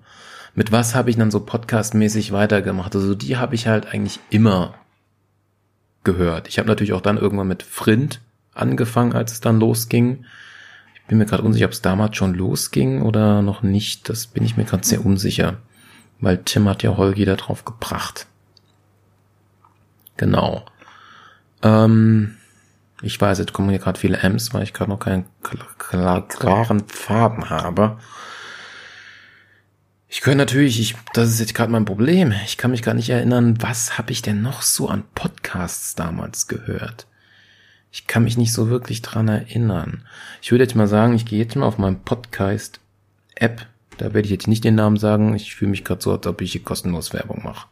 Mit 0.55 0.73
was 0.73 0.93
habe 0.93 1.09
ich 1.09 1.15
dann 1.15 1.31
so 1.31 1.39
podcastmäßig 1.39 2.33
weitergemacht? 2.33 2.95
Also 2.95 3.15
die 3.15 3.37
habe 3.37 3.55
ich 3.55 3.65
halt 3.67 3.93
eigentlich 3.93 4.19
immer 4.29 4.73
gehört. 6.03 6.47
Ich 6.47 6.57
habe 6.57 6.67
natürlich 6.67 6.93
auch 6.93 7.01
dann 7.01 7.17
irgendwann 7.17 7.47
mit 7.47 7.63
Frind 7.63 8.21
angefangen, 8.53 9.13
als 9.13 9.33
es 9.33 9.41
dann 9.41 9.59
losging. 9.59 10.25
Ich 10.95 11.03
bin 11.07 11.17
mir 11.17 11.25
gerade 11.25 11.43
unsicher, 11.43 11.65
ob 11.65 11.71
es 11.71 11.81
damals 11.81 12.15
schon 12.15 12.33
losging 12.33 13.01
oder 13.01 13.41
noch 13.41 13.61
nicht. 13.61 14.09
Das 14.09 14.27
bin 14.27 14.45
ich 14.45 14.57
mir 14.57 14.65
gerade 14.65 14.85
sehr 14.85 15.05
unsicher. 15.05 15.57
Weil 16.19 16.37
Tim 16.43 16.69
hat 16.69 16.83
ja 16.83 16.95
Holgi 16.95 17.25
da 17.25 17.35
drauf 17.35 17.65
gebracht. 17.65 18.27
Genau. 20.17 20.65
Ähm, 21.61 22.37
ich 23.01 23.19
weiß, 23.19 23.39
jetzt 23.39 23.53
kommen 23.53 23.69
hier 23.69 23.79
gerade 23.79 23.99
viele 23.99 24.17
M's, 24.17 24.53
weil 24.53 24.63
ich 24.63 24.73
gerade 24.73 24.91
noch 24.91 24.99
keinen 24.99 25.25
klaren 25.41 26.87
Faden 26.87 27.49
habe. 27.49 27.97
Ich 30.15 30.21
könnte 30.21 30.37
natürlich, 30.37 30.79
ich, 30.79 30.93
das 31.15 31.29
ist 31.31 31.39
jetzt 31.39 31.55
gerade 31.55 31.71
mein 31.71 31.85
Problem. 31.85 32.35
Ich 32.45 32.57
kann 32.57 32.69
mich 32.69 32.83
gar 32.83 32.93
nicht 32.93 33.09
erinnern, 33.09 33.57
was 33.61 33.97
habe 33.97 34.11
ich 34.11 34.21
denn 34.21 34.43
noch 34.43 34.61
so 34.61 34.87
an 34.87 35.03
Podcasts 35.15 35.95
damals 35.95 36.47
gehört? 36.47 37.07
Ich 37.91 38.05
kann 38.05 38.23
mich 38.23 38.37
nicht 38.37 38.53
so 38.53 38.69
wirklich 38.69 39.01
dran 39.01 39.27
erinnern. 39.27 40.05
Ich 40.39 40.51
würde 40.51 40.65
jetzt 40.65 40.75
mal 40.75 40.87
sagen, 40.87 41.15
ich 41.15 41.25
gehe 41.25 41.39
jetzt 41.39 41.55
mal 41.55 41.65
auf 41.65 41.79
meinem 41.79 42.03
Podcast-App 42.03 43.65
da 43.97 44.13
werde 44.13 44.25
ich 44.25 44.31
jetzt 44.31 44.47
nicht 44.47 44.63
den 44.63 44.75
Namen 44.75 44.97
sagen. 44.97 45.35
Ich 45.35 45.55
fühle 45.55 45.71
mich 45.71 45.83
gerade 45.83 46.01
so, 46.01 46.11
als 46.11 46.25
ob 46.27 46.41
ich 46.41 46.51
hier 46.51 46.63
kostenlos 46.63 47.13
Werbung 47.13 47.41
mache. 47.43 47.67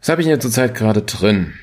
Was 0.00 0.08
habe 0.08 0.20
ich 0.20 0.28
denn 0.28 0.40
zurzeit 0.40 0.74
gerade 0.74 1.02
drin? 1.02 1.54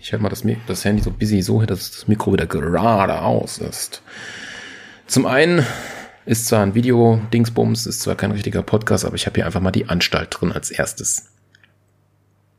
Ich 0.00 0.12
halte 0.12 0.22
mal 0.22 0.28
das, 0.28 0.44
das 0.66 0.84
Handy 0.84 1.02
so 1.02 1.10
busy 1.10 1.42
so, 1.42 1.60
dass 1.62 1.90
das 1.90 2.08
Mikro 2.08 2.32
wieder 2.32 2.46
geradeaus 2.46 3.58
ist. 3.58 4.02
Zum 5.06 5.26
einen 5.26 5.64
ist 6.26 6.46
zwar 6.46 6.62
ein 6.62 6.74
Video, 6.74 7.22
Dingsbums, 7.32 7.86
ist 7.86 8.02
zwar 8.02 8.16
kein 8.16 8.32
richtiger 8.32 8.62
Podcast, 8.62 9.04
aber 9.04 9.14
ich 9.14 9.26
habe 9.26 9.36
hier 9.36 9.46
einfach 9.46 9.60
mal 9.60 9.70
die 9.70 9.88
Anstalt 9.88 10.36
drin 10.38 10.52
als 10.52 10.70
erstes. 10.70 11.30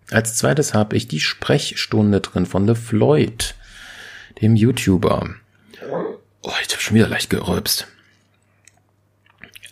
Als 0.10 0.36
zweites 0.36 0.74
habe 0.74 0.96
ich 0.96 1.10
die 1.10 1.20
Sprechstunde 1.20 2.22
drin 2.22 2.46
von 2.46 2.66
The 2.66 2.76
Floyd, 2.76 3.56
dem 4.42 4.56
YouTuber. 4.56 5.36
Oh, 6.42 6.52
ich 6.66 6.72
habe 6.72 6.82
schon 6.82 6.96
wieder 6.96 7.10
leicht 7.10 7.30
gerülpst. 7.30 7.88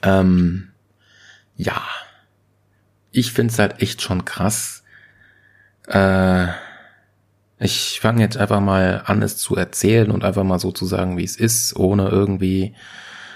Ähm, 0.04 0.72
ja, 1.56 1.82
ich 3.12 3.32
find's 3.32 3.58
halt 3.60 3.82
echt 3.82 4.02
schon 4.02 4.26
krass. 4.26 4.84
Äh, 5.88 6.48
ich 7.60 8.00
fange 8.02 8.22
jetzt 8.22 8.36
einfach 8.36 8.60
mal 8.60 9.04
an, 9.06 9.22
es 9.22 9.38
zu 9.38 9.56
erzählen 9.56 10.12
und 10.12 10.26
einfach 10.26 10.44
mal 10.44 10.60
so 10.60 10.74
zu 10.74 10.86
sagen, 10.86 11.18
wie 11.18 11.24
es 11.24 11.38
ist, 11.38 11.78
ohne 11.78 12.10
irgendwie, 12.10 12.76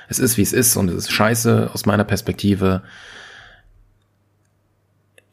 es 0.09 0.17
ist, 0.17 0.37
wie 0.37 0.41
es 0.41 0.53
ist 0.53 0.75
und 0.75 0.89
es 0.89 0.95
ist 0.95 1.11
scheiße 1.11 1.69
aus 1.71 1.85
meiner 1.85 2.03
Perspektive. 2.03 2.81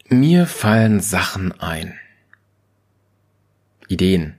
Mir 0.08 0.46
fallen 0.46 1.00
Sachen 1.00 1.58
ein. 1.60 1.94
Ideen, 3.88 4.34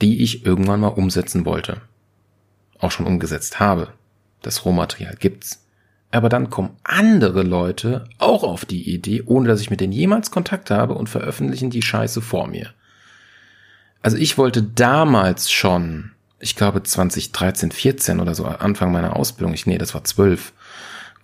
die 0.00 0.22
ich 0.22 0.46
irgendwann 0.46 0.80
mal 0.80 0.88
umsetzen 0.88 1.44
wollte. 1.44 1.82
Auch 2.78 2.90
schon 2.90 3.06
umgesetzt 3.06 3.60
habe. 3.60 3.92
Das 4.40 4.64
Rohmaterial 4.64 5.16
gibt's. 5.16 5.62
Aber 6.10 6.28
dann 6.30 6.48
kommen 6.48 6.76
andere 6.82 7.42
Leute 7.42 8.08
auch 8.16 8.44
auf 8.44 8.64
die 8.64 8.90
Idee, 8.94 9.22
ohne 9.26 9.48
dass 9.48 9.60
ich 9.60 9.70
mit 9.70 9.80
denen 9.80 9.92
jemals 9.92 10.30
Kontakt 10.30 10.70
habe 10.70 10.94
und 10.94 11.08
veröffentlichen 11.10 11.68
die 11.68 11.82
Scheiße 11.82 12.22
vor 12.22 12.46
mir. 12.46 12.72
Also 14.00 14.16
ich 14.16 14.38
wollte 14.38 14.62
damals 14.62 15.50
schon, 15.50 16.12
ich 16.38 16.56
glaube 16.56 16.82
2013, 16.82 17.72
14 17.72 18.20
oder 18.20 18.34
so, 18.34 18.44
Anfang 18.44 18.92
meiner 18.92 19.16
Ausbildung, 19.16 19.54
ich, 19.54 19.66
nee, 19.66 19.78
das 19.78 19.94
war 19.94 20.04
12, 20.04 20.52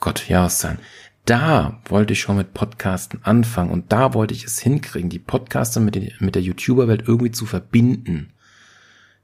Gott, 0.00 0.28
Jahreszahlen. 0.28 0.78
da 1.24 1.80
wollte 1.84 2.14
ich 2.14 2.20
schon 2.20 2.36
mit 2.36 2.54
Podcasten 2.54 3.20
anfangen 3.22 3.70
und 3.70 3.92
da 3.92 4.14
wollte 4.14 4.34
ich 4.34 4.44
es 4.44 4.58
hinkriegen, 4.58 5.10
die 5.10 5.18
Podcaster 5.18 5.80
mit, 5.80 5.94
den, 5.94 6.12
mit 6.18 6.34
der 6.34 6.42
YouTuber-Welt 6.42 7.04
irgendwie 7.06 7.30
zu 7.30 7.46
verbinden. 7.46 8.32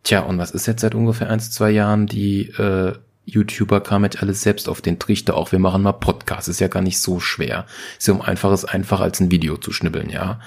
Tja, 0.05 0.21
und 0.21 0.39
was 0.39 0.53
ist 0.53 0.67
jetzt 0.67 0.83
seit 0.83 0.95
ungefähr 0.95 1.29
ein, 1.29 1.41
zwei 1.41 1.71
Jahren? 1.71 2.07
Die 2.07 2.51
äh, 2.51 2.95
YouTuber 3.25 3.81
kamen 3.81 4.05
jetzt 4.05 4.23
alles 4.23 4.43
selbst 4.43 4.69
auf 4.69 4.81
den 4.81 4.99
Trichter, 4.99 5.37
auch 5.37 5.53
wir 5.53 5.59
machen 5.59 5.83
mal 5.83 5.93
Podcasts, 5.93 6.49
ist 6.49 6.61
ja 6.61 6.69
gar 6.69 6.83
nicht 6.83 7.01
so 7.01 7.21
schwer. 7.21 7.67
Ist 7.99 8.09
ja 8.09 8.15
um 8.15 8.23
einfaches 8.23 8.65
einfach 8.65 9.01
als 9.01 9.21
ein 9.21 9.31
Video 9.31 9.57
zu 9.57 9.73
schnibbeln, 9.73 10.09
ja. 10.09 10.41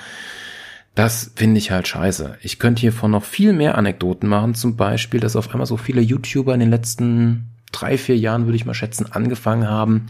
Das 0.96 1.32
finde 1.36 1.58
ich 1.58 1.72
halt 1.72 1.88
scheiße. 1.88 2.38
Ich 2.42 2.60
könnte 2.60 2.82
hiervon 2.82 3.12
noch 3.12 3.24
viel 3.24 3.54
mehr 3.54 3.78
Anekdoten 3.78 4.28
machen, 4.28 4.56
zum 4.56 4.76
Beispiel, 4.76 5.20
dass 5.20 5.36
auf 5.36 5.50
einmal 5.52 5.68
so 5.68 5.78
viele 5.78 6.02
YouTuber 6.02 6.54
in 6.54 6.60
den 6.60 6.70
letzten 6.70 7.48
drei, 7.72 7.98
vier 7.98 8.18
Jahren, 8.18 8.46
würde 8.46 8.58
ich 8.58 8.66
mal 8.66 8.74
schätzen, 8.74 9.12
angefangen 9.12 9.68
haben, 9.68 10.08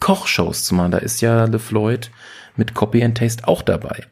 Kochshows 0.00 0.64
zu 0.64 0.74
machen. 0.74 0.92
Da 0.92 0.98
ist 0.98 1.20
ja 1.20 1.44
LeFloid 1.44 2.10
mit 2.56 2.74
Copy 2.74 3.04
and 3.04 3.16
Taste 3.16 3.46
auch 3.46 3.62
dabei. 3.62 4.06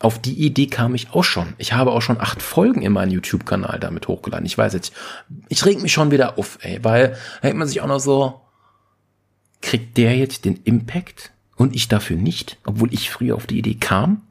Auf 0.00 0.18
die 0.18 0.34
Idee 0.34 0.66
kam 0.66 0.94
ich 0.94 1.12
auch 1.12 1.24
schon. 1.24 1.54
Ich 1.56 1.72
habe 1.72 1.92
auch 1.92 2.02
schon 2.02 2.20
acht 2.20 2.42
Folgen 2.42 2.82
in 2.82 2.92
meinem 2.92 3.12
YouTube-Kanal 3.12 3.78
damit 3.80 4.08
hochgeladen. 4.08 4.44
Ich 4.44 4.58
weiß 4.58 4.74
jetzt, 4.74 4.92
ich 5.48 5.64
reg 5.64 5.80
mich 5.80 5.92
schon 5.92 6.10
wieder 6.10 6.36
auf, 6.38 6.58
ey, 6.62 6.82
weil 6.82 7.10
da 7.10 7.48
denkt 7.48 7.58
man 7.58 7.68
sich 7.68 7.80
auch 7.80 7.86
noch 7.86 8.00
so, 8.00 8.40
kriegt 9.62 9.96
der 9.96 10.16
jetzt 10.16 10.44
den 10.44 10.60
Impact 10.64 11.30
und 11.56 11.74
ich 11.74 11.88
dafür 11.88 12.16
nicht, 12.16 12.58
obwohl 12.66 12.92
ich 12.92 13.10
früher 13.10 13.36
auf 13.36 13.46
die 13.46 13.58
Idee 13.58 13.76
kam? 13.76 14.22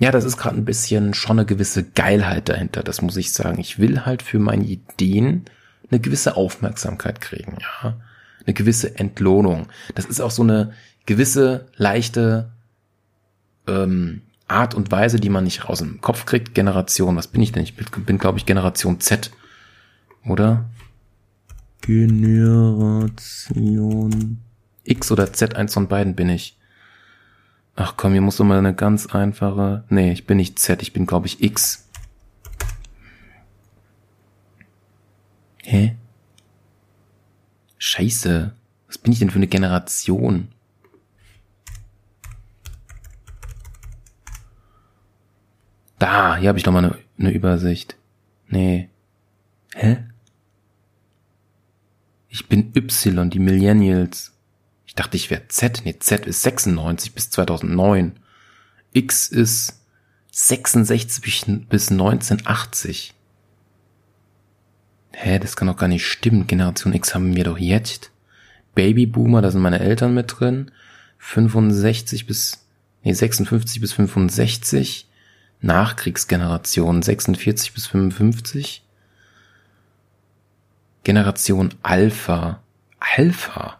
Ja, 0.00 0.10
das 0.10 0.24
ist 0.24 0.38
gerade 0.38 0.56
ein 0.56 0.64
bisschen 0.64 1.12
schon 1.12 1.38
eine 1.38 1.46
gewisse 1.46 1.84
Geilheit 1.84 2.48
dahinter, 2.48 2.82
das 2.82 3.02
muss 3.02 3.18
ich 3.18 3.34
sagen. 3.34 3.60
Ich 3.60 3.78
will 3.78 4.06
halt 4.06 4.22
für 4.22 4.38
meine 4.38 4.64
Ideen 4.64 5.44
eine 5.90 6.00
gewisse 6.00 6.36
Aufmerksamkeit 6.36 7.20
kriegen, 7.20 7.58
ja. 7.60 8.00
Eine 8.46 8.54
gewisse 8.54 8.98
Entlohnung. 8.98 9.66
Das 9.94 10.06
ist 10.06 10.20
auch 10.20 10.30
so 10.30 10.42
eine 10.42 10.72
gewisse 11.04 11.66
leichte 11.76 12.50
ähm, 13.66 14.22
Art 14.48 14.74
und 14.74 14.90
Weise, 14.90 15.20
die 15.20 15.28
man 15.28 15.44
nicht 15.44 15.68
raus 15.68 15.82
im 15.82 16.00
Kopf 16.00 16.24
kriegt. 16.24 16.54
Generation, 16.54 17.16
was 17.16 17.28
bin 17.28 17.42
ich 17.42 17.52
denn? 17.52 17.62
Ich 17.62 17.76
bin, 17.76 17.86
bin 18.06 18.16
glaube 18.16 18.38
ich, 18.38 18.46
Generation 18.46 19.00
Z. 19.00 19.30
Oder? 20.26 20.64
Generation 21.82 23.20
X 24.82 25.12
oder 25.12 25.30
Z, 25.34 25.56
eins 25.56 25.74
von 25.74 25.88
beiden 25.88 26.14
bin 26.14 26.30
ich. 26.30 26.56
Ach 27.76 27.96
komm, 27.96 28.12
hier 28.12 28.20
muss 28.20 28.36
doch 28.36 28.44
mal 28.44 28.58
eine 28.58 28.74
ganz 28.74 29.06
einfache. 29.06 29.84
Nee, 29.88 30.12
ich 30.12 30.26
bin 30.26 30.36
nicht 30.36 30.58
Z, 30.58 30.82
ich 30.82 30.92
bin, 30.92 31.06
glaube 31.06 31.26
ich, 31.26 31.42
X. 31.42 31.88
Hä? 35.62 35.96
Scheiße. 37.78 38.54
Was 38.86 38.98
bin 38.98 39.12
ich 39.12 39.20
denn 39.20 39.30
für 39.30 39.36
eine 39.36 39.46
Generation? 39.46 40.48
Da, 45.98 46.36
hier 46.36 46.48
habe 46.48 46.58
ich 46.58 46.64
doch 46.64 46.72
mal 46.72 46.84
eine, 46.84 46.98
eine 47.18 47.30
Übersicht. 47.30 47.96
Nee. 48.48 48.88
Hä? 49.74 50.04
Ich 52.28 52.48
bin 52.48 52.72
Y, 52.74 53.30
die 53.30 53.38
Millennials. 53.38 54.32
Ich 54.90 54.96
dachte, 54.96 55.16
ich 55.16 55.30
wäre 55.30 55.46
Z. 55.46 55.82
Nee, 55.84 56.00
Z 56.00 56.26
ist 56.26 56.42
96 56.42 57.14
bis 57.14 57.30
2009. 57.30 58.18
X 58.92 59.28
ist 59.28 59.84
66 60.32 61.68
bis 61.68 61.92
1980. 61.92 63.14
Hä, 65.12 65.38
das 65.38 65.54
kann 65.54 65.68
doch 65.68 65.76
gar 65.76 65.86
nicht 65.86 66.04
stimmen. 66.04 66.48
Generation 66.48 66.92
X 66.92 67.14
haben 67.14 67.36
wir 67.36 67.44
doch 67.44 67.56
jetzt. 67.56 68.10
Babyboomer, 68.74 69.42
da 69.42 69.52
sind 69.52 69.60
meine 69.60 69.78
Eltern 69.78 70.12
mit 70.12 70.40
drin. 70.40 70.72
65 71.18 72.26
bis, 72.26 72.66
nee, 73.04 73.12
56 73.12 73.80
bis 73.80 73.92
65. 73.92 75.08
Nachkriegsgeneration 75.60 77.00
46 77.00 77.74
bis 77.74 77.86
55. 77.86 78.84
Generation 81.04 81.74
Alpha. 81.80 82.60
Alpha. 82.98 83.79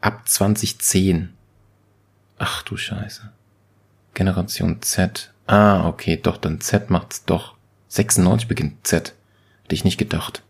Ab 0.00 0.28
2010. 0.28 1.32
Ach 2.38 2.62
du 2.62 2.76
Scheiße. 2.76 3.32
Generation 4.14 4.82
Z. 4.82 5.32
Ah, 5.46 5.86
okay, 5.86 6.18
doch, 6.22 6.36
dann 6.36 6.60
Z 6.60 6.90
macht's 6.90 7.24
doch. 7.24 7.56
96 7.88 8.48
beginnt 8.48 8.86
Z. 8.86 9.14
Hätte 9.62 9.74
ich 9.74 9.84
nicht 9.84 9.98
gedacht. 9.98 10.42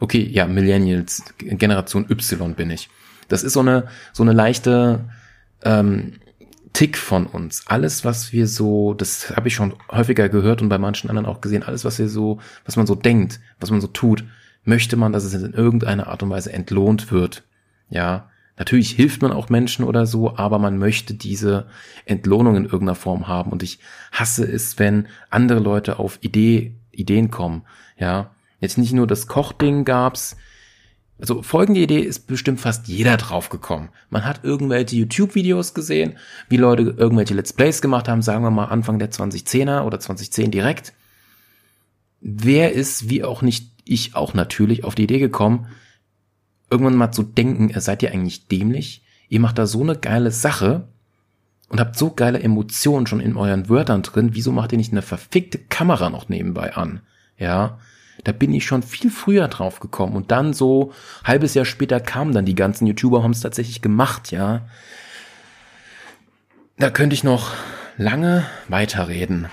Okay, 0.00 0.22
ja, 0.22 0.46
Millennials, 0.46 1.22
Generation 1.38 2.06
Y 2.08 2.54
bin 2.54 2.70
ich. 2.70 2.88
Das 3.28 3.42
ist 3.42 3.52
so 3.52 3.60
eine, 3.60 3.88
so 4.12 4.22
eine 4.22 4.32
leichte 4.32 5.04
ähm, 5.62 6.20
Tick 6.72 6.96
von 6.96 7.26
uns. 7.26 7.64
Alles, 7.66 8.04
was 8.04 8.32
wir 8.32 8.46
so, 8.46 8.94
das 8.94 9.34
habe 9.36 9.48
ich 9.48 9.54
schon 9.54 9.74
häufiger 9.90 10.28
gehört 10.28 10.62
und 10.62 10.68
bei 10.68 10.78
manchen 10.78 11.10
anderen 11.10 11.26
auch 11.26 11.40
gesehen, 11.40 11.62
alles, 11.62 11.84
was 11.84 11.98
wir 11.98 12.08
so, 12.08 12.38
was 12.64 12.76
man 12.76 12.86
so 12.86 12.94
denkt, 12.94 13.40
was 13.60 13.70
man 13.70 13.80
so 13.80 13.88
tut, 13.88 14.24
möchte 14.64 14.96
man, 14.96 15.12
dass 15.12 15.24
es 15.24 15.34
in 15.34 15.54
irgendeiner 15.54 16.08
Art 16.08 16.22
und 16.22 16.30
Weise 16.30 16.52
entlohnt 16.52 17.10
wird. 17.10 17.42
Ja, 17.90 18.30
natürlich 18.58 18.90
hilft 18.90 19.22
man 19.22 19.32
auch 19.32 19.48
Menschen 19.48 19.84
oder 19.84 20.06
so, 20.06 20.36
aber 20.36 20.58
man 20.58 20.78
möchte 20.78 21.14
diese 21.14 21.66
Entlohnung 22.04 22.56
in 22.56 22.64
irgendeiner 22.64 22.94
Form 22.94 23.28
haben. 23.28 23.52
Und 23.52 23.62
ich 23.62 23.78
hasse 24.12 24.44
es, 24.44 24.78
wenn 24.78 25.06
andere 25.30 25.60
Leute 25.60 25.98
auf 25.98 26.18
Idee, 26.22 26.74
Ideen 26.92 27.30
kommen. 27.30 27.62
Ja, 27.98 28.30
Jetzt 28.60 28.78
nicht 28.78 28.92
nur 28.92 29.06
das 29.06 29.26
Kochding 29.26 29.84
gab's. 29.84 30.36
Also 31.20 31.42
folgende 31.42 31.80
Idee 31.80 32.00
ist 32.00 32.26
bestimmt 32.26 32.60
fast 32.60 32.86
jeder 32.86 33.16
drauf 33.16 33.48
gekommen. 33.48 33.88
Man 34.08 34.24
hat 34.24 34.44
irgendwelche 34.44 34.96
YouTube-Videos 34.96 35.74
gesehen, 35.74 36.16
wie 36.48 36.56
Leute 36.56 36.94
irgendwelche 36.96 37.34
Let's 37.34 37.52
Plays 37.52 37.82
gemacht 37.82 38.08
haben, 38.08 38.22
sagen 38.22 38.44
wir 38.44 38.50
mal 38.50 38.66
Anfang 38.66 38.98
der 39.00 39.10
2010er 39.10 39.82
oder 39.82 39.98
2010 39.98 40.52
direkt. 40.52 40.92
Wer 42.20 42.72
ist, 42.72 43.10
wie 43.10 43.24
auch 43.24 43.42
nicht 43.42 43.70
ich 43.84 44.14
auch 44.14 44.34
natürlich, 44.34 44.84
auf 44.84 44.94
die 44.94 45.04
Idee 45.04 45.18
gekommen, 45.18 45.66
irgendwann 46.70 46.96
mal 46.96 47.12
zu 47.12 47.22
denken, 47.22 47.68
ihr 47.68 47.80
seid 47.80 48.02
ja 48.02 48.10
eigentlich 48.10 48.48
dämlich, 48.48 49.02
ihr 49.28 49.40
macht 49.40 49.58
da 49.58 49.66
so 49.66 49.82
eine 49.82 49.96
geile 49.96 50.30
Sache 50.30 50.88
und 51.68 51.80
habt 51.80 51.96
so 51.96 52.10
geile 52.10 52.40
Emotionen 52.40 53.06
schon 53.06 53.20
in 53.20 53.36
euren 53.36 53.68
Wörtern 53.68 54.02
drin, 54.02 54.30
wieso 54.32 54.52
macht 54.52 54.72
ihr 54.72 54.78
nicht 54.78 54.92
eine 54.92 55.02
verfickte 55.02 55.58
Kamera 55.58 56.10
noch 56.10 56.28
nebenbei 56.28 56.74
an? 56.74 57.00
Ja, 57.36 57.78
da 58.24 58.32
bin 58.32 58.52
ich 58.52 58.66
schon 58.66 58.82
viel 58.82 59.10
früher 59.10 59.48
drauf 59.48 59.80
gekommen. 59.80 60.16
Und 60.16 60.30
dann 60.30 60.52
so 60.52 60.92
halbes 61.24 61.54
Jahr 61.54 61.64
später 61.64 62.00
kamen 62.00 62.32
dann 62.32 62.46
die 62.46 62.54
ganzen 62.54 62.86
YouTuber, 62.86 63.22
haben 63.22 63.30
es 63.30 63.40
tatsächlich 63.40 63.82
gemacht, 63.82 64.32
ja. 64.32 64.62
Da 66.78 66.90
könnte 66.90 67.14
ich 67.14 67.24
noch 67.24 67.52
lange 67.96 68.44
weiterreden. 68.68 69.48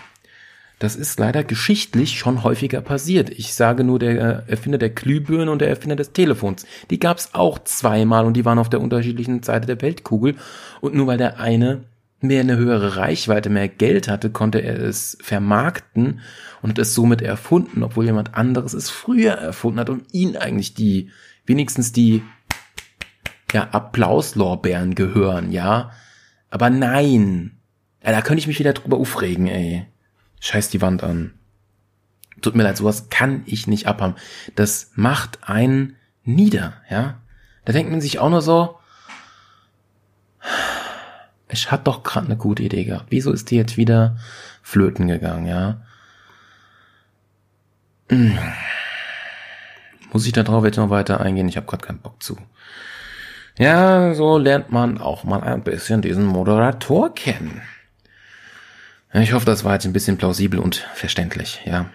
Das 0.80 0.96
ist 0.96 1.20
leider 1.20 1.44
geschichtlich 1.44 2.20
schon 2.20 2.44
häufiger 2.44 2.82
passiert. 2.82 3.30
Ich 3.30 3.54
sage 3.54 3.84
nur 3.84 3.98
der 3.98 4.44
Erfinder 4.48 4.78
der 4.78 4.90
Glühbirne 4.90 5.50
und 5.52 5.60
der 5.60 5.70
Erfinder 5.70 5.96
des 5.96 6.12
Telefons. 6.12 6.66
Die 6.90 7.00
gab 7.00 7.18
es 7.18 7.34
auch 7.34 7.60
zweimal 7.60 8.26
und 8.26 8.34
die 8.34 8.44
waren 8.46 8.60
auf 8.60 8.70
der 8.70 8.82
unterschiedlichen 8.82 9.42
Seite 9.42 9.68
der 9.68 9.82
Weltkugel. 9.82 10.36
Und 10.82 10.94
nur 10.94 11.08
weil 11.08 11.18
der 11.18 11.40
eine 11.40 11.84
mehr 12.20 12.42
eine 12.42 12.58
höhere 12.58 12.98
Reichweite, 12.98 13.50
mehr 13.50 13.68
Geld 13.68 14.08
hatte, 14.08 14.30
konnte 14.30 14.60
er 14.60 14.80
es 14.80 15.18
vermarkten 15.22 16.22
und 16.62 16.72
hat 16.72 16.80
es 16.80 16.96
somit 16.96 17.22
erfunden, 17.22 17.84
obwohl 17.84 18.06
jemand 18.06 18.36
anderes 18.36 18.74
es 18.74 18.90
früher 18.90 19.34
erfunden 19.34 19.80
hat 19.80 19.90
und 19.90 20.14
ihn 20.14 20.36
eigentlich 20.36 20.74
die, 20.74 21.12
wenigstens 21.46 21.92
die, 21.92 22.24
ja, 23.54 23.70
Applauslorbeeren 23.70 24.96
gehören, 24.96 25.52
ja. 25.52 25.92
Aber 26.50 26.70
nein. 26.70 27.58
Ja, 28.04 28.12
da 28.12 28.22
könnte 28.22 28.40
ich 28.40 28.48
mich 28.48 28.60
wieder 28.60 28.74
drüber 28.74 28.98
aufregen, 28.98 29.48
ey. 29.48 29.86
Scheiß 30.40 30.70
die 30.70 30.82
Wand 30.82 31.04
an. 31.04 31.34
Tut 32.42 32.56
mir 32.56 32.64
leid, 32.64 32.78
sowas 32.78 33.10
kann 33.10 33.44
ich 33.46 33.68
nicht 33.68 33.88
abhaben. 33.88 34.16
Das 34.56 34.92
macht 34.96 35.40
einen 35.50 35.96
nieder, 36.24 36.74
ja. 36.90 37.22
Da 37.64 37.74
denkt 37.74 37.92
man 37.92 38.02
sich 38.02 38.20
auch 38.20 38.30
nur 38.30 38.42
so, 38.42 38.78
ich 41.50 41.72
hatte 41.72 41.86
doch 41.86 42.04
gerade 42.04 42.28
eine 42.28 42.38
gute 42.38 42.64
Idee 42.64 42.84
gehabt. 42.84 43.08
Wieso 43.10 43.32
ist 43.32 43.50
die 43.50 43.56
jetzt 43.56 43.78
wieder 43.78 44.18
flöten 44.62 45.08
gegangen, 45.08 45.48
ja? 45.48 45.82
Hm. 48.10 48.38
Muss 50.12 50.26
ich 50.26 50.34
da 50.34 50.44
drauf 50.44 50.64
jetzt 50.66 50.78
noch 50.78 50.90
weiter 50.90 51.20
eingehen? 51.20 51.50
Ich 51.50 51.58
habe 51.58 51.68
gerade 51.68 51.86
keinen 51.86 52.00
Bock 52.00 52.22
zu. 52.22 52.38
Ja, 53.58 54.14
so 54.14 54.38
lernt 54.38 54.72
man 54.72 54.98
auch 54.98 55.24
mal 55.24 55.42
ein 55.42 55.64
bisschen 55.64 56.02
diesen 56.02 56.26
Moderator 56.26 57.14
kennen. 57.14 57.62
Ich 59.22 59.32
hoffe, 59.32 59.46
das 59.46 59.64
war 59.64 59.74
jetzt 59.74 59.86
ein 59.86 59.94
bisschen 59.94 60.18
plausibel 60.18 60.60
und 60.60 60.76
verständlich, 60.94 61.62
ja. 61.66 61.90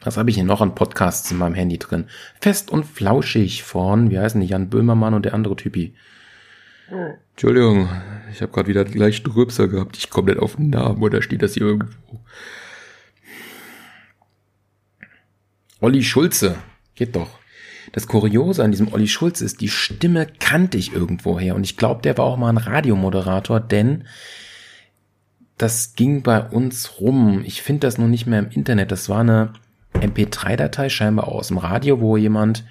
Was 0.00 0.16
habe 0.16 0.30
ich 0.30 0.36
hier 0.36 0.44
noch 0.44 0.62
an 0.62 0.74
Podcasts 0.74 1.30
in 1.30 1.36
meinem 1.36 1.54
Handy 1.54 1.78
drin? 1.78 2.06
Fest 2.40 2.70
und 2.70 2.84
flauschig 2.84 3.62
von, 3.62 4.10
wie 4.10 4.18
heißen 4.18 4.40
die, 4.40 4.46
Jan 4.46 4.70
Böhmermann 4.70 5.12
und 5.12 5.26
der 5.26 5.34
andere 5.34 5.54
Typi. 5.54 5.94
Entschuldigung, 7.32 7.90
ich 8.32 8.40
habe 8.40 8.52
gerade 8.52 8.68
wieder 8.68 8.84
gleich 8.84 9.22
Rübser 9.26 9.68
gehabt. 9.68 9.98
Ich 9.98 10.08
komme 10.08 10.30
nicht 10.30 10.40
auf 10.40 10.56
den 10.56 10.70
Namen 10.70 11.02
oder 11.02 11.20
steht 11.20 11.42
das 11.42 11.52
hier 11.52 11.64
irgendwo? 11.64 12.20
Olli 15.80 16.02
Schulze. 16.02 16.56
Geht 16.94 17.16
doch. 17.16 17.38
das 17.92 18.06
Kuriose 18.06 18.64
an 18.64 18.70
diesem 18.70 18.92
Olli 18.94 19.08
Schulz 19.08 19.42
ist, 19.42 19.60
die 19.60 19.68
Stimme 19.68 20.26
kannte 20.40 20.78
ich 20.78 20.94
irgendwoher 20.94 21.54
und 21.54 21.64
ich 21.64 21.76
glaube, 21.76 22.00
der 22.00 22.16
war 22.16 22.24
auch 22.24 22.38
mal 22.38 22.48
ein 22.48 22.56
Radiomoderator, 22.56 23.60
denn 23.60 24.04
das 25.58 25.94
ging 25.94 26.22
bei 26.22 26.40
uns 26.42 27.00
rum. 27.00 27.42
Ich 27.44 27.62
finde 27.62 27.86
das 27.86 27.98
noch 27.98 28.08
nicht 28.08 28.26
mehr 28.26 28.38
im 28.38 28.50
Internet. 28.50 28.92
Das 28.92 29.08
war 29.08 29.20
eine 29.20 29.52
MP3-Datei 29.94 30.88
scheinbar 30.88 31.28
aus 31.28 31.48
dem 31.48 31.58
Radio, 31.58 32.00
wo 32.00 32.16
jemand 32.16 32.64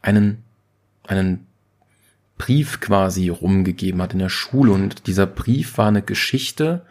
einen, 0.00 0.42
einen 1.06 1.46
Brief 2.38 2.80
quasi 2.80 3.28
rumgegeben 3.28 4.02
hat 4.02 4.14
in 4.14 4.18
der 4.18 4.28
Schule 4.28 4.72
und 4.72 5.06
dieser 5.06 5.26
Brief 5.26 5.78
war 5.78 5.88
eine 5.88 6.02
Geschichte, 6.02 6.84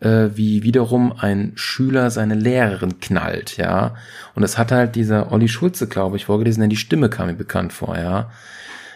äh, 0.00 0.30
wie 0.34 0.64
wiederum 0.64 1.12
ein 1.12 1.52
Schüler 1.54 2.10
seine 2.10 2.34
Lehrerin 2.34 2.98
knallt, 2.98 3.56
ja. 3.56 3.94
Und 4.34 4.42
das 4.42 4.58
hat 4.58 4.72
halt 4.72 4.96
dieser 4.96 5.30
Olli 5.30 5.48
Schulze, 5.48 5.86
glaube 5.86 6.16
ich, 6.16 6.24
vorgelesen, 6.24 6.62
denn 6.62 6.70
die 6.70 6.76
Stimme 6.76 7.08
kam 7.08 7.28
mir 7.28 7.34
bekannt 7.34 7.72
vor, 7.72 7.96
ja. 7.96 8.32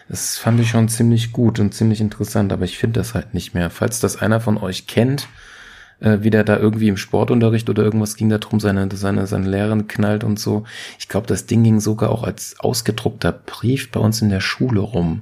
Das 0.09 0.37
fand 0.37 0.59
ich 0.59 0.69
schon 0.69 0.89
ziemlich 0.89 1.31
gut 1.31 1.59
und 1.59 1.73
ziemlich 1.73 2.01
interessant, 2.01 2.51
aber 2.51 2.65
ich 2.65 2.77
finde 2.77 2.99
das 2.99 3.13
halt 3.13 3.33
nicht 3.33 3.53
mehr. 3.53 3.69
Falls 3.69 3.99
das 4.01 4.17
einer 4.21 4.41
von 4.41 4.57
euch 4.57 4.87
kennt, 4.87 5.27
äh, 5.99 6.19
wie 6.21 6.29
der 6.29 6.43
da 6.43 6.57
irgendwie 6.57 6.87
im 6.87 6.97
Sportunterricht 6.97 7.69
oder 7.69 7.83
irgendwas 7.83 8.15
ging 8.15 8.29
da 8.29 8.37
drum, 8.37 8.59
seine, 8.59 8.89
seine, 8.93 9.27
seine 9.27 9.49
Lehrerin 9.49 9.87
knallt 9.87 10.23
und 10.23 10.39
so. 10.39 10.63
Ich 10.99 11.07
glaube, 11.07 11.27
das 11.27 11.45
Ding 11.45 11.63
ging 11.63 11.79
sogar 11.79 12.11
auch 12.11 12.23
als 12.23 12.59
ausgedruckter 12.59 13.31
Brief 13.31 13.91
bei 13.91 13.99
uns 13.99 14.21
in 14.21 14.29
der 14.29 14.41
Schule 14.41 14.81
rum. 14.81 15.21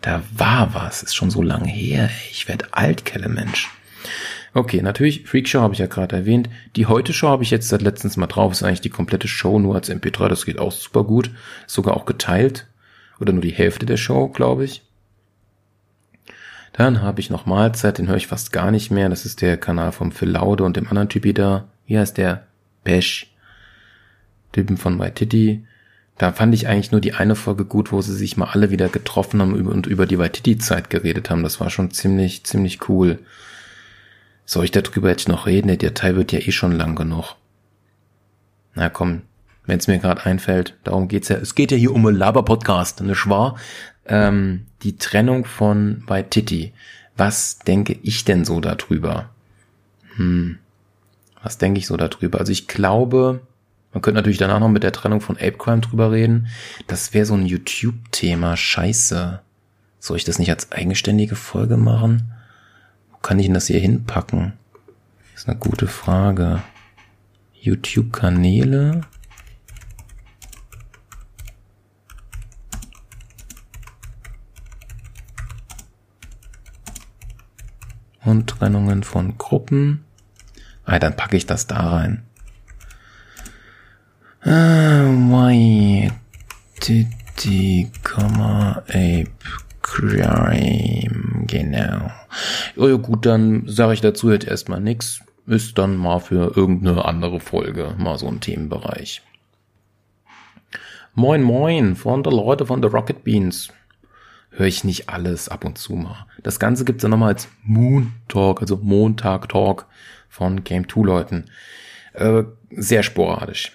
Da 0.00 0.22
war 0.34 0.74
was, 0.74 1.02
ist 1.02 1.14
schon 1.14 1.30
so 1.30 1.42
lange 1.42 1.68
her. 1.68 2.10
Ich 2.30 2.48
werd 2.48 2.72
alt, 2.72 3.04
Kelle 3.04 3.28
Mensch. 3.28 3.68
Okay, 4.52 4.82
natürlich, 4.82 5.26
Freakshow 5.26 5.60
habe 5.60 5.74
ich 5.74 5.80
ja 5.80 5.86
gerade 5.86 6.16
erwähnt. 6.16 6.48
Die 6.74 6.86
Heute-Show 6.86 7.28
habe 7.28 7.44
ich 7.44 7.50
jetzt 7.50 7.68
seit 7.68 7.82
letztens 7.82 8.16
mal 8.16 8.26
drauf. 8.26 8.50
Ist 8.50 8.64
eigentlich 8.64 8.80
die 8.80 8.90
komplette 8.90 9.28
Show 9.28 9.60
nur 9.60 9.76
als 9.76 9.90
MP3. 9.90 10.28
Das 10.28 10.44
geht 10.44 10.58
auch 10.58 10.72
super 10.72 11.04
gut. 11.04 11.30
sogar 11.66 11.96
auch 11.96 12.04
geteilt. 12.04 12.66
Oder 13.20 13.32
nur 13.32 13.42
die 13.42 13.52
Hälfte 13.52 13.86
der 13.86 13.98
Show, 13.98 14.28
glaube 14.28 14.64
ich. 14.64 14.82
Dann 16.80 17.02
habe 17.02 17.20
ich 17.20 17.28
noch 17.28 17.44
Mahlzeit, 17.44 17.98
den 17.98 18.08
höre 18.08 18.16
ich 18.16 18.28
fast 18.28 18.52
gar 18.52 18.70
nicht 18.70 18.90
mehr. 18.90 19.10
Das 19.10 19.26
ist 19.26 19.42
der 19.42 19.58
Kanal 19.58 19.92
vom 19.92 20.12
Phil 20.12 20.30
Laude 20.30 20.64
und 20.64 20.78
dem 20.78 20.88
anderen 20.88 21.10
Typi 21.10 21.34
da. 21.34 21.68
Hier 21.84 22.02
ist 22.02 22.14
der 22.14 22.46
Pesh. 22.84 23.34
Typen 24.52 24.78
von 24.78 24.98
Waititi. 24.98 25.66
Da 26.16 26.32
fand 26.32 26.54
ich 26.54 26.68
eigentlich 26.68 26.90
nur 26.90 27.02
die 27.02 27.12
eine 27.12 27.36
Folge 27.36 27.66
gut, 27.66 27.92
wo 27.92 28.00
sie 28.00 28.14
sich 28.14 28.38
mal 28.38 28.48
alle 28.50 28.70
wieder 28.70 28.88
getroffen 28.88 29.42
haben 29.42 29.66
und 29.66 29.86
über 29.88 30.06
die 30.06 30.18
Waititi-Zeit 30.18 30.88
geredet 30.88 31.28
haben. 31.28 31.42
Das 31.42 31.60
war 31.60 31.68
schon 31.68 31.90
ziemlich, 31.90 32.44
ziemlich 32.44 32.88
cool. 32.88 33.18
Soll 34.46 34.64
ich 34.64 34.70
darüber 34.70 35.10
jetzt 35.10 35.28
noch 35.28 35.44
reden? 35.46 35.68
Der 35.68 35.76
Datei 35.76 36.16
wird 36.16 36.32
ja 36.32 36.38
eh 36.38 36.50
schon 36.50 36.72
lang 36.72 36.96
genug. 36.96 37.34
Na 38.74 38.88
komm, 38.88 39.20
wenn 39.66 39.80
es 39.80 39.86
mir 39.86 39.98
gerade 39.98 40.24
einfällt, 40.24 40.78
darum 40.84 41.08
geht's 41.08 41.28
ja. 41.28 41.36
Es 41.36 41.54
geht 41.54 41.72
ja 41.72 41.76
hier 41.76 41.92
um 41.92 42.06
einen 42.06 42.16
Laber-Podcast, 42.16 43.02
nicht 43.02 43.28
wahr? 43.28 43.58
Ähm, 44.10 44.66
die 44.82 44.96
Trennung 44.96 45.46
von 45.46 46.02
Waititi. 46.06 46.72
Was 47.16 47.60
denke 47.60 47.98
ich 48.02 48.24
denn 48.24 48.44
so 48.44 48.60
darüber? 48.60 49.30
Hm, 50.16 50.58
was 51.42 51.58
denke 51.58 51.78
ich 51.78 51.86
so 51.86 51.96
darüber? 51.96 52.40
Also 52.40 52.52
ich 52.52 52.68
glaube, 52.68 53.40
man 53.92 54.02
könnte 54.02 54.16
natürlich 54.16 54.38
danach 54.38 54.60
noch 54.60 54.68
mit 54.68 54.82
der 54.82 54.92
Trennung 54.92 55.20
von 55.20 55.36
Ape 55.36 55.52
Crime 55.58 55.80
drüber 55.80 56.12
reden. 56.12 56.48
Das 56.86 57.14
wäre 57.14 57.26
so 57.26 57.34
ein 57.34 57.46
YouTube-Thema. 57.46 58.56
Scheiße. 58.56 59.40
Soll 59.98 60.16
ich 60.16 60.24
das 60.24 60.38
nicht 60.38 60.50
als 60.50 60.72
eigenständige 60.72 61.36
Folge 61.36 61.76
machen? 61.76 62.32
Wo 63.10 63.18
kann 63.18 63.38
ich 63.38 63.46
denn 63.46 63.54
das 63.54 63.66
hier 63.66 63.80
hinpacken? 63.80 64.52
Das 65.32 65.42
ist 65.42 65.48
eine 65.48 65.58
gute 65.58 65.86
Frage. 65.86 66.62
YouTube-Kanäle? 67.60 69.02
Und 78.24 78.48
Trennungen 78.48 79.02
von 79.02 79.38
Gruppen. 79.38 80.04
Ah, 80.84 80.98
dann 80.98 81.16
packe 81.16 81.36
ich 81.36 81.46
das 81.46 81.66
da 81.66 81.90
rein. 81.90 82.22
Ah, 84.42 85.04
why 85.04 86.10
did 86.86 87.08
die 87.44 87.90
Komma 88.02 88.82
Ape 88.88 89.28
Crime, 89.82 91.44
genau. 91.46 92.10
Ja, 92.76 92.96
gut, 92.96 93.26
dann 93.26 93.64
sage 93.66 93.94
ich 93.94 94.00
dazu 94.00 94.30
jetzt 94.30 94.46
erstmal 94.46 94.80
nichts. 94.80 95.20
Ist 95.46 95.78
dann 95.78 95.96
mal 95.96 96.20
für 96.20 96.56
irgendeine 96.56 97.04
andere 97.04 97.40
Folge 97.40 97.94
mal 97.98 98.18
so 98.18 98.28
ein 98.28 98.40
Themenbereich. 98.40 99.22
Moin 101.14 101.42
Moin 101.42 101.96
von 101.96 102.22
der 102.22 102.32
Leute 102.32 102.66
von 102.66 102.80
The 102.82 102.88
Rocket 102.88 103.24
Beans 103.24 103.70
höre 104.50 104.66
ich 104.66 104.84
nicht 104.84 105.08
alles 105.08 105.48
ab 105.48 105.64
und 105.64 105.78
zu 105.78 105.94
mal. 105.94 106.26
Das 106.42 106.58
Ganze 106.58 106.84
gibt's 106.84 107.02
dann 107.02 107.10
nochmal 107.10 107.32
als 107.32 107.48
Moon 107.62 108.12
Talk, 108.28 108.60
also 108.60 108.78
Montag 108.82 109.48
Talk 109.48 109.86
von 110.28 110.64
Game 110.64 110.88
2 110.88 111.02
Leuten. 111.02 111.44
Äh, 112.14 112.44
sehr 112.70 113.02
sporadisch. 113.02 113.72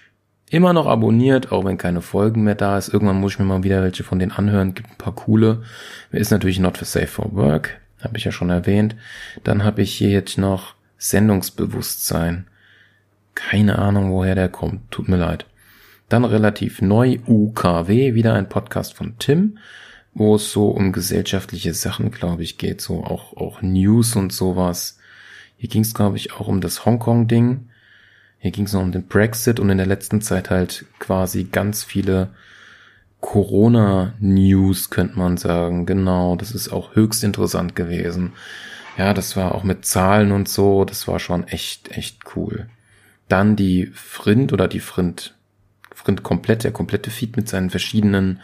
Immer 0.50 0.74
noch 0.74 0.86
abonniert, 0.86 1.52
auch 1.52 1.66
wenn 1.66 1.78
keine 1.78 2.02
Folgen 2.02 2.44
mehr 2.44 2.56
da 2.56 2.78
ist. 2.78 2.90
Irgendwann 2.90 3.20
muss 3.20 3.34
ich 3.34 3.40
mir 3.40 3.46
mal 3.46 3.64
wieder 3.64 3.82
welche 3.82 4.04
von 4.04 4.20
denen 4.20 4.32
anhören. 4.32 4.76
Gibt 4.76 4.92
ein 4.92 4.98
paar 4.98 5.16
coole. 5.16 5.64
Ist 6.12 6.32
natürlich 6.32 6.60
Not 6.60 6.78
for 6.78 6.86
Safe 6.86 7.08
for 7.08 7.34
Work. 7.34 7.82
Habe 8.02 8.18
ich 8.18 8.26
ja 8.26 8.32
schon 8.32 8.52
erwähnt. 8.52 8.96
Dann 9.44 9.64
habe 9.64 9.82
ich 9.82 9.94
hier 9.94 10.10
jetzt 10.10 10.38
noch 10.38 10.76
Sendungsbewusstsein. 10.98 12.48
Keine 13.34 13.80
Ahnung, 13.80 14.12
woher 14.12 14.36
der 14.36 14.50
kommt. 14.50 14.92
Tut 14.92 15.10
mir 15.10 15.18
leid. 15.18 15.46
Dann 16.10 16.24
relativ 16.24 16.82
neu 16.82 17.18
UKW, 17.28 18.14
wieder 18.14 18.36
ein 18.36 18.48
Podcast 18.48 18.94
von 18.94 19.18
Tim 19.18 19.58
wo 20.16 20.36
es 20.36 20.52
so 20.52 20.70
um 20.70 20.94
gesellschaftliche 20.94 21.74
Sachen, 21.74 22.10
glaube 22.10 22.42
ich, 22.42 22.58
geht, 22.58 22.82
so 22.82 23.04
auch, 23.04 23.36
auch 23.36 23.62
News 23.62 24.16
und 24.16 24.32
sowas. 24.32 24.98
Hier 25.58 25.70
ging 25.70 25.82
es, 25.82 25.94
glaube 25.94 26.16
ich, 26.18 26.34
auch 26.34 26.48
um 26.48 26.62
das 26.62 26.86
Hongkong-Ding. 26.86 27.70
Hier 28.40 28.52
ging 28.52 28.66
es 28.66 28.74
noch 28.74 28.82
um 28.82 28.94
den 28.94 29.08
Brexit 29.08 29.60
und 29.60 29.70
in 29.70 29.78
der 29.78 29.86
letzten 29.86 30.22
Zeit 30.22 30.50
halt 30.50 30.86
quasi 31.00 31.44
ganz 31.44 31.84
viele 31.84 32.30
Corona-News, 33.20 34.90
könnte 34.90 35.18
man 35.20 35.36
sagen. 35.36 35.86
Genau, 35.86 36.38
das 36.38 36.52
ist 36.52 36.70
auch 36.70 36.96
höchst 36.96 37.24
interessant 37.24 37.76
gewesen. 37.76 38.34
Ja, 38.98 39.14
das 39.14 39.36
war 39.36 39.54
auch 39.54 39.64
mit 39.64 39.86
Zahlen 39.86 40.32
und 40.32 40.48
so, 40.48 40.86
das 40.86 41.10
war 41.10 41.20
schon 41.20 41.46
echt, 41.48 41.92
echt 41.92 42.20
cool. 42.36 42.68
Dann 43.28 43.58
die 43.58 43.88
Frind 43.94 44.54
oder 44.54 44.70
die 44.70 44.80
Frind 44.80 45.36
komplett, 46.24 46.64
der 46.64 46.72
komplette 46.72 47.10
Feed 47.10 47.36
mit 47.36 47.50
seinen 47.50 47.70
verschiedenen 47.70 48.40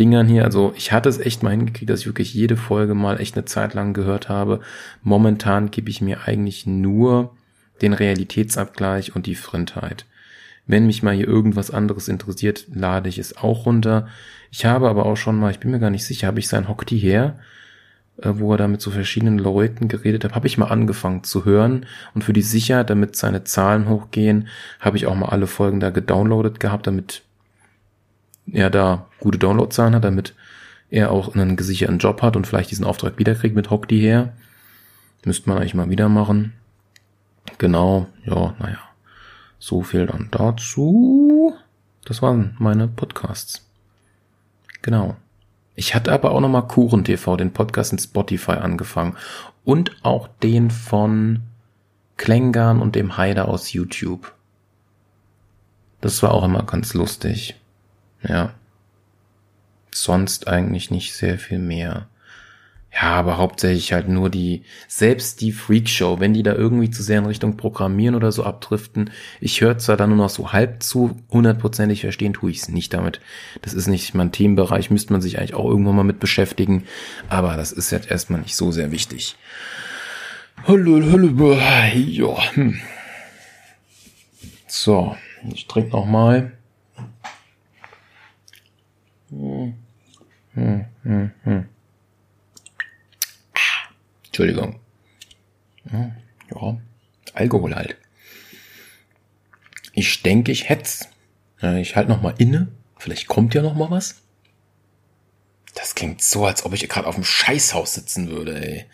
Dingern 0.00 0.26
hier. 0.26 0.44
Also 0.44 0.72
ich 0.76 0.92
hatte 0.92 1.08
es 1.08 1.18
echt 1.18 1.42
mal 1.42 1.50
hingekriegt, 1.50 1.90
dass 1.90 2.00
ich 2.00 2.06
wirklich 2.06 2.34
jede 2.34 2.56
Folge 2.56 2.94
mal 2.94 3.20
echt 3.20 3.36
eine 3.36 3.44
Zeit 3.44 3.74
lang 3.74 3.92
gehört 3.92 4.28
habe. 4.28 4.60
Momentan 5.02 5.70
gebe 5.70 5.90
ich 5.90 6.00
mir 6.00 6.26
eigentlich 6.26 6.66
nur 6.66 7.34
den 7.82 7.92
Realitätsabgleich 7.92 9.14
und 9.14 9.26
die 9.26 9.34
Frindheit. 9.34 10.06
Wenn 10.66 10.86
mich 10.86 11.02
mal 11.02 11.14
hier 11.14 11.26
irgendwas 11.26 11.70
anderes 11.70 12.08
interessiert, 12.08 12.66
lade 12.72 13.08
ich 13.08 13.18
es 13.18 13.36
auch 13.36 13.66
runter. 13.66 14.08
Ich 14.50 14.64
habe 14.64 14.88
aber 14.88 15.06
auch 15.06 15.16
schon 15.16 15.38
mal, 15.38 15.50
ich 15.50 15.58
bin 15.58 15.70
mir 15.70 15.80
gar 15.80 15.90
nicht 15.90 16.04
sicher, 16.04 16.28
habe 16.28 16.38
ich 16.38 16.48
sein 16.48 16.68
Hockey 16.68 16.98
her? 16.98 17.38
Äh, 18.22 18.38
wo 18.38 18.52
er 18.52 18.58
da 18.58 18.68
mit 18.68 18.80
so 18.80 18.90
verschiedenen 18.90 19.38
Leuten 19.38 19.88
geredet 19.88 20.24
hat, 20.24 20.34
habe 20.34 20.46
ich 20.46 20.58
mal 20.58 20.66
angefangen 20.66 21.24
zu 21.24 21.44
hören 21.44 21.86
und 22.14 22.22
für 22.22 22.32
die 22.32 22.42
Sicherheit, 22.42 22.88
damit 22.90 23.16
seine 23.16 23.44
Zahlen 23.44 23.88
hochgehen, 23.88 24.48
habe 24.80 24.96
ich 24.96 25.06
auch 25.06 25.14
mal 25.14 25.28
alle 25.28 25.46
Folgen 25.46 25.80
da 25.80 25.90
gedownloadet 25.90 26.60
gehabt, 26.60 26.86
damit 26.86 27.22
er 28.50 28.70
da 28.70 29.06
gute 29.18 29.38
Downloadzahlen 29.38 29.94
hat, 29.94 30.04
damit 30.04 30.34
er 30.90 31.10
auch 31.10 31.34
einen 31.34 31.56
gesicherten 31.56 31.98
Job 31.98 32.22
hat 32.22 32.36
und 32.36 32.46
vielleicht 32.46 32.70
diesen 32.70 32.84
Auftrag 32.84 33.18
wiederkriegt 33.18 33.56
mit 33.56 33.70
Hock 33.70 33.90
her. 33.90 34.34
Müsste 35.24 35.48
man 35.48 35.58
eigentlich 35.58 35.74
mal 35.74 35.90
wieder 35.90 36.08
machen. 36.08 36.52
Genau, 37.58 38.08
ja, 38.24 38.54
naja. 38.58 38.78
So 39.58 39.82
viel 39.82 40.06
dann 40.06 40.28
dazu. 40.32 41.54
Das 42.04 42.20
waren 42.20 42.56
meine 42.58 42.88
Podcasts. 42.88 43.64
Genau. 44.82 45.16
Ich 45.74 45.94
hatte 45.94 46.12
aber 46.12 46.32
auch 46.32 46.40
nochmal 46.40 46.66
Kuchen 46.66 47.04
TV, 47.04 47.36
den 47.36 47.52
Podcast 47.52 47.92
in 47.92 47.98
Spotify 47.98 48.52
angefangen. 48.52 49.16
Und 49.64 49.96
auch 50.02 50.28
den 50.42 50.70
von 50.70 51.42
Klängern 52.16 52.80
und 52.80 52.94
dem 52.94 53.16
Heider 53.16 53.48
aus 53.48 53.72
YouTube. 53.72 54.32
Das 56.00 56.22
war 56.22 56.32
auch 56.32 56.44
immer 56.44 56.64
ganz 56.64 56.94
lustig. 56.94 57.56
Ja. 58.22 58.52
Sonst 59.92 60.48
eigentlich 60.48 60.90
nicht 60.90 61.14
sehr 61.14 61.38
viel 61.38 61.58
mehr. 61.58 62.08
Ja, 62.94 63.14
aber 63.14 63.38
hauptsächlich 63.38 63.94
halt 63.94 64.08
nur 64.08 64.28
die, 64.28 64.64
selbst 64.86 65.40
die 65.40 65.52
Freakshow, 65.52 66.20
wenn 66.20 66.34
die 66.34 66.42
da 66.42 66.52
irgendwie 66.52 66.90
zu 66.90 67.02
sehr 67.02 67.20
in 67.20 67.26
Richtung 67.26 67.56
Programmieren 67.56 68.14
oder 68.14 68.32
so 68.32 68.44
abdriften. 68.44 69.10
Ich 69.40 69.62
höre 69.62 69.78
zwar 69.78 69.96
dann 69.96 70.10
nur 70.10 70.18
noch 70.18 70.28
so 70.28 70.52
halb 70.52 70.82
zu, 70.82 71.16
hundertprozentig 71.30 72.02
verstehen 72.02 72.34
tue 72.34 72.50
ich 72.50 72.58
es 72.58 72.68
nicht 72.68 72.92
damit. 72.92 73.20
Das 73.62 73.72
ist 73.72 73.86
nicht 73.86 74.14
mein 74.14 74.30
Themenbereich, 74.30 74.90
müsste 74.90 75.12
man 75.12 75.22
sich 75.22 75.38
eigentlich 75.38 75.54
auch 75.54 75.64
irgendwann 75.64 75.96
mal 75.96 76.04
mit 76.04 76.20
beschäftigen. 76.20 76.84
Aber 77.30 77.56
das 77.56 77.72
ist 77.72 77.90
jetzt 77.92 78.10
erstmal 78.10 78.40
nicht 78.40 78.56
so 78.56 78.72
sehr 78.72 78.92
wichtig. 78.92 79.36
Hm. 82.52 82.78
So, 84.66 85.16
ich 85.50 85.66
trinke 85.66 85.90
noch 85.90 86.06
mal. 86.06 86.52
Hm, 90.54 90.84
hm, 91.02 91.30
hm. 91.44 91.71
Entschuldigung. 94.32 94.80
Ja, 95.92 96.78
Alkohol 97.34 97.74
halt. 97.74 97.96
Ich 99.92 100.22
denke, 100.22 100.52
ich 100.52 100.70
hätt's. 100.70 101.08
Ich 101.60 101.96
halt 101.96 102.08
noch 102.08 102.22
mal 102.22 102.34
inne. 102.38 102.68
Vielleicht 102.96 103.28
kommt 103.28 103.52
ja 103.52 103.60
noch 103.60 103.74
mal 103.74 103.90
was. 103.90 104.22
Das 105.74 105.94
klingt 105.94 106.22
so, 106.22 106.46
als 106.46 106.64
ob 106.64 106.72
ich 106.72 106.88
gerade 106.88 107.06
auf 107.06 107.14
dem 107.14 107.24
Scheißhaus 107.24 107.92
sitzen 107.94 108.30
würde, 108.30 108.58
ey. 108.66 108.86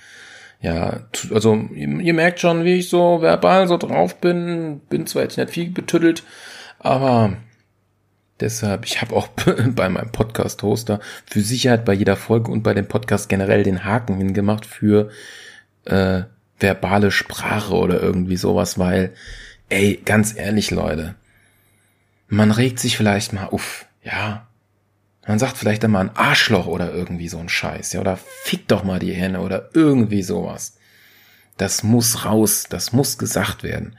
Ja, 0.61 1.07
also 1.31 1.55
ihr 1.55 2.15
merkt 2.15 2.41
schon, 2.41 2.65
wie 2.65 2.75
ich 2.75 2.89
so 2.89 3.23
verbal 3.23 3.69
so 3.69 3.77
drauf 3.77 4.21
bin. 4.21 4.81
Bin 4.89 5.07
zwar 5.07 5.23
jetzt 5.23 5.37
nicht 5.37 5.51
viel 5.51 5.71
betüttelt, 5.71 6.25
aber 6.81 7.37
deshalb, 8.41 8.85
ich 8.85 9.01
habe 9.01 9.15
auch 9.15 9.29
bei 9.75 9.89
meinem 9.89 10.13
Podcast-Hoster 10.13 11.01
für 11.27 11.41
Sicherheit 11.41 11.85
bei 11.85 11.93
jeder 11.93 12.17
Folge 12.17 12.51
und 12.51 12.63
bei 12.63 12.75
dem 12.75 12.87
Podcast 12.87 13.29
generell 13.29 13.63
den 13.63 13.85
Haken 13.85 14.17
hingemacht 14.17 14.67
für 14.67 15.11
äh, 15.85 16.23
verbale 16.59 17.11
Sprache 17.11 17.75
oder 17.75 18.01
irgendwie 18.01 18.37
sowas, 18.37 18.79
weil, 18.79 19.15
ey, 19.69 20.01
ganz 20.05 20.37
ehrlich, 20.37 20.71
Leute, 20.71 21.15
man 22.29 22.51
regt 22.51 22.79
sich 22.79 22.97
vielleicht 22.97 23.33
mal 23.33 23.47
auf, 23.47 23.87
ja. 24.03 24.45
Man 25.27 25.39
sagt 25.39 25.59
vielleicht 25.59 25.85
einmal 25.85 26.09
ein 26.09 26.17
Arschloch 26.17 26.67
oder 26.67 26.93
irgendwie 26.93 27.29
so 27.29 27.39
ein 27.39 27.51
Scheiß, 27.51 27.93
ja, 27.93 28.01
oder 28.01 28.19
fick 28.45 28.67
doch 28.67 28.83
mal 28.83 28.99
die 28.99 29.13
Hände 29.13 29.41
oder 29.41 29.69
irgendwie 29.75 30.23
sowas. 30.23 30.79
Das 31.59 31.83
muss 31.83 32.25
raus, 32.25 32.67
das 32.69 32.93
muss 32.93 33.19
gesagt 33.19 33.63
werden. 33.63 33.97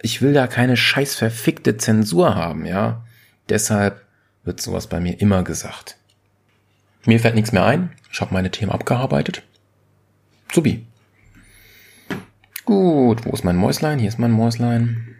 Ich 0.00 0.22
will 0.22 0.32
da 0.32 0.46
keine 0.46 0.76
scheiß 0.76 1.16
verfickte 1.16 1.76
Zensur 1.76 2.36
haben, 2.36 2.64
ja. 2.64 3.04
Deshalb 3.48 4.04
wird 4.44 4.60
sowas 4.60 4.86
bei 4.86 5.00
mir 5.00 5.20
immer 5.20 5.42
gesagt. 5.42 5.96
Mir 7.06 7.20
fällt 7.20 7.34
nichts 7.34 7.52
mehr 7.52 7.64
ein. 7.64 7.92
Ich 8.12 8.20
habe 8.20 8.34
meine 8.34 8.50
Themen 8.50 8.72
abgearbeitet. 8.72 9.42
Subi. 10.52 10.86
Gut, 12.64 13.24
wo 13.24 13.30
ist 13.30 13.44
mein 13.44 13.56
Mäuslein? 13.56 13.98
Hier 13.98 14.08
ist 14.08 14.18
mein 14.18 14.30
Mäuslein. 14.30 15.16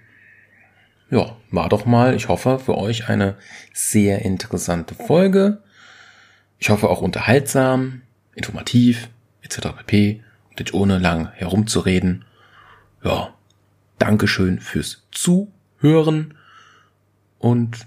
Ja, 1.11 1.37
war 1.51 1.71
doch 1.71 1.87
mal, 1.87 2.15
ich 2.15 2.29
hoffe, 2.29 2.59
für 2.59 2.77
euch 2.77 3.09
eine 3.09 3.37
sehr 3.73 4.23
interessante 4.23 4.95
Folge. 4.95 5.63
Ich 6.59 6.69
hoffe 6.69 6.91
auch 6.91 7.01
unterhaltsam, 7.01 8.03
informativ, 8.35 9.09
etc. 9.43 9.69
pp. 9.79 10.23
Und 10.59 10.75
ohne 10.75 10.99
lang 10.99 11.31
herumzureden. 11.35 12.25
Ja, 13.03 13.33
Dankeschön 13.99 14.61
fürs 14.61 15.05
Zuhören 15.11 16.35
und 17.39 17.87